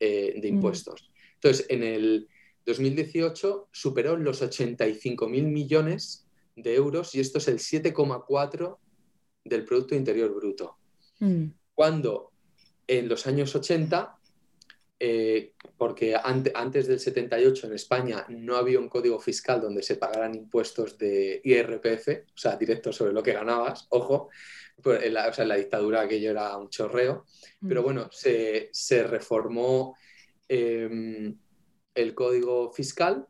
eh, 0.00 0.40
de 0.40 0.50
mm. 0.50 0.54
impuestos. 0.54 1.12
Entonces, 1.34 1.66
en 1.68 1.82
el 1.82 2.28
2018 2.64 3.68
superó 3.70 4.16
los 4.16 4.40
85 4.40 5.28
mil 5.28 5.48
millones 5.48 6.26
de 6.56 6.74
euros 6.74 7.14
y 7.14 7.20
esto 7.20 7.38
es 7.38 7.48
el 7.48 7.58
7,4 7.58 8.78
del 9.44 9.66
Producto 9.66 9.94
Interior 9.94 10.34
Bruto. 10.34 10.78
Mm. 11.20 11.48
Cuando 11.74 12.32
en 12.88 13.08
los 13.08 13.26
años 13.26 13.54
80, 13.54 14.18
eh, 15.00 15.52
porque 15.76 16.16
antes 16.16 16.88
del 16.88 16.98
78 16.98 17.68
en 17.68 17.74
España 17.74 18.26
no 18.30 18.56
había 18.56 18.80
un 18.80 18.88
código 18.88 19.20
fiscal 19.20 19.60
donde 19.60 19.82
se 19.84 19.94
pagaran 19.94 20.34
impuestos 20.34 20.98
de 20.98 21.40
IRPF, 21.44 22.08
o 22.34 22.36
sea, 22.36 22.56
directo 22.56 22.92
sobre 22.92 23.12
lo 23.12 23.22
que 23.22 23.32
ganabas, 23.32 23.86
ojo, 23.90 24.30
pues 24.82 25.04
en 25.04 25.14
la, 25.14 25.28
o 25.28 25.32
sea, 25.32 25.42
en 25.42 25.50
la 25.50 25.56
dictadura 25.56 26.00
aquello 26.00 26.30
era 26.30 26.56
un 26.56 26.68
chorreo, 26.68 27.26
pero 27.66 27.82
mm. 27.82 27.84
bueno, 27.84 28.08
se, 28.10 28.70
reformó 29.04 29.96
em, 30.48 31.38
el 31.94 32.14
código 32.14 32.72
fiscal, 32.72 33.26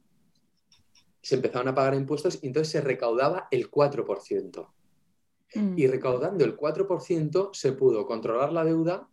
se 1.21 1.35
empezaron 1.35 1.69
a 1.69 1.75
pagar 1.75 1.95
impuestos 1.95 2.39
y 2.41 2.47
entonces 2.47 2.73
se 2.73 2.81
recaudaba 2.81 3.49
el 3.51 3.71
4%. 3.71 4.69
Mm. 5.55 5.79
Y 5.79 5.87
recaudando 5.87 6.45
el 6.45 6.57
4% 6.57 7.51
se 7.53 7.73
pudo 7.73 8.07
controlar 8.07 8.53
la 8.53 8.65
deuda 8.65 9.09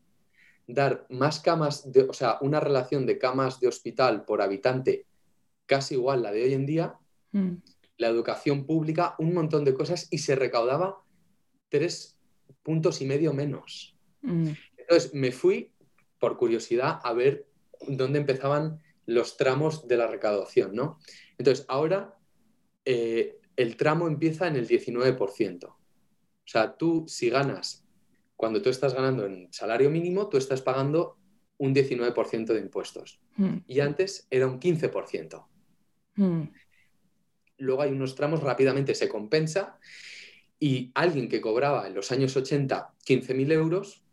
dar 0.67 1.05
más 1.09 1.39
camas, 1.39 1.91
de, 1.91 2.03
o 2.03 2.13
sea, 2.13 2.37
una 2.41 2.59
relación 2.59 3.05
de 3.05 3.17
camas 3.17 3.59
de 3.59 3.67
hospital 3.67 4.25
por 4.25 4.41
habitante 4.41 5.05
casi 5.65 5.95
igual 5.95 6.23
la 6.23 6.31
de 6.31 6.43
hoy 6.43 6.53
en 6.53 6.65
día, 6.65 6.95
mm. 7.31 7.53
la 7.97 8.07
educación 8.07 8.65
pública, 8.65 9.15
un 9.19 9.33
montón 9.33 9.63
de 9.65 9.73
cosas 9.73 10.07
y 10.11 10.19
se 10.19 10.35
recaudaba 10.35 10.97
tres 11.69 12.17
puntos 12.63 13.01
y 13.01 13.05
medio 13.05 13.33
menos. 13.33 13.95
Mm. 14.21 14.49
Entonces 14.77 15.13
me 15.13 15.31
fui 15.31 15.71
por 16.19 16.37
curiosidad 16.37 16.99
a 17.03 17.13
ver 17.13 17.47
dónde 17.87 18.19
empezaban 18.19 18.81
los 19.05 19.37
tramos 19.37 19.87
de 19.87 19.97
la 19.97 20.07
recaudación, 20.07 20.73
¿no? 20.73 20.99
Entonces 21.37 21.65
ahora 21.67 22.17
eh, 22.85 23.39
el 23.55 23.77
tramo 23.77 24.07
empieza 24.07 24.47
en 24.47 24.55
el 24.55 24.67
19%. 24.67 25.65
O 25.65 25.77
sea, 26.47 26.75
tú 26.77 27.05
si 27.07 27.29
ganas 27.29 27.84
cuando 28.35 28.61
tú 28.61 28.69
estás 28.69 28.93
ganando 28.93 29.25
en 29.25 29.51
salario 29.51 29.89
mínimo, 29.89 30.29
tú 30.29 30.37
estás 30.37 30.61
pagando 30.61 31.17
un 31.57 31.73
19% 31.73 32.53
de 32.53 32.59
impuestos. 32.59 33.19
Hmm. 33.37 33.57
Y 33.67 33.79
antes 33.79 34.27
era 34.29 34.47
un 34.47 34.59
15%. 34.59 35.47
Hmm. 36.15 36.43
Luego 37.57 37.81
hay 37.81 37.91
unos 37.91 38.15
tramos, 38.15 38.41
rápidamente 38.43 38.93
se 38.95 39.07
compensa 39.07 39.79
y 40.59 40.91
alguien 40.95 41.29
que 41.29 41.41
cobraba 41.41 41.87
en 41.87 41.93
los 41.93 42.11
años 42.11 42.35
80 42.35 42.93
15.000 43.05 43.51
euros 43.51 44.03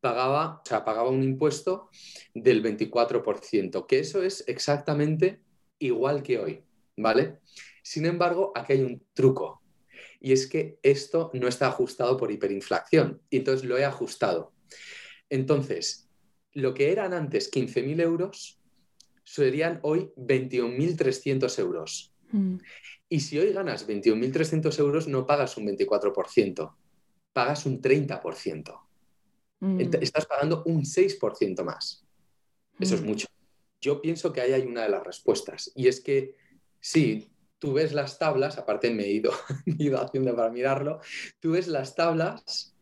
pagaba, 0.00 0.62
o 0.64 0.66
sea, 0.66 0.84
pagaba 0.84 1.10
un 1.10 1.22
impuesto 1.22 1.90
del 2.34 2.62
24%, 2.62 3.86
que 3.86 3.98
eso 3.98 4.22
es 4.22 4.44
exactamente 4.48 5.40
igual 5.78 6.22
que 6.22 6.38
hoy, 6.38 6.64
¿vale? 6.96 7.38
Sin 7.82 8.06
embargo, 8.06 8.52
aquí 8.54 8.74
hay 8.74 8.82
un 8.82 9.04
truco 9.12 9.59
y 10.20 10.32
es 10.32 10.46
que 10.46 10.78
esto 10.82 11.30
no 11.32 11.48
está 11.48 11.68
ajustado 11.68 12.16
por 12.16 12.30
hiperinflación 12.30 13.20
y 13.30 13.38
entonces 13.38 13.66
lo 13.66 13.78
he 13.78 13.84
ajustado. 13.84 14.52
Entonces, 15.30 16.08
lo 16.52 16.74
que 16.74 16.92
eran 16.92 17.14
antes 17.14 17.50
15.000 17.50 18.00
euros 18.00 18.60
serían 19.24 19.80
hoy 19.82 20.10
21.300 20.16 21.58
euros. 21.58 22.14
Mm. 22.32 22.56
Y 23.08 23.20
si 23.20 23.38
hoy 23.38 23.52
ganas 23.52 23.88
21.300 23.88 24.78
euros, 24.78 25.08
no 25.08 25.26
pagas 25.26 25.56
un 25.56 25.66
24%, 25.66 26.74
pagas 27.32 27.66
un 27.66 27.80
30%. 27.80 28.80
Mm. 29.60 29.80
Estás 30.00 30.26
pagando 30.26 30.62
un 30.66 30.84
6% 30.84 31.64
más. 31.64 32.04
Eso 32.78 32.94
es 32.94 33.02
Mm. 33.02 33.06
mucho. 33.06 33.26
Yo 33.80 34.00
pienso 34.02 34.32
que 34.32 34.40
ahí 34.40 34.52
hay 34.52 34.62
una 34.62 34.82
de 34.82 34.90
las 34.90 35.04
respuestas. 35.04 35.72
Y 35.74 35.88
es 35.88 36.00
que, 36.00 36.36
sí, 36.80 37.30
tú 37.60 37.74
ves 37.74 37.92
las 37.92 38.18
tablas, 38.18 38.58
aparte 38.58 38.90
me 38.90 39.04
he 39.04 39.12
ido, 39.12 39.32
he 39.66 39.84
ido 39.84 40.02
haciendo 40.02 40.34
para 40.34 40.50
mirarlo, 40.50 41.00
tú 41.38 41.52
ves 41.52 41.68
las 41.68 41.94
tablas 41.94 42.74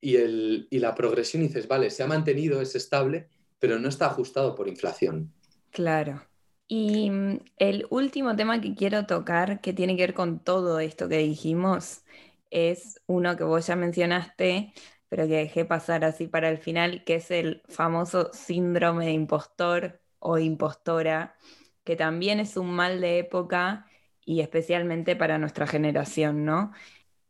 y, 0.00 0.16
el, 0.16 0.68
y 0.70 0.78
la 0.78 0.94
progresión 0.94 1.42
y 1.42 1.48
dices, 1.48 1.66
vale, 1.66 1.90
se 1.90 2.04
ha 2.04 2.06
mantenido, 2.06 2.60
es 2.60 2.76
estable, 2.76 3.28
pero 3.58 3.78
no 3.80 3.88
está 3.88 4.06
ajustado 4.06 4.54
por 4.54 4.68
inflación. 4.68 5.32
Claro. 5.70 6.22
Y 6.68 7.10
mm, 7.10 7.40
el 7.58 7.86
último 7.90 8.36
tema 8.36 8.60
que 8.60 8.74
quiero 8.74 9.06
tocar, 9.06 9.60
que 9.60 9.72
tiene 9.72 9.96
que 9.96 10.02
ver 10.02 10.14
con 10.14 10.38
todo 10.38 10.78
esto 10.78 11.08
que 11.08 11.18
dijimos, 11.18 12.02
es 12.50 13.00
uno 13.06 13.36
que 13.36 13.44
vos 13.44 13.66
ya 13.66 13.76
mencionaste, 13.76 14.72
pero 15.08 15.26
que 15.26 15.36
dejé 15.36 15.64
pasar 15.64 16.04
así 16.04 16.26
para 16.26 16.48
el 16.48 16.58
final, 16.58 17.04
que 17.04 17.16
es 17.16 17.30
el 17.30 17.62
famoso 17.68 18.30
síndrome 18.32 19.06
de 19.06 19.12
impostor 19.12 20.00
o 20.18 20.38
impostora, 20.38 21.36
que 21.84 21.96
también 21.96 22.40
es 22.40 22.56
un 22.56 22.70
mal 22.70 23.00
de 23.00 23.18
época 23.18 23.86
y 24.24 24.40
especialmente 24.40 25.16
para 25.16 25.38
nuestra 25.38 25.66
generación, 25.66 26.44
¿no? 26.44 26.72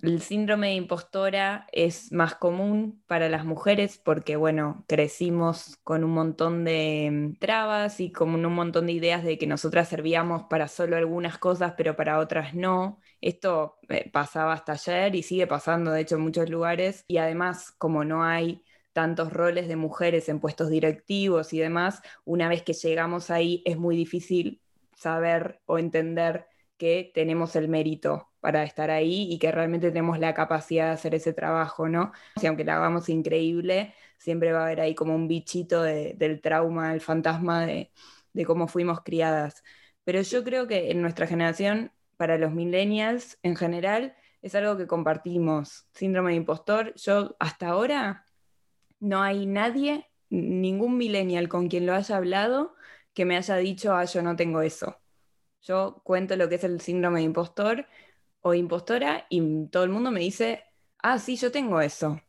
El 0.03 0.21
síndrome 0.21 0.69
de 0.69 0.75
impostora 0.75 1.69
es 1.71 2.11
más 2.11 2.35
común 2.35 3.05
para 3.07 3.29
las 3.29 3.45
mujeres 3.45 3.99
porque, 3.99 4.35
bueno, 4.35 4.85
crecimos 4.89 5.77
con 5.85 6.03
un 6.03 6.11
montón 6.11 6.65
de 6.65 7.09
mm, 7.13 7.39
trabas 7.39 8.01
y 8.01 8.11
con 8.11 8.45
un 8.45 8.53
montón 8.53 8.87
de 8.87 8.93
ideas 8.95 9.23
de 9.23 9.39
que 9.39 9.47
nosotras 9.47 9.89
servíamos 9.89 10.45
para 10.51 10.67
solo 10.67 10.97
algunas 10.97 11.39
cosas, 11.39 11.75
pero 11.77 11.95
para 11.95 12.19
otras 12.19 12.53
no. 12.53 12.99
Esto 13.21 13.79
eh, 13.89 14.11
pasaba 14.11 14.55
hasta 14.55 14.73
ayer 14.73 15.15
y 15.15 15.23
sigue 15.23 15.47
pasando, 15.47 15.93
de 15.93 16.01
hecho, 16.01 16.17
en 16.17 16.23
muchos 16.23 16.51
lugares. 16.51 17.05
Y 17.07 17.19
además, 17.19 17.71
como 17.79 18.05
no 18.05 18.25
hay 18.25 18.65
tantos 18.93 19.33
roles 19.33 19.69
de 19.69 19.77
mujeres 19.77 20.29
en 20.29 20.41
puestos 20.41 20.69
directivos 20.69 21.53
y 21.53 21.61
demás, 21.61 22.03
una 22.25 22.49
vez 22.49 22.63
que 22.63 22.73
llegamos 22.73 23.31
ahí 23.31 23.63
es 23.65 23.79
muy 23.79 23.97
difícil 23.97 24.61
saber 24.97 25.61
o 25.67 25.79
entender 25.79 26.49
que 26.83 27.13
tenemos 27.15 27.55
el 27.57 27.69
mérito 27.69 28.33
para 28.41 28.65
estar 28.65 28.91
ahí 28.91 29.29
y 29.33 29.39
que 29.39 29.53
realmente 29.53 29.89
tenemos 29.91 30.19
la 30.19 30.35
capacidad 30.35 30.87
de 30.89 30.93
hacer 30.93 31.15
ese 31.15 31.33
trabajo, 31.33 31.89
¿no? 31.89 32.11
Si 32.37 32.47
aunque 32.49 32.65
lo 32.65 32.73
hagamos 32.73 33.09
increíble, 33.09 33.95
siempre 34.19 34.53
va 34.53 34.63
a 34.63 34.65
haber 34.67 34.81
ahí 34.81 34.95
como 34.97 35.15
un 35.15 35.29
bichito 35.29 35.83
de- 35.83 36.15
del 36.17 36.41
trauma, 36.41 36.93
el 36.95 37.01
fantasma 37.01 37.65
de, 37.67 37.93
de 38.33 38.45
cómo 38.45 38.67
fuimos 38.69 39.03
criadas. 39.03 39.63
Pero 40.05 40.23
yo 40.23 40.43
creo 40.45 40.67
que 40.67 40.91
en 40.91 41.03
nuestra 41.03 41.27
generación, 41.29 41.93
para 42.17 42.37
los 42.39 42.53
millennials 42.53 43.39
en 43.45 43.55
general, 43.57 44.17
es 44.43 44.55
algo 44.57 44.77
que 44.77 44.87
compartimos. 44.89 45.87
Síndrome 45.95 46.31
de 46.33 46.37
impostor, 46.39 46.95
yo 46.97 47.37
hasta 47.39 47.69
ahora 47.69 48.27
no 49.01 49.23
hay 49.23 49.47
nadie, 49.47 50.11
ningún 50.31 50.97
millennial 50.99 51.49
con 51.51 51.69
quien 51.69 51.87
lo 51.87 51.95
haya 51.95 52.17
hablado, 52.19 52.75
que 53.15 53.25
me 53.27 53.37
haya 53.39 53.57
dicho, 53.57 53.95
ah, 53.95 54.05
yo 54.07 54.23
no 54.23 54.37
tengo 54.37 54.63
eso. 54.63 55.02
Yo 55.63 56.01
cuento 56.05 56.37
lo 56.37 56.49
que 56.49 56.57
es 56.57 56.65
el 56.65 56.81
síndrome 56.81 57.21
de 57.21 57.27
impostor 57.27 57.87
o 58.43 58.55
impostora 58.55 59.27
y 59.31 59.67
todo 59.69 59.85
el 59.85 59.91
mundo 59.91 60.11
me 60.11 60.21
dice, 60.21 60.65
ah, 60.99 61.19
sí, 61.19 61.37
yo 61.37 61.53
tengo 61.53 61.81
eso. 61.81 62.21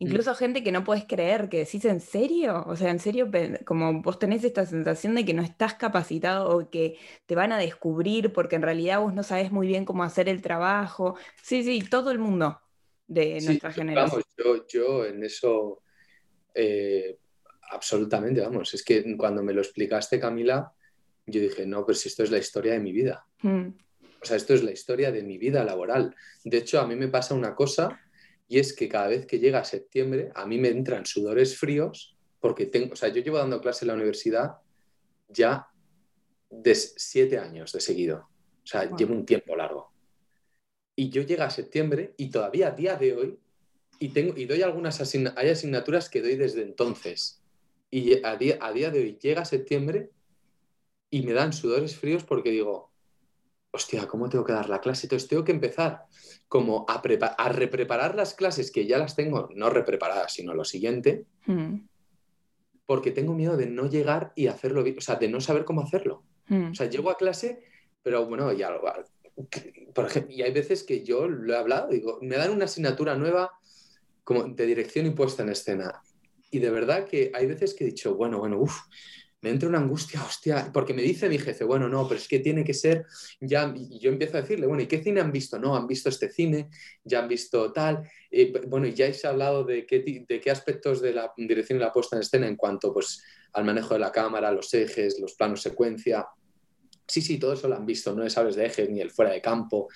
Incluso 0.00 0.34
gente 0.36 0.62
que 0.62 0.70
no 0.72 0.84
puedes 0.84 1.04
creer, 1.06 1.48
que 1.48 1.58
decís, 1.60 1.84
¿en 1.84 2.00
serio? 2.00 2.64
O 2.68 2.76
sea, 2.76 2.90
en 2.90 3.00
serio, 3.00 3.30
como 3.66 4.00
vos 4.02 4.18
tenés 4.20 4.44
esta 4.44 4.64
sensación 4.66 5.14
de 5.16 5.24
que 5.24 5.34
no 5.34 5.42
estás 5.42 5.74
capacitado 5.74 6.56
o 6.56 6.70
que 6.70 6.98
te 7.26 7.34
van 7.34 7.50
a 7.52 7.58
descubrir 7.58 8.32
porque 8.32 8.56
en 8.56 8.62
realidad 8.62 9.00
vos 9.00 9.12
no 9.14 9.24
sabés 9.24 9.50
muy 9.52 9.66
bien 9.66 9.84
cómo 9.84 10.04
hacer 10.04 10.28
el 10.28 10.40
trabajo. 10.42 11.16
Sí, 11.42 11.64
sí, 11.64 11.80
todo 11.82 12.12
el 12.12 12.18
mundo 12.20 12.60
de 13.08 13.40
Sí, 13.40 13.42
nuestra 13.42 13.72
generación. 13.72 14.22
vamos, 14.22 14.24
yo, 14.36 14.66
yo 14.66 15.04
en 15.06 15.22
eso 15.24 15.82
eh, 16.54 17.18
absolutamente, 17.70 18.40
vamos, 18.40 18.74
es 18.74 18.84
que 18.84 19.16
cuando 19.16 19.42
me 19.42 19.52
lo 19.54 19.62
explicaste, 19.62 20.20
Camila, 20.20 20.72
yo 21.30 21.40
dije, 21.40 21.66
no, 21.66 21.84
pero 21.86 21.96
si 21.96 22.08
esto 22.08 22.22
es 22.22 22.30
la 22.30 22.38
historia 22.38 22.72
de 22.72 22.80
mi 22.80 22.92
vida. 22.92 23.26
Mm, 23.42 23.68
O 24.20 24.24
sea, 24.24 24.36
esto 24.36 24.54
es 24.54 24.62
la 24.64 24.72
historia 24.72 25.12
de 25.12 25.22
mi 25.22 25.38
vida 25.38 25.64
laboral. 25.64 26.14
De 26.44 26.58
hecho, 26.58 26.80
a 26.80 26.86
mí 26.86 26.96
me 26.96 27.08
pasa 27.08 27.34
una 27.34 27.54
cosa 27.54 28.00
y 28.48 28.58
es 28.58 28.72
que 28.72 28.88
cada 28.88 29.08
vez 29.08 29.26
que 29.26 29.38
llega 29.38 29.64
septiembre, 29.64 30.32
a 30.34 30.44
mí 30.46 30.58
me 30.58 30.68
entran 30.68 31.06
sudores 31.06 31.56
fríos 31.56 32.16
porque 32.40 32.66
tengo, 32.66 32.92
o 32.94 32.96
sea, 32.96 33.08
yo 33.10 33.22
llevo 33.22 33.38
dando 33.38 33.60
clase 33.60 33.84
en 33.84 33.88
la 33.88 33.94
universidad 33.94 34.56
ya 35.28 35.68
de 36.50 36.74
siete 36.74 37.38
años 37.38 37.72
de 37.72 37.80
seguido. 37.80 38.28
O 38.64 38.66
sea, 38.66 38.86
Wow. 38.86 38.96
llevo 38.98 39.14
un 39.14 39.24
tiempo 39.26 39.54
largo. 39.56 39.92
Y 40.96 41.10
yo 41.10 41.22
llega 41.22 41.44
a 41.46 41.50
septiembre 41.50 42.14
y 42.16 42.30
todavía 42.30 42.68
a 42.68 42.70
día 42.72 42.96
de 42.96 43.14
hoy, 43.14 43.38
y, 44.00 44.08
tengo, 44.10 44.36
y 44.36 44.46
doy 44.46 44.62
algunas 44.62 45.00
hay 45.36 45.48
asignaturas 45.48 46.08
que 46.08 46.22
doy 46.22 46.36
desde 46.36 46.62
entonces. 46.62 47.42
Y 47.90 48.24
a 48.24 48.36
día, 48.36 48.58
a 48.60 48.72
día 48.72 48.90
de 48.90 49.00
hoy 49.00 49.18
llega 49.20 49.44
septiembre 49.44 50.10
y 51.10 51.22
me 51.22 51.32
dan 51.32 51.52
sudores 51.52 51.96
fríos 51.96 52.24
porque 52.24 52.50
digo, 52.50 52.92
hostia, 53.70 54.06
¿cómo 54.06 54.28
tengo 54.28 54.44
que 54.44 54.52
dar 54.52 54.68
la 54.68 54.80
clase? 54.80 55.06
Entonces 55.06 55.28
tengo 55.28 55.44
que 55.44 55.52
empezar 55.52 56.04
como 56.48 56.84
a, 56.88 57.02
a 57.38 57.48
repreparar 57.50 58.14
las 58.14 58.34
clases 58.34 58.70
que 58.70 58.86
ya 58.86 58.98
las 58.98 59.14
tengo, 59.16 59.48
no 59.54 59.70
repreparadas, 59.70 60.32
sino 60.32 60.54
lo 60.54 60.64
siguiente, 60.64 61.26
mm, 61.46 61.74
porque 62.86 63.10
tengo 63.10 63.34
miedo 63.34 63.56
de 63.56 63.66
no 63.66 63.88
llegar 63.88 64.32
y 64.34 64.46
hacerlo 64.46 64.82
bien, 64.82 64.96
o 64.98 65.00
sea, 65.02 65.16
de 65.16 65.28
no 65.28 65.40
saber 65.40 65.64
cómo 65.64 65.82
hacerlo. 65.82 66.24
mm. 66.48 66.70
O 66.70 66.74
sea, 66.74 66.88
llego 66.88 67.10
a 67.10 67.16
clase, 67.16 67.62
pero 68.02 68.24
bueno, 68.26 68.50
ya 68.52 68.70
lo- 68.70 68.82
por 69.94 70.06
ejemplo, 70.06 70.34
y 70.34 70.42
hay 70.42 70.52
veces 70.52 70.82
que 70.84 71.04
yo 71.04 71.28
lo 71.28 71.52
he 71.52 71.56
hablado, 71.56 71.88
digo, 71.90 72.18
me 72.22 72.36
dan 72.36 72.50
una 72.50 72.64
asignatura 72.64 73.14
nueva 73.14 73.52
como 74.24 74.44
de 74.44 74.66
dirección 74.66 75.06
y 75.06 75.10
puesta 75.10 75.42
en 75.42 75.50
escena. 75.50 76.02
Y 76.50 76.58
de 76.60 76.70
verdad 76.70 77.04
que 77.06 77.30
hay 77.34 77.46
veces 77.46 77.74
que 77.74 77.84
he 77.84 77.86
dicho, 77.86 78.14
bueno, 78.14 78.38
bueno, 78.38 78.58
uff, 78.58 78.78
me 79.40 79.50
entra 79.50 79.68
una 79.68 79.78
angustia, 79.78 80.22
hostia, 80.26 80.70
porque 80.72 80.94
me 80.94 81.02
dice 81.02 81.28
mi 81.28 81.38
jefe, 81.38 81.64
bueno, 81.64 81.88
no, 81.88 82.06
pero 82.08 82.20
es 82.20 82.28
que 82.28 82.40
tiene 82.40 82.64
que 82.64 82.74
ser 82.74 83.06
ya, 83.40 83.72
y 83.76 83.98
yo 83.98 84.10
empiezo 84.10 84.36
a 84.36 84.42
decirle, 84.42 84.66
bueno, 84.66 84.82
¿y 84.82 84.86
qué 84.86 85.02
cine 85.02 85.20
han 85.20 85.32
visto? 85.32 85.58
No, 85.58 85.76
han 85.76 85.86
visto 85.86 86.08
este 86.08 86.30
cine, 86.30 86.68
ya 87.04 87.20
han 87.20 87.28
visto 87.28 87.72
tal, 87.72 88.08
eh, 88.30 88.52
bueno, 88.66 88.86
y 88.86 88.94
ya 88.94 89.06
habéis 89.06 89.24
hablado 89.24 89.64
de 89.64 89.86
qué, 89.86 90.24
de 90.28 90.40
qué 90.40 90.50
aspectos 90.50 91.00
de 91.00 91.12
la 91.12 91.32
dirección 91.36 91.78
y 91.78 91.82
la 91.82 91.92
puesta 91.92 92.16
en 92.16 92.22
escena 92.22 92.46
en 92.46 92.56
cuanto 92.56 92.92
pues, 92.92 93.22
al 93.52 93.64
manejo 93.64 93.94
de 93.94 94.00
la 94.00 94.12
cámara, 94.12 94.52
los 94.52 94.72
ejes, 94.74 95.18
los 95.20 95.34
planos 95.34 95.62
secuencia. 95.62 96.26
Sí, 97.06 97.22
sí, 97.22 97.38
todo 97.38 97.54
eso 97.54 97.68
lo 97.68 97.76
han 97.76 97.86
visto, 97.86 98.14
no 98.14 98.22
les 98.22 98.36
hables 98.36 98.56
de 98.56 98.66
ejes, 98.66 98.90
ni 98.90 99.00
el 99.00 99.10
fuera 99.10 99.32
de 99.32 99.40
campo, 99.40 99.88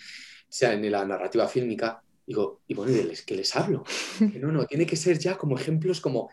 sea 0.48 0.74
ni 0.76 0.88
la 0.88 1.04
narrativa 1.04 1.46
fílmica. 1.46 2.02
Digo, 2.26 2.62
y 2.66 2.74
bueno, 2.74 2.92
¿y 2.92 2.96
de 2.96 3.04
les, 3.04 3.22
¿qué 3.22 3.34
les 3.34 3.54
hablo? 3.54 3.84
Que 4.32 4.38
no, 4.38 4.52
no, 4.52 4.64
tiene 4.66 4.86
que 4.86 4.96
ser 4.96 5.18
ya 5.18 5.36
como 5.36 5.58
ejemplos 5.58 6.00
como... 6.00 6.30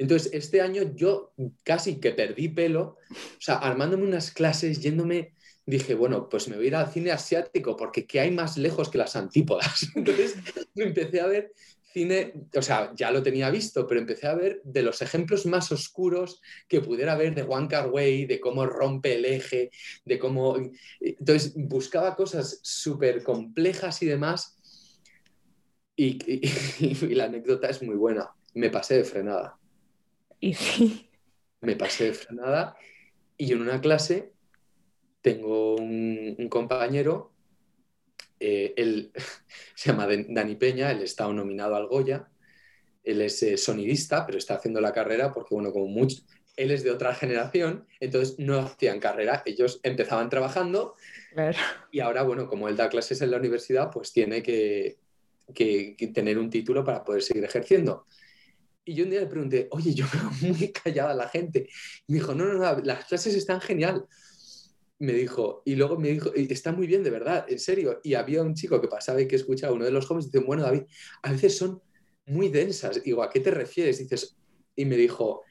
Entonces, 0.00 0.32
este 0.32 0.62
año 0.62 0.94
yo 0.94 1.34
casi 1.62 2.00
que 2.00 2.12
perdí 2.12 2.48
pelo, 2.48 2.96
o 3.10 3.40
sea, 3.40 3.56
armándome 3.56 4.04
unas 4.04 4.30
clases, 4.30 4.80
yéndome, 4.80 5.34
dije, 5.66 5.94
bueno, 5.94 6.26
pues 6.30 6.48
me 6.48 6.56
voy 6.56 6.64
a 6.64 6.68
ir 6.68 6.74
al 6.74 6.90
cine 6.90 7.10
asiático, 7.10 7.76
porque 7.76 8.06
¿qué 8.06 8.20
hay 8.20 8.30
más 8.30 8.56
lejos 8.56 8.88
que 8.88 8.96
las 8.96 9.14
antípodas? 9.14 9.88
Entonces, 9.94 10.36
empecé 10.74 11.20
a 11.20 11.26
ver 11.26 11.52
cine, 11.92 12.32
o 12.56 12.62
sea, 12.62 12.94
ya 12.96 13.10
lo 13.10 13.22
tenía 13.22 13.50
visto, 13.50 13.86
pero 13.86 14.00
empecé 14.00 14.26
a 14.26 14.34
ver 14.34 14.62
de 14.64 14.82
los 14.82 15.02
ejemplos 15.02 15.44
más 15.44 15.70
oscuros 15.70 16.40
que 16.66 16.80
pudiera 16.80 17.12
haber 17.12 17.34
de 17.34 17.42
Juan 17.42 17.66
Carway, 17.66 18.24
de 18.24 18.40
cómo 18.40 18.64
rompe 18.64 19.16
el 19.16 19.26
eje, 19.26 19.70
de 20.06 20.18
cómo... 20.18 20.56
Entonces, 20.98 21.52
buscaba 21.56 22.16
cosas 22.16 22.58
súper 22.62 23.22
complejas 23.22 24.02
y 24.02 24.06
demás, 24.06 24.56
y 25.94 27.14
la 27.14 27.24
anécdota 27.24 27.68
es 27.68 27.82
muy 27.82 27.96
buena. 27.96 28.30
Me 28.54 28.70
pasé 28.70 28.96
de 28.96 29.04
frenada. 29.04 29.59
Y 30.48 30.54
sí. 30.54 31.10
Me 31.60 31.76
pasé 31.76 32.04
de 32.06 32.14
frenada 32.14 32.76
y 33.36 33.52
en 33.52 33.60
una 33.60 33.80
clase 33.80 34.32
tengo 35.22 35.76
un, 35.76 36.34
un 36.38 36.48
compañero, 36.48 37.32
eh, 38.38 38.72
él 38.76 39.12
se 39.74 39.90
llama 39.90 40.06
Dani 40.28 40.56
Peña, 40.56 40.90
él 40.90 41.02
está 41.02 41.28
nominado 41.28 41.76
al 41.76 41.86
Goya, 41.86 42.28
él 43.04 43.22
es 43.22 43.42
eh, 43.42 43.56
sonidista, 43.56 44.26
pero 44.26 44.38
está 44.38 44.54
haciendo 44.54 44.80
la 44.80 44.92
carrera 44.92 45.32
porque, 45.32 45.54
bueno, 45.54 45.72
como 45.72 45.86
mucho, 45.86 46.22
él 46.56 46.70
es 46.70 46.84
de 46.84 46.90
otra 46.90 47.14
generación, 47.14 47.86
entonces 48.00 48.38
no 48.38 48.58
hacían 48.58 49.00
carrera, 49.00 49.42
ellos 49.46 49.80
empezaban 49.82 50.28
trabajando 50.30 50.96
Claro. 51.32 51.58
y 51.92 52.00
ahora, 52.00 52.22
bueno, 52.24 52.48
como 52.48 52.68
él 52.68 52.76
da 52.76 52.88
clases 52.88 53.20
en 53.22 53.30
la 53.30 53.38
universidad, 53.38 53.90
pues 53.92 54.12
tiene 54.12 54.42
que, 54.42 54.98
que- 55.54 55.94
que 55.96 56.08
tener 56.08 56.38
un 56.38 56.50
título 56.50 56.84
para 56.84 57.04
poder 57.04 57.22
seguir 57.22 57.44
ejerciendo. 57.44 58.06
Y 58.84 58.94
yo 58.94 59.04
un 59.04 59.10
día 59.10 59.20
le 59.20 59.26
pregunté, 59.26 59.68
oye, 59.70 59.94
yo 59.94 60.06
veo 60.12 60.52
muy 60.52 60.72
callada 60.72 61.14
la 61.14 61.28
gente. 61.28 61.68
Y 62.06 62.12
me 62.12 62.18
dijo, 62.18 62.34
no, 62.34 62.44
no, 62.46 62.54
no, 62.54 62.80
las 62.82 63.04
clases 63.04 63.34
están 63.34 63.60
genial. 63.60 64.04
Me 64.98 65.12
dijo, 65.12 65.62
y 65.64 65.76
luego 65.76 65.98
me 65.98 66.08
dijo, 66.10 66.30
"Y 66.36 66.52
está 66.52 66.72
muy 66.72 66.86
bien, 66.86 67.02
de 67.02 67.10
verdad, 67.10 67.46
en 67.48 67.58
serio. 67.58 68.00
Y 68.02 68.14
había 68.14 68.42
un 68.42 68.54
chico 68.54 68.80
que 68.80 68.88
pasaba 68.88 69.20
y 69.20 69.26
que 69.26 69.36
escuchaba, 69.36 69.72
uno 69.72 69.84
de 69.86 69.90
los 69.90 70.06
jóvenes, 70.06 70.30
dice, 70.30 70.44
bueno, 70.44 70.62
David, 70.62 70.82
a 71.22 71.32
veces 71.32 71.56
son 71.56 71.80
muy 72.26 72.48
densas. 72.48 73.02
Digo, 73.02 73.22
¿a 73.22 73.30
qué 73.30 73.40
te 73.40 73.50
refieres? 73.50 73.98
Dices, 73.98 74.36
y 74.76 74.84
me 74.84 74.96
dijo, 74.96 75.42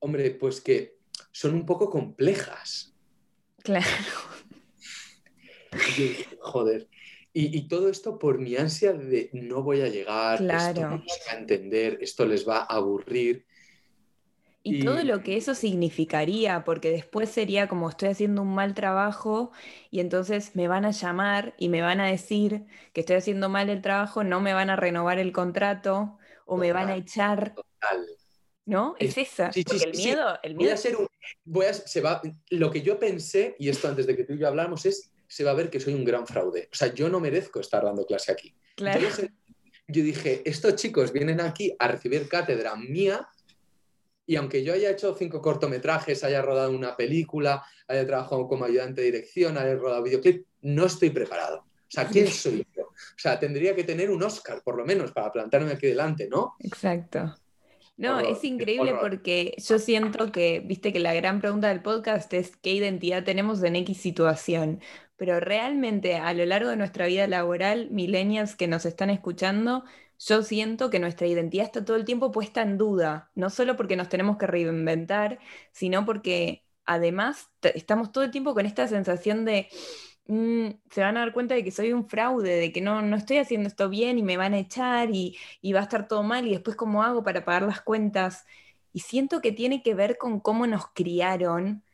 hombre, 0.00 0.32
pues 0.32 0.60
que 0.60 0.96
son 1.30 1.54
un 1.54 1.64
poco 1.64 1.88
complejas. 1.88 2.94
Claro. 3.62 3.86
joder. 6.40 6.88
Y, 7.32 7.68
todo 7.68 7.88
esto 7.88 8.18
por 8.18 8.40
mi 8.40 8.56
ansia 8.56 8.92
de 8.92 9.30
no 9.32 9.62
voy 9.62 9.82
a 9.82 9.88
llegar, 9.88 10.42
esto 10.42 10.88
no 10.88 11.02
se 11.06 11.30
va 11.30 11.32
a 11.32 11.38
entender, 11.38 11.98
esto 12.00 12.26
les 12.26 12.48
va 12.48 12.58
a 12.58 12.74
aburrir. 12.76 13.46
Y, 14.62 14.84
todo 14.84 15.02
lo 15.04 15.22
que 15.22 15.36
eso 15.36 15.54
significaría, 15.54 16.64
porque 16.64 16.90
después 16.90 17.30
sería 17.30 17.68
como 17.68 17.88
estoy 17.88 18.08
haciendo 18.08 18.42
un 18.42 18.54
mal 18.54 18.74
trabajo 18.74 19.52
y 19.90 20.00
entonces 20.00 20.54
me 20.54 20.68
van 20.68 20.84
a 20.84 20.90
llamar 20.90 21.54
y 21.56 21.68
me 21.68 21.80
van 21.80 22.00
a 22.00 22.08
decir 22.08 22.66
que 22.92 23.00
estoy 23.00 23.16
haciendo 23.16 23.48
mal 23.48 23.70
el 23.70 23.80
trabajo, 23.80 24.24
no 24.24 24.40
me 24.40 24.52
van 24.52 24.68
a 24.68 24.76
renovar 24.76 25.18
el 25.18 25.32
contrato 25.32 26.18
o 26.46 26.56
me 26.56 26.72
van 26.72 26.88
a 26.88 26.96
echar. 26.96 27.54
Total. 27.54 28.06
¿No? 28.66 28.96
Es, 28.98 29.16
esa. 29.16 29.50
Sí, 29.52 29.64
el 29.84 29.96
miedo, 29.96 30.38
el 30.42 30.54
miedo. 30.56 30.68
Voy 30.68 30.74
a 30.74 30.76
ser 30.76 30.96
un, 30.96 31.06
voy 31.44 31.66
a, 31.66 31.72
se 31.74 32.00
va, 32.00 32.20
lo 32.50 32.70
que 32.70 32.82
yo 32.82 32.98
pensé, 32.98 33.56
y 33.58 33.68
esto 33.68 33.88
antes 33.88 34.06
de 34.06 34.16
que 34.16 34.24
tú 34.24 34.34
y 34.34 34.38
yo 34.38 34.48
hablamos, 34.48 34.84
es 34.84 35.10
se 35.30 35.44
va 35.44 35.52
a 35.52 35.54
ver 35.54 35.70
que 35.70 35.78
soy 35.78 35.94
un 35.94 36.04
gran 36.04 36.26
fraude. 36.26 36.68
O 36.72 36.74
sea, 36.74 36.92
yo 36.92 37.08
no 37.08 37.20
merezco 37.20 37.60
estar 37.60 37.84
dando 37.84 38.04
clase 38.04 38.32
aquí. 38.32 38.52
Claro. 38.74 39.00
yo 39.86 40.02
dije, 40.02 40.42
estos 40.44 40.74
chicos 40.74 41.12
vienen 41.12 41.40
aquí 41.40 41.74
a 41.78 41.86
recibir 41.86 42.28
cátedra 42.28 42.74
mía 42.74 43.28
y 44.26 44.36
aunque 44.36 44.64
yo 44.64 44.72
haya 44.72 44.90
hecho 44.90 45.14
cinco 45.14 45.40
cortometrajes, 45.40 46.24
haya 46.24 46.42
rodado 46.42 46.72
una 46.72 46.96
película, 46.96 47.64
haya 47.86 48.04
trabajado 48.06 48.48
como 48.48 48.64
ayudante 48.64 49.02
de 49.02 49.06
dirección, 49.06 49.56
haya 49.56 49.76
rodado 49.76 50.02
videoclip, 50.02 50.46
no 50.62 50.86
estoy 50.86 51.10
preparado. 51.10 51.58
O 51.58 51.88
sea, 51.88 52.06
¿quién 52.06 52.26
soy 52.28 52.66
yo? 52.76 52.84
O 52.84 53.18
sea, 53.18 53.38
tendría 53.38 53.74
que 53.74 53.84
tener 53.84 54.10
un 54.10 54.22
Oscar, 54.22 54.62
por 54.64 54.76
lo 54.76 54.84
menos, 54.84 55.12
para 55.12 55.30
plantarme 55.30 55.72
aquí 55.72 55.86
delante, 55.86 56.28
¿no? 56.28 56.54
Exacto. 56.60 57.36
No, 57.96 58.18
es 58.18 58.42
increíble 58.44 58.94
porque 58.98 59.54
yo 59.58 59.78
siento 59.78 60.32
que, 60.32 60.60
viste 60.60 60.92
que 60.92 61.00
la 61.00 61.12
gran 61.12 61.40
pregunta 61.40 61.68
del 61.68 61.82
podcast 61.82 62.32
es 62.32 62.56
qué 62.56 62.72
identidad 62.72 63.24
tenemos 63.24 63.62
en 63.62 63.76
X 63.76 64.00
situación, 64.00 64.80
pero 65.20 65.38
realmente 65.38 66.16
a 66.16 66.32
lo 66.32 66.46
largo 66.46 66.70
de 66.70 66.78
nuestra 66.78 67.04
vida 67.04 67.26
laboral, 67.26 67.90
millennials 67.90 68.56
que 68.56 68.66
nos 68.68 68.86
están 68.86 69.10
escuchando, 69.10 69.84
yo 70.18 70.42
siento 70.42 70.88
que 70.88 70.98
nuestra 70.98 71.26
identidad 71.26 71.66
está 71.66 71.84
todo 71.84 71.98
el 71.98 72.06
tiempo 72.06 72.32
puesta 72.32 72.62
en 72.62 72.78
duda, 72.78 73.30
no 73.34 73.50
solo 73.50 73.76
porque 73.76 73.96
nos 73.96 74.08
tenemos 74.08 74.38
que 74.38 74.46
reinventar, 74.46 75.38
sino 75.72 76.06
porque 76.06 76.64
además 76.86 77.50
estamos 77.74 78.12
todo 78.12 78.24
el 78.24 78.30
tiempo 78.30 78.54
con 78.54 78.64
esta 78.64 78.88
sensación 78.88 79.44
de 79.44 79.68
mm, 80.26 80.68
se 80.90 81.02
van 81.02 81.18
a 81.18 81.20
dar 81.20 81.34
cuenta 81.34 81.54
de 81.54 81.64
que 81.64 81.70
soy 81.70 81.92
un 81.92 82.08
fraude, 82.08 82.56
de 82.58 82.72
que 82.72 82.80
no, 82.80 83.02
no 83.02 83.16
estoy 83.16 83.36
haciendo 83.38 83.68
esto 83.68 83.90
bien 83.90 84.18
y 84.18 84.22
me 84.22 84.38
van 84.38 84.54
a 84.54 84.58
echar 84.58 85.10
y, 85.10 85.36
va 85.74 85.80
a 85.80 85.82
estar 85.82 86.08
todo 86.08 86.22
mal 86.22 86.46
y 86.46 86.52
después 86.52 86.76
cómo 86.76 87.02
hago 87.02 87.22
para 87.22 87.44
pagar 87.44 87.64
las 87.64 87.82
cuentas. 87.82 88.46
Y 88.94 89.00
siento 89.00 89.42
que 89.42 89.52
tiene 89.52 89.82
que 89.82 89.94
ver 89.94 90.16
con 90.16 90.40
cómo 90.40 90.66
nos 90.66 90.86
criaron, 90.94 91.84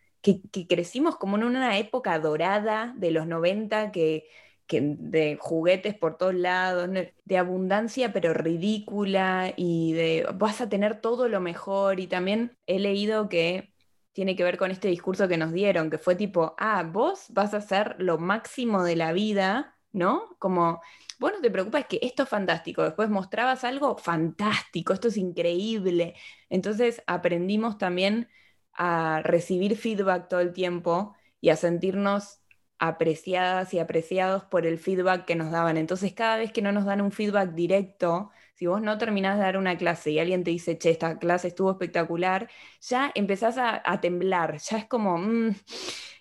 que, 0.53 0.67
crecimos 0.67 1.17
como 1.17 1.37
en 1.37 1.45
una 1.45 1.79
época 1.79 2.19
dorada 2.19 2.95
de 2.97 3.11
los 3.11 3.27
90 3.27 3.93
que 3.93 4.29
de 4.69 5.39
juguetes 5.41 5.95
por 5.95 6.19
todos 6.19 6.35
lados, 6.35 6.91
de 7.25 7.39
abundancia 7.39 8.13
pero 8.13 8.35
ridícula 8.35 9.53
y 9.57 9.93
de 9.93 10.27
vas 10.35 10.61
a 10.61 10.69
tener 10.69 11.01
todo 11.01 11.29
lo 11.29 11.41
mejor. 11.41 12.01
Y 12.01 12.07
también 12.09 12.57
he 12.67 12.79
leído 12.81 13.29
que 13.29 13.73
tiene 14.13 14.35
que 14.37 14.45
ver 14.45 14.59
con 14.59 14.71
este 14.71 14.89
discurso 14.89 15.29
que 15.29 15.37
nos 15.37 15.53
dieron, 15.53 15.91
que 15.91 15.99
fue 15.99 16.17
tipo, 16.17 16.55
ah, 16.59 16.83
vos 16.85 17.27
vas 17.31 17.55
a 17.55 17.59
hacer 17.59 17.97
lo 17.99 18.19
máximo 18.19 18.83
de 18.83 18.97
la 18.97 19.13
vida, 19.13 19.77
¿no? 19.93 20.37
Como, 20.39 20.81
vos 21.19 21.33
no 21.33 21.41
te 21.41 21.51
preocupes 21.51 21.87
que 21.87 21.99
esto 22.03 22.23
es 22.25 22.29
fantástico, 22.29 22.83
después 22.83 23.11
mostrabas 23.11 23.63
algo 23.65 23.97
fantástico, 23.99 24.93
esto 24.95 25.09
es 25.09 25.17
increíble. 25.19 26.15
Entonces 26.49 27.03
aprendimos 27.07 27.79
también 27.79 28.29
a 28.77 29.23
recibir 29.25 29.77
feedback 29.77 30.29
todo 30.29 30.41
el 30.41 30.53
tiempo 30.53 31.15
y 31.41 31.51
a 31.51 31.57
sentirnos 31.57 32.41
apreciadas 32.79 33.73
y 33.75 33.79
apreciados 33.79 34.45
por 34.45 34.67
el 34.67 34.79
feedback 34.79 35.25
que 35.25 35.35
nos 35.35 35.51
daban. 35.51 35.77
Entonces, 35.77 36.13
cada 36.13 36.37
vez 36.37 36.53
que 36.53 36.63
no 36.63 36.73
nos 36.73 36.85
dan 36.85 37.01
un 37.01 37.13
feedback 37.13 37.53
directo, 37.53 38.31
si 38.55 38.67
vos 38.67 38.81
no 38.81 38.99
terminás 38.99 39.37
de 39.37 39.45
dar 39.45 39.57
una 39.57 39.77
clase 39.77 40.11
y 40.11 40.19
alguien 40.19 40.45
te 40.45 40.51
dice, 40.51 40.79
che, 40.79 40.91
esta 40.91 41.19
clase 41.19 41.49
estuvo 41.49 41.71
espectacular, 41.71 42.49
ya 42.81 43.13
empezás 43.15 43.57
a, 43.59 44.01
temblar, 44.01 44.59
ya 44.59 44.79
es 44.79 44.87
como, 44.87 45.19
mm, 45.19 45.55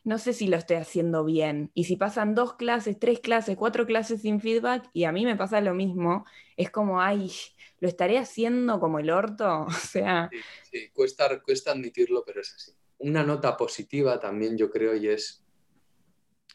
no 0.03 0.17
sé 0.17 0.33
si 0.33 0.47
lo 0.47 0.57
estoy 0.57 0.77
haciendo 0.77 1.23
bien. 1.23 1.71
Y 1.73 1.85
si 1.85 1.95
pasan 1.95 2.35
dos 2.35 2.53
clases, 2.55 2.99
tres 2.99 3.19
clases, 3.19 3.55
cuatro 3.57 3.85
clases 3.85 4.21
sin 4.21 4.41
feedback, 4.41 4.89
y 4.93 5.05
a 5.05 5.11
mí 5.11 5.25
me 5.25 5.35
pasa 5.35 5.61
lo 5.61 5.73
mismo, 5.73 6.25
es 6.57 6.69
como, 6.71 7.01
ay, 7.01 7.31
lo 7.79 7.87
estaré 7.87 8.17
haciendo 8.17 8.79
como 8.79 8.99
el 8.99 9.09
orto. 9.09 9.65
O 9.67 9.71
sea... 9.71 10.29
Sí, 10.71 10.89
Cuesta, 10.93 11.41
cuesta 11.41 11.71
admitirlo, 11.71 12.23
pero 12.25 12.41
es 12.41 12.53
así. 12.53 12.73
Una 12.97 13.23
nota 13.23 13.55
positiva 13.57 14.19
también 14.19 14.57
yo 14.57 14.69
creo 14.69 14.95
y 14.95 15.09
es 15.09 15.44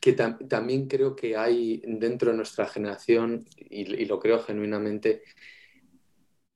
que 0.00 0.14
también 0.14 0.88
creo 0.88 1.14
que 1.14 1.36
hay 1.36 1.82
dentro 1.86 2.30
de 2.30 2.36
nuestra 2.36 2.66
generación, 2.66 3.44
y, 3.56 4.06
lo 4.06 4.18
creo 4.18 4.38
genuinamente, 4.42 5.22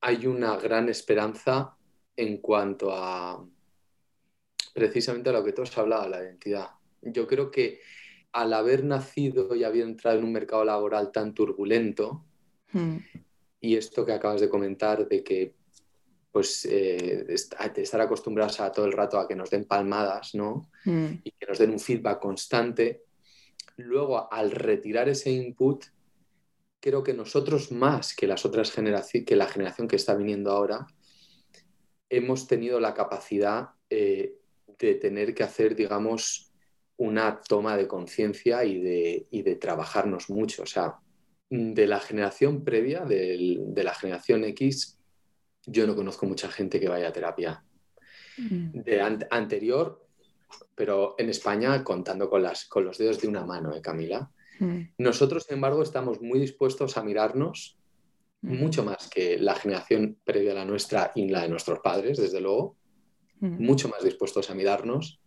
hay 0.00 0.26
una 0.26 0.56
gran 0.56 0.88
esperanza 0.88 1.76
en 2.16 2.38
cuanto 2.38 2.90
a 2.92 3.46
precisamente 4.72 5.30
a 5.30 5.34
lo 5.34 5.44
que 5.44 5.52
tú 5.52 5.62
has 5.62 5.76
hablado, 5.76 6.08
la 6.08 6.22
identidad. 6.22 6.70
Yo 7.02 7.26
creo 7.26 7.50
que 7.50 7.80
al 8.32 8.52
haber 8.54 8.82
nacido 8.82 9.54
y 9.54 9.62
haber 9.62 9.82
entrado 9.82 10.18
en 10.18 10.24
un 10.24 10.32
mercado 10.32 10.64
laboral 10.64 11.12
tan 11.12 11.34
turbulento, 11.34 12.24
hmm. 12.72 12.96
y 13.60 13.76
esto 13.76 14.06
que 14.06 14.12
acabas 14.12 14.40
de 14.40 14.48
comentar 14.48 15.06
de 15.06 15.22
que 15.22 15.54
pues 16.32 16.64
eh, 16.64 17.26
estar 17.28 18.00
acostumbrados 18.00 18.58
a 18.58 18.72
todo 18.72 18.86
el 18.86 18.92
rato 18.92 19.20
a 19.20 19.28
que 19.28 19.36
nos 19.36 19.50
den 19.50 19.66
palmadas, 19.66 20.34
¿no? 20.34 20.68
Hmm. 20.84 21.18
Y 21.22 21.30
que 21.30 21.46
nos 21.46 21.58
den 21.58 21.70
un 21.70 21.78
feedback 21.78 22.18
constante, 22.18 23.03
luego 23.76 24.32
al 24.32 24.50
retirar 24.50 25.08
ese 25.08 25.30
input, 25.30 25.84
creo 26.80 27.02
que 27.02 27.14
nosotros 27.14 27.72
más 27.72 28.14
que 28.14 28.26
las 28.26 28.44
otras 28.44 28.70
generaciones, 28.70 29.26
que 29.26 29.36
la 29.36 29.46
generación 29.46 29.88
que 29.88 29.96
está 29.96 30.14
viniendo 30.14 30.50
ahora, 30.50 30.86
hemos 32.10 32.46
tenido 32.46 32.78
la 32.80 32.94
capacidad 32.94 33.70
eh, 33.88 34.34
de 34.78 34.94
tener 34.96 35.34
que 35.34 35.42
hacer, 35.42 35.74
digamos, 35.74 36.52
una 36.96 37.40
toma 37.40 37.76
de 37.76 37.88
conciencia 37.88 38.64
y 38.64 38.80
de, 38.80 39.58
trabajarnos 39.60 40.30
mucho. 40.30 40.62
O 40.62 40.66
sea, 40.66 40.96
de 41.48 41.86
la 41.86 42.00
generación 42.00 42.64
previa, 42.64 43.00
de, 43.04 43.64
la 43.76 43.94
generación 43.94 44.44
X, 44.44 44.98
yo 45.66 45.86
no 45.86 45.96
conozco 45.96 46.26
mucha 46.26 46.50
gente 46.50 46.78
que 46.78 46.88
vaya 46.88 47.08
a 47.08 47.12
terapia. 47.12 47.64
Mm. 48.36 48.80
De 48.82 49.00
anterior, 49.30 50.03
pero 50.74 51.14
en 51.18 51.28
España 51.28 51.82
contando 51.84 52.28
con, 52.28 52.42
las, 52.42 52.64
con 52.66 52.84
los 52.84 52.98
dedos 52.98 53.20
de 53.20 53.28
una 53.28 53.44
mano, 53.44 53.74
¿eh, 53.74 53.80
Camila? 53.80 54.30
Mm. 54.58 54.80
Nosotros, 54.98 55.44
sin 55.44 55.56
embargo, 55.56 55.82
estamos 55.82 56.20
muy 56.20 56.38
dispuestos 56.38 56.96
a 56.96 57.02
mirarnos 57.02 57.78
mm. 58.42 58.56
mucho 58.56 58.84
más 58.84 59.08
que 59.08 59.38
la 59.38 59.54
generación 59.54 60.18
previa 60.24 60.52
a 60.52 60.56
la 60.56 60.64
nuestra 60.64 61.12
y 61.14 61.28
la 61.28 61.42
de 61.42 61.48
nuestros 61.48 61.80
padres, 61.80 62.18
desde 62.18 62.40
luego, 62.40 62.76
mm. 63.40 63.64
mucho 63.64 63.88
más 63.88 64.02
dispuestos 64.02 64.50
a 64.50 64.54
mirarnos. 64.54 65.20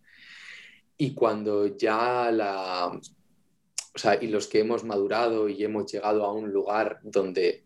Y 0.96 1.14
cuando 1.14 1.76
ya 1.76 2.30
la... 2.30 2.86
O 2.86 3.98
sea, 3.98 4.22
y 4.22 4.28
los 4.28 4.46
que 4.46 4.60
hemos 4.60 4.84
madurado 4.84 5.48
y 5.48 5.64
hemos 5.64 5.90
llegado 5.90 6.24
a 6.24 6.32
un 6.32 6.52
lugar 6.52 7.00
donde, 7.02 7.64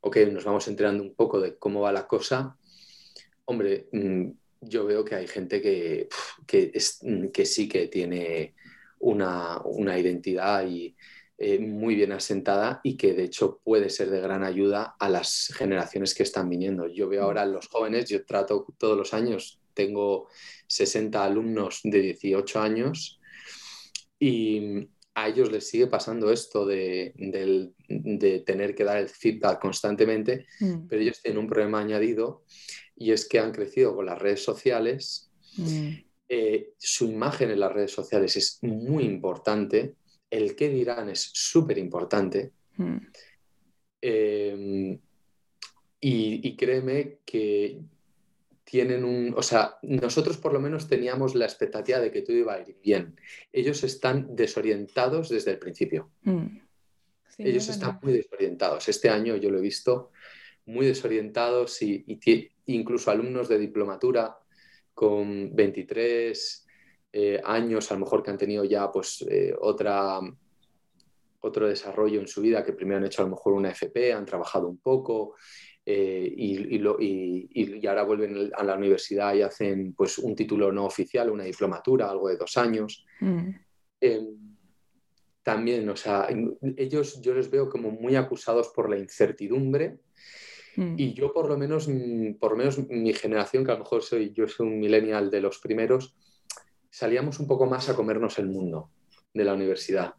ok, 0.00 0.16
nos 0.32 0.44
vamos 0.44 0.66
enterando 0.68 1.02
un 1.02 1.14
poco 1.14 1.40
de 1.40 1.58
cómo 1.58 1.82
va 1.82 1.92
la 1.92 2.06
cosa, 2.06 2.56
hombre, 3.44 3.88
yo 4.60 4.86
veo 4.86 5.04
que 5.04 5.14
hay 5.14 5.26
gente 5.26 5.60
que, 5.60 6.08
que, 6.46 7.44
sí 7.46 7.68
que 7.68 7.88
tiene 7.88 8.54
una, 8.98 9.62
identidad 9.98 10.66
y, 10.66 10.96
eh, 11.40 11.60
muy 11.60 11.94
bien 11.94 12.10
asentada 12.12 12.80
y 12.82 12.96
que 12.96 13.14
de 13.14 13.24
hecho 13.24 13.60
puede 13.62 13.90
ser 13.90 14.10
de 14.10 14.20
gran 14.20 14.42
ayuda 14.42 14.96
a 14.98 15.08
las 15.08 15.52
generaciones 15.56 16.14
que 16.14 16.24
están 16.24 16.48
viniendo. 16.48 16.88
Yo 16.88 17.08
veo 17.08 17.22
ahora 17.22 17.46
los 17.46 17.68
jóvenes, 17.68 18.08
yo 18.08 18.24
trato 18.24 18.66
todos 18.76 18.96
los 18.96 19.14
años, 19.14 19.60
tengo 19.72 20.28
60 20.66 21.24
alumnos 21.24 21.80
de 21.84 22.00
18 22.00 22.60
años 22.60 23.20
y 24.18 24.88
a 25.14 25.28
ellos 25.28 25.50
les 25.50 25.68
sigue 25.68 25.86
pasando 25.86 26.30
esto 26.32 26.66
de, 26.66 27.12
tener 28.44 28.74
que 28.74 28.84
dar 28.84 28.98
el 28.98 29.08
feedback 29.08 29.60
constantemente, 29.60 30.46
mm. 30.60 30.88
pero 30.88 31.02
ellos 31.02 31.20
tienen 31.22 31.38
un 31.38 31.48
problema 31.48 31.80
añadido 31.80 32.44
y 32.98 33.12
es 33.12 33.28
que 33.28 33.38
han 33.38 33.52
crecido 33.52 33.94
con 33.94 34.06
las 34.06 34.18
redes 34.18 34.42
sociales. 34.42 35.30
Mm. 35.56 35.90
Eh, 36.28 36.72
su 36.76 37.06
imagen 37.06 37.50
en 37.50 37.60
las 37.60 37.72
redes 37.72 37.92
sociales 37.92 38.36
es 38.36 38.58
muy 38.62 39.04
importante, 39.04 39.94
el 40.28 40.54
qué 40.54 40.68
dirán 40.68 41.08
es 41.08 41.30
súper 41.32 41.78
importante. 41.78 42.52
Mm. 42.76 42.96
Em, 44.00 44.98
y, 46.00 46.56
créeme 46.56 47.18
que 47.24 47.80
tienen 48.62 49.04
un, 49.04 49.34
o 49.36 49.42
sea, 49.42 49.78
nosotros 49.82 50.36
por 50.36 50.52
lo 50.52 50.60
menos 50.60 50.86
teníamos 50.86 51.34
la 51.34 51.46
expectativa 51.46 51.98
de 51.98 52.12
que 52.12 52.22
todo 52.22 52.36
iba 52.36 52.54
a 52.54 52.60
ir 52.60 52.76
bien. 52.82 53.18
Ellos 53.52 53.82
están 53.82 54.36
desorientados 54.36 55.30
desde 55.30 55.52
el 55.52 55.58
principio. 55.58 56.10
Mm. 56.22 56.58
Ellos 57.38 57.68
están 57.68 57.98
muy 58.02 58.12
desorientados. 58.12 58.88
Este 58.88 59.08
año 59.08 59.36
yo 59.36 59.50
lo 59.50 59.58
he 59.58 59.62
visto 59.62 60.10
muy 60.66 60.86
desorientados 60.86 61.80
y, 61.82 62.04
incluso 62.68 63.10
alumnos 63.10 63.48
de 63.48 63.58
diplomatura 63.58 64.36
con 64.94 65.54
23 65.54 66.66
eh, 67.12 67.40
años, 67.44 67.90
a 67.90 67.94
lo 67.94 68.00
mejor 68.00 68.22
que 68.22 68.30
han 68.30 68.38
tenido 68.38 68.64
ya 68.64 68.90
pues, 68.90 69.24
eh, 69.30 69.54
otra, 69.58 70.20
otro 71.40 71.68
desarrollo 71.68 72.20
en 72.20 72.28
su 72.28 72.40
vida, 72.40 72.64
que 72.64 72.72
primero 72.72 72.98
han 72.98 73.06
hecho 73.06 73.22
a 73.22 73.24
lo 73.24 73.30
mejor 73.30 73.54
una 73.54 73.70
FP, 73.70 74.12
han 74.12 74.26
trabajado 74.26 74.68
un 74.68 74.78
poco 74.78 75.36
eh, 75.86 76.30
y, 76.36 77.86
ahora 77.86 78.02
vuelven 78.02 78.50
a 78.54 78.62
la 78.62 78.76
universidad 78.76 79.34
y 79.34 79.42
hacen 79.42 79.94
pues, 79.94 80.18
un 80.18 80.34
título 80.34 80.70
no 80.70 80.84
oficial, 80.84 81.30
una 81.30 81.44
diplomatura, 81.44 82.10
algo 82.10 82.28
de 82.28 82.36
dos 82.36 82.56
años. 82.58 83.06
Mm. 83.20 83.50
Em, 84.00 84.26
también, 85.42 85.88
o 85.88 85.96
sea, 85.96 86.28
ellos 86.76 87.22
yo 87.22 87.32
les 87.32 87.50
veo 87.50 87.70
como 87.70 87.90
muy 87.90 88.16
acusados 88.16 88.68
por 88.68 88.90
la 88.90 88.98
incertidumbre 88.98 89.96
mm. 90.80 90.94
y 90.96 91.14
yo 91.14 91.32
por 91.32 91.48
lo 91.48 91.56
menos, 91.56 91.88
mm, 91.88 92.34
por 92.34 92.52
lo 92.52 92.56
menos 92.58 92.78
mi 92.88 93.12
generación, 93.12 93.64
que 93.64 93.70
a 93.70 93.74
lo 93.74 93.80
mejor 93.80 94.02
soy, 94.02 94.32
yo 94.32 94.46
soy 94.48 94.66
un 94.66 94.78
millennial 94.78 95.30
de 95.30 95.40
los 95.40 95.58
primeros, 95.58 96.14
salíamos 96.90 97.38
un 97.40 97.46
poco 97.46 97.66
más 97.66 97.88
a 97.88 97.94
comernos 97.94 98.38
el 98.38 98.46
mundo 98.46 98.90
de 99.32 99.44
la 99.44 99.54
universidad 99.54 100.14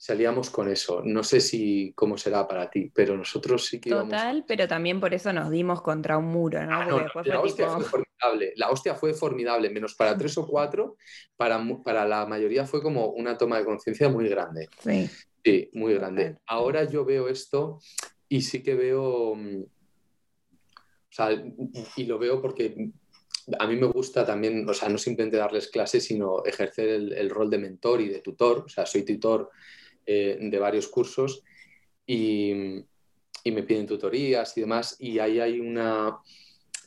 salíamos 0.00 0.48
con 0.48 0.70
eso. 0.70 1.02
No 1.04 1.22
sé 1.22 1.42
si 1.42 1.92
cómo 1.94 2.16
será 2.16 2.48
para 2.48 2.70
ti, 2.70 2.90
pero 2.92 3.18
nosotros 3.18 3.66
sí 3.66 3.78
que 3.78 3.90
Total, 3.90 4.44
pero 4.48 4.66
también 4.66 4.98
por 4.98 5.12
eso 5.12 5.30
nos 5.30 5.50
dimos 5.50 5.82
contra 5.82 6.16
un 6.16 6.24
muro, 6.24 6.64
¿no? 6.64 6.80
Ah, 6.80 7.22
la 7.22 7.40
hostia 7.42 7.68
fue 7.68 7.84
formidable. 7.84 8.52
La 8.56 8.70
hostia 8.70 8.94
fue 8.94 9.12
formidable, 9.12 9.68
menos 9.68 9.94
para 9.94 10.16
tres 10.16 10.38
o 10.38 10.46
cuatro, 10.46 10.96
para, 11.36 11.62
para 11.84 12.08
la 12.08 12.24
mayoría 12.24 12.64
fue 12.64 12.82
como 12.82 13.08
una 13.08 13.36
toma 13.36 13.58
de 13.58 13.66
conciencia 13.66 14.08
muy 14.08 14.26
grande. 14.26 14.70
Sí. 14.82 15.10
Sí, 15.44 15.70
muy 15.74 15.92
grande. 15.92 16.38
Ahora 16.46 16.84
yo 16.84 17.04
veo 17.04 17.28
esto 17.28 17.78
y 18.26 18.40
sí 18.40 18.62
que 18.62 18.74
veo... 18.74 19.36
Mm, 21.18 21.26
o 21.28 21.28
sea, 21.28 21.44
y 21.96 22.04
lo 22.04 22.18
veo 22.18 22.40
porque 22.40 22.92
a 23.58 23.66
mí 23.66 23.76
me 23.76 23.86
gusta 23.86 24.24
también, 24.24 24.68
o 24.68 24.74
sea, 24.74 24.88
no 24.88 24.98
simplemente 24.98 25.36
darles 25.36 25.68
clases, 25.68 26.04
sino 26.04 26.44
ejercer 26.44 26.88
el, 26.88 27.12
el, 27.12 27.30
rol 27.30 27.50
de 27.50 27.58
mentor 27.58 28.00
y 28.00 28.08
de 28.08 28.20
tutor. 28.20 28.64
O 28.66 28.68
sea, 28.68 28.86
soy 28.86 29.04
tutor 29.04 29.50
eh, 30.06 30.38
de 30.40 30.58
varios 30.58 30.88
cursos 30.88 31.42
y, 32.06 32.52
me 33.44 33.62
piden 33.62 33.86
tutorías 33.86 34.56
y 34.56 34.60
demás. 34.60 34.96
Y 34.98 35.18
ahí 35.18 35.40
hay 35.40 35.60
una... 35.60 36.18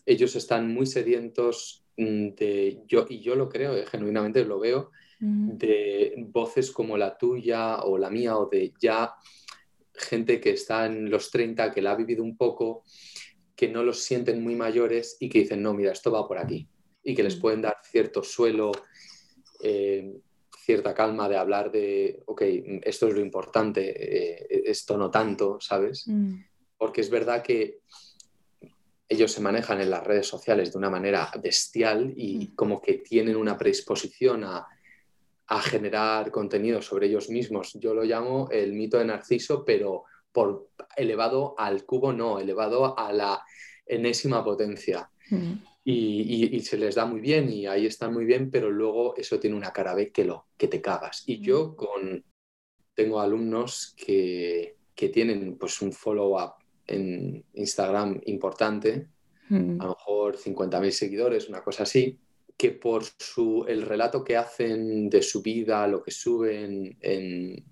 Ellos 0.06 0.36
están 0.36 0.74
muy 0.74 0.86
sedientos 0.86 1.86
de, 1.96 2.82
yo, 2.88 3.06
y 3.10 3.22
yo 3.22 3.36
lo 3.36 3.50
creo, 3.50 3.76
eh, 3.76 3.86
genuinamente 3.86 4.44
lo 4.46 4.60
veo, 4.60 4.92
de 5.20 6.16
voces 6.18 6.70
como 6.72 6.98
la 6.98 7.18
tuya 7.18 7.84
o 7.84 7.98
la 7.98 8.10
mía 8.10 8.38
o 8.38 8.50
de 8.50 8.74
ya 8.78 9.14
gente 9.94 10.42
que 10.42 10.50
está 10.50 10.86
en 10.86 11.10
los 11.10 11.32
30, 11.32 11.72
que 11.72 11.82
la 11.82 11.92
ha 11.92 11.96
vivido 11.96 12.24
un 12.24 12.36
poco, 12.36 12.84
que 13.56 13.70
no 13.70 13.84
los 13.84 14.04
sienten 14.04 14.42
muy 14.42 14.56
mayores 14.56 15.18
y 15.20 15.30
que 15.30 15.40
dicen, 15.40 15.62
no, 15.62 15.74
mira, 15.74 15.92
esto 15.92 16.12
va 16.12 16.28
por 16.28 16.38
aquí. 16.38 16.68
Y 17.04 17.16
que 17.16 17.24
les 17.24 17.36
pueden 17.36 17.62
dar 17.62 17.78
cierto 17.84 18.24
suelo, 18.24 18.72
eh, 19.62 20.14
cierta 20.58 20.94
calma 20.94 21.28
de 21.28 21.38
hablar 21.38 21.72
de, 21.72 22.24
ok, 22.26 22.42
esto 22.84 23.08
es 23.08 23.14
lo 23.14 23.20
importante, 23.20 23.92
eh, 23.96 24.64
esto 24.66 24.98
no 24.98 25.12
tanto, 25.12 25.60
¿sabes? 25.60 26.08
Mm. 26.08 26.36
Porque 26.78 27.02
es 27.02 27.10
verdad 27.10 27.44
que 27.44 27.82
ellos 29.08 29.32
se 29.32 29.42
manejan 29.42 29.82
en 29.82 29.90
las 29.90 30.04
redes 30.04 30.28
sociales 30.28 30.72
de 30.72 30.78
una 30.78 30.90
manera 30.90 31.30
bestial 31.42 32.14
y 32.16 32.38
mm. 32.38 32.56
como 32.56 32.82
que 32.82 32.96
tienen 32.96 33.36
una 33.36 33.58
predisposición 33.58 34.46
a, 34.46 34.66
a, 35.48 35.62
generar 35.62 36.32
contenido 36.32 36.82
sobre 36.82 37.08
ellos 37.08 37.30
mismos. 37.30 37.74
Yo 37.74 37.94
lo 37.94 38.04
llamo 38.04 38.48
el 38.50 38.74
mito 38.74 38.98
de 38.98 39.06
Narciso, 39.06 39.64
pero 39.64 40.06
por 40.34 40.70
elevado 40.98 41.56
al 41.58 41.86
cubo, 41.86 42.12
no, 42.12 42.40
elevado 42.40 43.00
a 43.00 43.14
la 43.14 43.42
enésima 43.86 44.44
potencia. 44.44 45.10
Mm 45.30 45.54
y, 45.86 46.60
se 46.62 46.78
les 46.78 46.96
da 46.96 47.06
muy 47.06 47.20
bien 47.20 47.50
y 47.50 47.66
ahí 47.66 47.86
están 47.86 48.14
muy 48.14 48.26
bien, 48.26 48.50
pero 48.50 48.70
luego 48.72 49.16
eso 49.18 49.40
tiene 49.40 49.56
una 49.56 49.74
cara 49.74 49.94
B 49.94 50.12
que, 50.12 50.24
lo, 50.24 50.48
que 50.58 50.68
te 50.68 50.82
cagas. 50.82 51.24
Y 51.26 51.42
yo 51.42 51.76
con, 51.76 52.24
tengo 52.94 53.20
alumnos 53.20 53.94
que, 53.98 54.78
que 54.96 55.10
tienen 55.10 55.58
pues 55.58 55.82
un 55.82 55.92
follow-up 55.92 56.54
en 56.88 57.44
Instagram 57.54 58.22
importante, 58.26 59.08
a 59.50 59.86
lo 59.86 59.90
mejor 59.90 60.38
50.000 60.38 60.90
seguidores, 60.90 61.48
una 61.48 61.64
cosa 61.64 61.84
así, 61.84 62.18
que 62.58 62.72
por 62.72 63.04
su, 63.04 63.66
el 63.68 63.84
relato 63.84 64.24
que 64.24 64.36
hacen 64.36 65.10
de 65.10 65.22
su 65.22 65.44
vida, 65.44 65.88
lo 65.88 66.02
que 66.02 66.10
suben 66.10 66.98
en, 67.02 67.64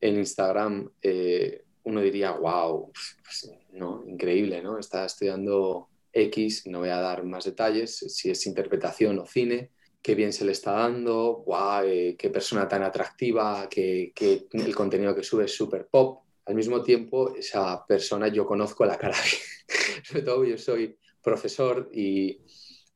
en 0.00 0.18
Instagram, 0.18 0.90
eh, 1.00 1.64
uno 1.84 2.00
diría, 2.00 2.32
wow, 2.32 2.90
pues, 3.22 3.50
no, 3.72 4.04
increíble, 4.06 4.62
¿no? 4.62 4.78
Está 4.78 5.04
estudiando 5.04 5.88
X, 6.12 6.66
no 6.66 6.80
voy 6.80 6.88
a 6.88 7.00
dar 7.00 7.24
más 7.24 7.44
detalles, 7.44 7.96
si 7.96 8.30
es 8.30 8.46
interpretación 8.46 9.18
o 9.18 9.26
cine, 9.26 9.70
qué 10.00 10.14
bien 10.14 10.32
se 10.32 10.44
le 10.44 10.52
está 10.52 10.72
dando, 10.72 11.42
guau, 11.44 11.84
eh, 11.86 12.16
qué 12.18 12.30
persona 12.30 12.68
tan 12.68 12.82
atractiva, 12.82 13.68
que, 13.68 14.12
el 14.52 14.74
contenido 14.74 15.14
que 15.14 15.22
sube 15.22 15.44
es 15.44 15.54
súper 15.54 15.86
pop. 15.86 16.24
Al 16.46 16.54
mismo 16.54 16.82
tiempo, 16.82 17.34
esa 17.34 17.84
persona 17.86 18.28
yo 18.28 18.46
conozco 18.46 18.84
la 18.84 18.98
cara. 18.98 19.16
Sobre 20.04 20.22
todo 20.22 20.44
yo 20.44 20.58
soy 20.58 20.96
profesor 21.22 21.90
y 21.92 22.38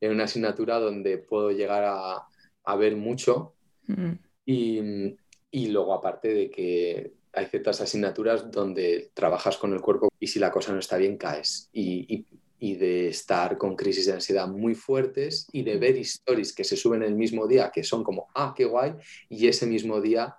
en 0.01 0.13
una 0.13 0.25
asignatura 0.25 0.79
donde 0.79 1.19
puedo 1.19 1.51
llegar 1.51 1.85
a, 1.87 2.77
ver 2.77 2.97
mucho. 2.97 3.55
Mm. 3.87 4.13
y, 4.45 5.69
luego 5.69 5.95
aparte 5.95 6.29
de 6.35 6.51
que 6.51 7.18
hay 7.33 7.47
ciertas 7.47 7.81
asignaturas 7.81 8.51
donde 8.51 9.11
trabajas 9.15 9.57
con 9.57 9.73
el 9.73 9.81
cuerpo 9.81 10.09
y 10.19 10.27
si 10.27 10.39
la 10.39 10.51
cosa 10.51 10.73
no 10.73 10.79
está 10.79 10.97
bien 10.97 11.17
caes. 11.17 11.69
y 11.73 12.27
y 12.59 12.75
de 12.75 13.09
estar 13.09 13.57
con 13.57 13.77
crisis 13.77 14.07
de 14.07 14.15
ansiedad 14.15 14.49
muy 14.49 14.75
fuertes 14.75 15.47
y 15.53 15.63
de 15.63 15.79
ver 15.79 15.97
historias 15.97 16.53
que 16.53 16.65
se 16.65 16.77
suben 16.77 17.03
el 17.03 17.15
mismo 17.15 17.47
día, 17.47 17.71
que 17.73 17.85
son 17.85 18.03
como, 18.03 18.29
ah, 18.35 18.53
qué 18.57 18.65
guay, 18.65 18.95
y 19.29 19.47
ese 19.47 19.67
mismo 19.67 20.01
día 20.01 20.37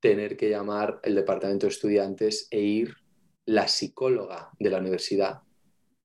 tener 0.00 0.36
que 0.36 0.48
llamar 0.48 1.00
el 1.02 1.14
departamento 1.14 1.66
de 1.66 1.72
estudiantes 1.72 2.48
e 2.50 2.60
ir 2.60 2.96
la 3.44 3.68
psicóloga 3.68 4.50
de 4.58 4.70
la 4.70 4.78
universidad 4.78 5.42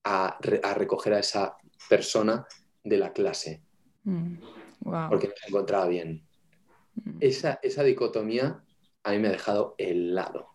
a, 0.03 0.37
recoger 0.75 1.13
a 1.13 1.19
esa 1.19 1.57
persona 1.89 2.45
de 2.83 2.97
la 2.97 3.13
clase. 3.13 3.61
Mm, 4.03 4.35
porque 5.09 5.27
no 5.27 5.33
se 5.35 5.47
encontraba 5.47 5.87
bien. 5.87 6.27
Mm. 6.95 7.17
Esa, 7.21 7.59
esa 7.63 7.83
dicotomía 7.83 8.63
a 9.03 9.11
mí 9.11 9.19
me 9.19 9.29
ha 9.29 9.31
dejado 9.31 9.75
helado. 9.77 10.49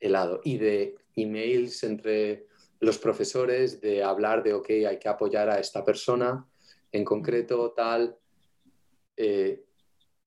Helado. 0.00 0.40
Y 0.44 0.58
de 0.58 0.96
emails 1.16 1.82
entre 1.84 2.46
los 2.80 2.98
profesores 2.98 3.80
de 3.80 4.02
hablar 4.02 4.42
de, 4.42 4.54
ok, 4.54 4.70
hay 4.88 4.98
que 4.98 5.08
apoyar 5.08 5.48
a 5.48 5.58
esta 5.58 5.84
persona 5.84 6.46
en 6.92 7.04
concreto, 7.04 7.72
tal. 7.72 8.16
Eh, 9.16 9.64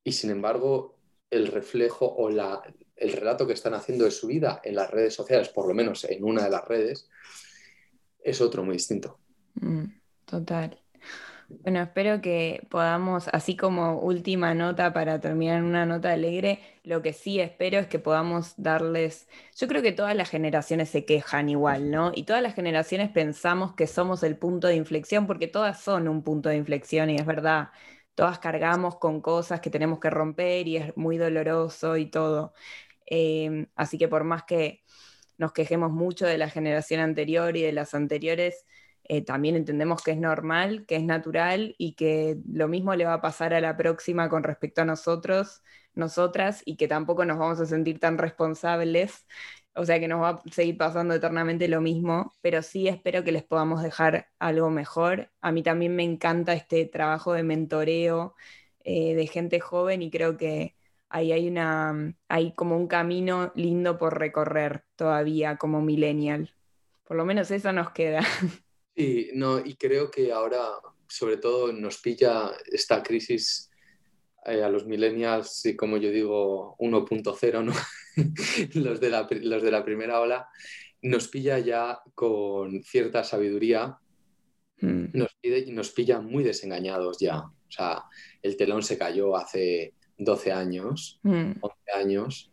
y 0.03 0.11
sin 0.11 0.31
embargo, 0.31 0.97
el 1.29 1.47
reflejo 1.47 2.05
o 2.05 2.29
la, 2.29 2.61
el 2.95 3.11
relato 3.13 3.45
que 3.45 3.53
están 3.53 3.73
haciendo 3.73 4.05
de 4.05 4.11
su 4.11 4.27
vida 4.27 4.61
en 4.63 4.75
las 4.75 4.89
redes 4.89 5.13
sociales, 5.13 5.49
por 5.49 5.67
lo 5.67 5.73
menos 5.73 6.03
en 6.05 6.23
una 6.23 6.43
de 6.43 6.49
las 6.49 6.67
redes, 6.67 7.09
es 8.19 8.41
otro 8.41 8.63
muy 8.63 8.73
distinto. 8.73 9.19
Mm, 9.55 9.85
total. 10.25 10.81
Bueno, 11.49 11.81
espero 11.81 12.19
que 12.21 12.67
podamos, 12.69 13.29
así 13.29 13.55
como 13.55 13.99
última 14.01 14.53
nota 14.53 14.91
para 14.91 15.21
terminar 15.21 15.59
en 15.59 15.63
una 15.65 15.85
nota 15.85 16.11
alegre, 16.11 16.59
lo 16.83 17.01
que 17.01 17.13
sí 17.13 17.39
espero 17.39 17.79
es 17.79 17.87
que 17.87 17.99
podamos 17.99 18.53
darles, 18.57 19.29
yo 19.57 19.67
creo 19.69 19.81
que 19.81 19.93
todas 19.93 20.13
las 20.15 20.29
generaciones 20.29 20.89
se 20.89 21.05
quejan 21.05 21.47
igual, 21.49 21.89
¿no? 21.89 22.11
Y 22.13 22.23
todas 22.23 22.41
las 22.41 22.53
generaciones 22.53 23.09
pensamos 23.11 23.73
que 23.75 23.87
somos 23.87 24.23
el 24.23 24.37
punto 24.37 24.67
de 24.67 24.75
inflexión 24.75 25.25
porque 25.25 25.47
todas 25.47 25.81
son 25.81 26.09
un 26.09 26.21
punto 26.21 26.49
de 26.49 26.57
inflexión 26.57 27.09
y 27.09 27.15
es 27.15 27.25
verdad, 27.25 27.69
todas 28.13 28.39
cargamos 28.39 28.97
con 28.97 29.21
cosas 29.21 29.61
que 29.61 29.69
tenemos 29.69 29.99
que 29.99 30.09
romper 30.09 30.67
y 30.67 30.77
es 30.77 30.97
muy 30.97 31.17
doloroso 31.17 31.95
y 31.97 32.07
todo. 32.07 32.53
Em, 33.05 33.67
así 33.75 33.97
que 33.97 34.07
por 34.09 34.23
más 34.25 34.43
que 34.43 34.83
nos 35.37 35.53
quejemos 35.53 35.91
mucho 35.91 36.25
de 36.25 36.37
la 36.37 36.49
generación 36.49 36.99
anterior 37.01 37.55
y 37.57 37.61
de 37.63 37.71
las 37.73 37.93
anteriores, 37.93 38.65
eh, 39.09 39.21
también 39.23 39.55
entendemos 39.55 40.03
que 40.03 40.11
es 40.11 40.17
normal, 40.17 40.85
que 40.85 40.97
es 40.97 41.03
natural 41.03 41.75
y 41.77 41.93
que 41.93 42.37
lo 42.51 42.67
mismo 42.67 42.95
le 42.95 43.05
va 43.05 43.13
a 43.15 43.21
pasar 43.21 43.53
a 43.53 43.61
la 43.61 43.77
próxima 43.77 44.29
con 44.29 44.43
respecto 44.43 44.81
a 44.81 44.85
nosotros, 44.85 45.63
nosotras, 45.95 46.61
y 46.65 46.75
que 46.77 46.87
tampoco 46.87 47.25
nos 47.25 47.37
vamos 47.37 47.59
a 47.59 47.65
sentir 47.65 47.99
tan 47.99 48.17
responsables, 48.17 49.25
o 49.75 49.85
sea 49.85 49.99
que 49.99 50.07
nos 50.07 50.21
va 50.21 50.29
a 50.31 50.41
seguir 50.51 50.77
pasando 50.77 51.13
eternamente 51.15 51.67
lo 51.67 51.81
mismo, 51.81 52.33
pero 52.41 52.61
sí 52.61 52.87
espero 52.87 53.23
que 53.23 53.31
les 53.31 53.43
podamos 53.43 53.83
dejar 53.83 54.29
algo 54.39 54.69
mejor. 54.69 55.31
A 55.41 55.51
mí 55.51 55.63
también 55.63 55.95
me 55.95 56.03
encanta 56.03 56.53
este 56.53 56.85
trabajo 56.85 57.33
de 57.33 57.43
mentoreo 57.43 58.35
eh, 58.83 59.15
de 59.15 59.27
gente 59.27 59.59
joven 59.59 60.01
y 60.01 60.09
creo 60.11 60.37
que 60.37 60.75
ahí 61.09 61.31
hay, 61.31 61.47
una, 61.49 62.15
hay 62.27 62.53
como 62.53 62.77
un 62.77 62.87
camino 62.87 63.51
lindo 63.55 63.97
por 63.97 64.19
recorrer 64.19 64.85
todavía 64.95 65.57
como 65.57 65.81
millennial. 65.81 66.53
Por 67.05 67.17
lo 67.17 67.25
menos 67.25 67.51
eso 67.51 67.71
nos 67.73 67.91
queda. 67.91 68.21
Sí, 68.97 69.29
no, 69.35 69.59
y 69.63 69.75
creo 69.75 70.09
que 70.09 70.31
ahora, 70.31 70.59
sobre 71.07 71.37
todo, 71.37 71.71
nos 71.71 71.99
pilla 71.99 72.51
esta 72.65 73.03
crisis 73.03 73.69
eh, 74.43 74.63
a 74.63 74.69
los 74.69 74.87
millennials, 74.87 75.63
y 75.67 75.75
como 75.75 75.97
yo 75.97 76.09
digo, 76.09 76.75
1.0, 76.79 77.63
¿no? 77.63 77.73
los, 78.81 78.99
de 78.99 79.09
la, 79.11 79.27
los 79.29 79.61
de 79.61 79.71
la 79.71 79.85
primera 79.85 80.19
ola, 80.19 80.47
nos 81.03 81.27
pilla 81.27 81.59
ya 81.59 81.99
con 82.15 82.81
cierta 82.81 83.23
sabiduría, 83.23 83.99
mm. 84.81 85.05
nos, 85.13 85.35
pide, 85.35 85.71
nos 85.71 85.91
pilla 85.91 86.19
muy 86.19 86.43
desengañados 86.43 87.19
ya. 87.19 87.37
O 87.41 87.71
sea, 87.71 88.03
el 88.41 88.57
telón 88.57 88.81
se 88.81 88.97
cayó 88.97 89.37
hace 89.37 89.93
12 90.17 90.51
años, 90.51 91.19
11 91.23 91.59
mm. 91.59 91.61
años. 91.93 92.51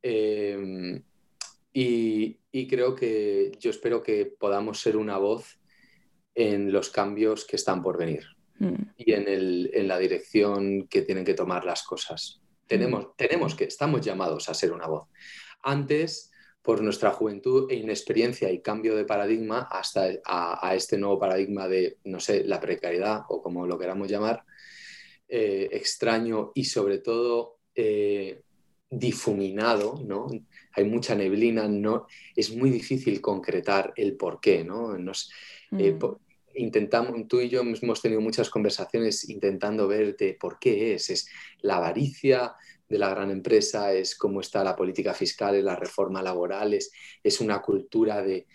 Em, 0.00 1.02
y, 1.72 2.66
creo 2.68 2.94
que 2.94 3.52
yo 3.60 3.68
espero 3.68 4.02
que 4.02 4.24
podamos 4.24 4.80
ser 4.80 4.96
una 4.96 5.18
voz 5.18 5.58
en 6.36 6.70
los 6.70 6.90
cambios 6.90 7.46
que 7.46 7.56
están 7.56 7.82
por 7.82 7.96
venir 7.96 8.24
mm. 8.58 8.74
y 8.98 9.12
en, 9.12 9.88
la 9.88 9.98
dirección 9.98 10.86
que 10.86 11.02
tienen 11.02 11.24
que 11.24 11.34
tomar 11.34 11.64
las 11.64 11.82
cosas. 11.82 12.40
Tenemos, 12.66 13.06
mm. 13.06 13.08
tenemos 13.16 13.54
que, 13.54 13.64
estamos 13.64 14.02
llamados 14.02 14.48
a 14.48 14.54
ser 14.54 14.72
una 14.72 14.86
voz. 14.86 15.08
Antes, 15.62 16.30
por 16.60 16.82
nuestra 16.82 17.10
juventud 17.12 17.70
e 17.70 17.76
inexperiencia 17.76 18.50
y 18.50 18.60
cambio 18.60 18.94
de 18.96 19.04
paradigma 19.04 19.68
hasta 19.70 20.10
a, 20.24 20.74
este 20.74 20.98
nuevo 20.98 21.18
paradigma 21.18 21.68
de, 21.68 21.98
no 22.04 22.20
sé, 22.20 22.44
la 22.44 22.60
precariedad 22.60 23.22
o 23.28 23.40
como 23.40 23.66
lo 23.66 23.78
queramos 23.78 24.08
llamar, 24.08 24.44
eh, 25.28 25.68
extraño 25.72 26.52
y 26.54 26.64
sobre 26.64 26.98
todo 26.98 27.58
eh, 27.74 28.42
difuminado, 28.90 30.00
¿no? 30.04 30.26
Hay 30.72 30.84
mucha 30.84 31.14
neblina, 31.14 31.66
no, 31.66 32.06
es 32.34 32.54
muy 32.54 32.70
difícil 32.70 33.20
concretar 33.20 33.92
el 33.96 34.16
por 34.16 34.40
qué, 34.40 34.62
¿no? 34.64 34.94
Eh, 34.96 35.92
mm. 35.92 35.98
Intentamos, 36.56 37.28
tú 37.28 37.40
y 37.40 37.48
yo 37.48 37.60
hemos 37.60 38.02
tenido 38.02 38.20
muchas 38.20 38.50
conversaciones 38.50 39.28
intentando 39.28 39.86
ver 39.86 40.16
de 40.16 40.34
por 40.34 40.58
qué 40.58 40.94
es, 40.94 41.10
es 41.10 41.28
la 41.60 41.76
avaricia, 41.76 42.54
de 42.88 42.98
la 42.98 43.10
gran 43.10 43.30
empresa, 43.30 43.92
es 43.92 44.16
cómo 44.16 44.40
está 44.40 44.62
la 44.62 44.76
política 44.76 45.12
fiscal, 45.12 45.56
es 45.56 45.64
la 45.64 45.76
reforma 45.76 46.22
laboral, 46.22 46.74
es, 46.74 47.40
una 47.40 47.60
cultura 47.60 48.22
de, 48.22 48.46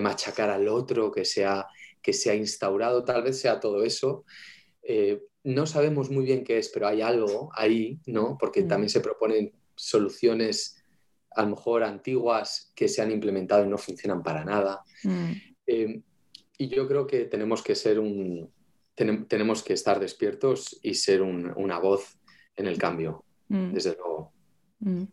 machacar 0.00 0.50
al 0.50 0.68
otro 0.68 1.10
que 1.10 1.24
se, 1.24 1.44
ha, 1.44 1.66
que 2.00 2.12
se 2.12 2.30
ha 2.30 2.34
instaurado, 2.34 3.04
tal 3.04 3.24
vez 3.24 3.40
sea 3.40 3.58
todo 3.58 3.82
eso. 3.82 4.24
Eh, 4.82 5.20
no 5.42 5.66
sabemos 5.66 6.10
muy 6.10 6.24
bien 6.24 6.44
qué 6.44 6.58
es, 6.58 6.68
pero 6.68 6.86
hay 6.86 7.00
algo 7.00 7.50
ahí, 7.54 7.98
¿no? 8.06 8.36
Porque 8.38 8.62
mm. 8.62 8.68
también 8.68 8.90
se 8.90 9.00
proponen 9.00 9.52
soluciones 9.74 10.76
a 11.32 11.42
lo 11.42 11.50
mejor 11.50 11.82
antiguas 11.82 12.72
que 12.76 12.86
se 12.86 13.02
han 13.02 13.10
implementado 13.10 13.64
y 13.64 13.68
no 13.68 13.78
funcionan 13.78 14.22
para 14.22 14.44
nada. 14.44 14.84
Mm. 15.02 15.32
Eh, 15.66 16.02
y 16.60 16.68
yo 16.68 16.86
creo 16.86 17.06
que 17.06 17.24
tenemos 17.24 17.62
que 17.62 17.74
ser 17.74 17.98
un, 17.98 18.52
tenemos 19.28 19.62
que 19.62 19.72
estar 19.72 19.98
despiertos 19.98 20.78
y 20.82 20.94
ser 20.94 21.22
una 21.22 21.78
voz 21.78 22.18
en 22.54 22.66
el 22.66 22.76
cambio. 22.76 23.24
Mm. 23.50 23.72
desde 23.72 23.96
luego. 23.96 24.32
Mm. 24.78 25.04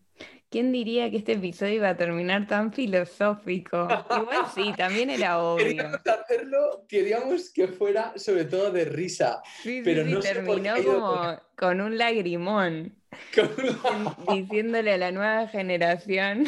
¿Quién 0.49 0.71
diría 0.71 1.11
que 1.11 1.17
este 1.17 1.33
episodio 1.33 1.73
iba 1.73 1.89
a 1.89 1.97
terminar 1.97 2.47
tan 2.47 2.71
filosófico? 2.71 3.87
Igual 4.09 4.45
sí, 4.53 4.73
también 4.77 5.09
era 5.09 5.39
obvio. 5.43 5.65
Queríamos 5.65 6.07
hacerlo, 6.07 6.85
queríamos 6.87 7.49
que 7.49 7.67
fuera 7.67 8.13
sobre 8.15 8.45
todo 8.45 8.71
de 8.71 8.85
risa. 8.85 9.41
Sí, 9.61 9.81
pero 9.83 10.05
no 10.05 10.19
terminó 10.19 10.75
como 10.83 11.41
con 11.57 11.81
un 11.81 11.97
lagrimón. 11.97 12.95
Diciéndole 14.31 14.93
a 14.93 14.97
la 14.97 15.11
nueva 15.11 15.47
generación, 15.47 16.45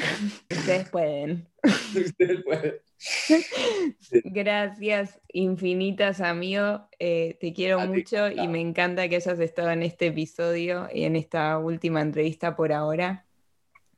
ustedes 0.50 0.90
pueden. 0.90 1.48
Ustedes 1.96 2.44
pueden. 2.44 2.76
Gracias 4.26 5.20
infinitas, 5.32 6.22
amigo. 6.22 6.88
Eh, 7.00 7.38
te 7.40 7.54
quiero 7.54 7.80
mucho 7.80 8.30
y 8.30 8.48
me 8.48 8.60
encanta 8.60 9.08
que 9.08 9.18
hayas 9.18 9.40
estado 9.40 9.72
en 9.72 9.84
este 9.84 10.08
episodio 10.08 10.88
y 10.94 11.04
en 11.04 11.16
esta 11.16 11.58
última 11.58 12.02
entrevista 12.02 12.56
por 12.56 12.74
ahora. 12.74 13.26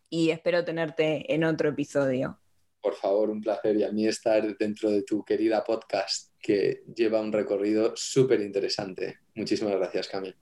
Y 0.09 0.29
espero 0.29 0.63
tenerte 0.63 1.33
en 1.33 1.43
otro 1.43 1.69
episodio. 1.69 2.37
Por 2.81 2.95
favor, 2.95 3.29
un 3.29 3.41
placer 3.41 3.77
y 3.77 3.83
a 3.83 3.91
mí 3.91 4.07
estar 4.07 4.57
dentro 4.57 4.89
de 4.89 5.03
tu 5.03 5.23
querida 5.23 5.63
podcast 5.63 6.31
que 6.39 6.83
lleva 6.93 7.21
un 7.21 7.31
recorrido 7.31 7.93
súper 7.95 8.41
interesante. 8.41 9.19
Muchísimas 9.35 9.75
gracias, 9.75 10.07
Camil. 10.07 10.35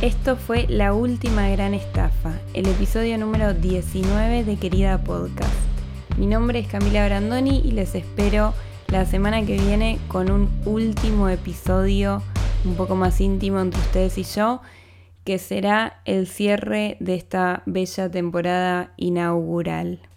Esto 0.00 0.36
fue 0.36 0.66
La 0.68 0.94
Última 0.94 1.50
Gran 1.50 1.74
Estafa, 1.74 2.40
el 2.54 2.66
episodio 2.66 3.18
número 3.18 3.52
19 3.52 4.44
de 4.44 4.56
Querida 4.56 5.04
Podcast. 5.04 5.69
Mi 6.20 6.26
nombre 6.26 6.58
es 6.58 6.68
Camila 6.68 7.06
Brandoni 7.06 7.62
y 7.64 7.70
les 7.70 7.94
espero 7.94 8.52
la 8.88 9.06
semana 9.06 9.40
que 9.46 9.56
viene 9.56 9.98
con 10.06 10.30
un 10.30 10.50
último 10.66 11.30
episodio 11.30 12.22
un 12.66 12.74
poco 12.74 12.94
más 12.94 13.22
íntimo 13.22 13.58
entre 13.58 13.80
ustedes 13.80 14.18
y 14.18 14.24
yo, 14.24 14.60
que 15.24 15.38
será 15.38 16.02
el 16.04 16.26
cierre 16.26 16.98
de 17.00 17.14
esta 17.14 17.62
bella 17.64 18.10
temporada 18.10 18.92
inaugural. 18.98 20.09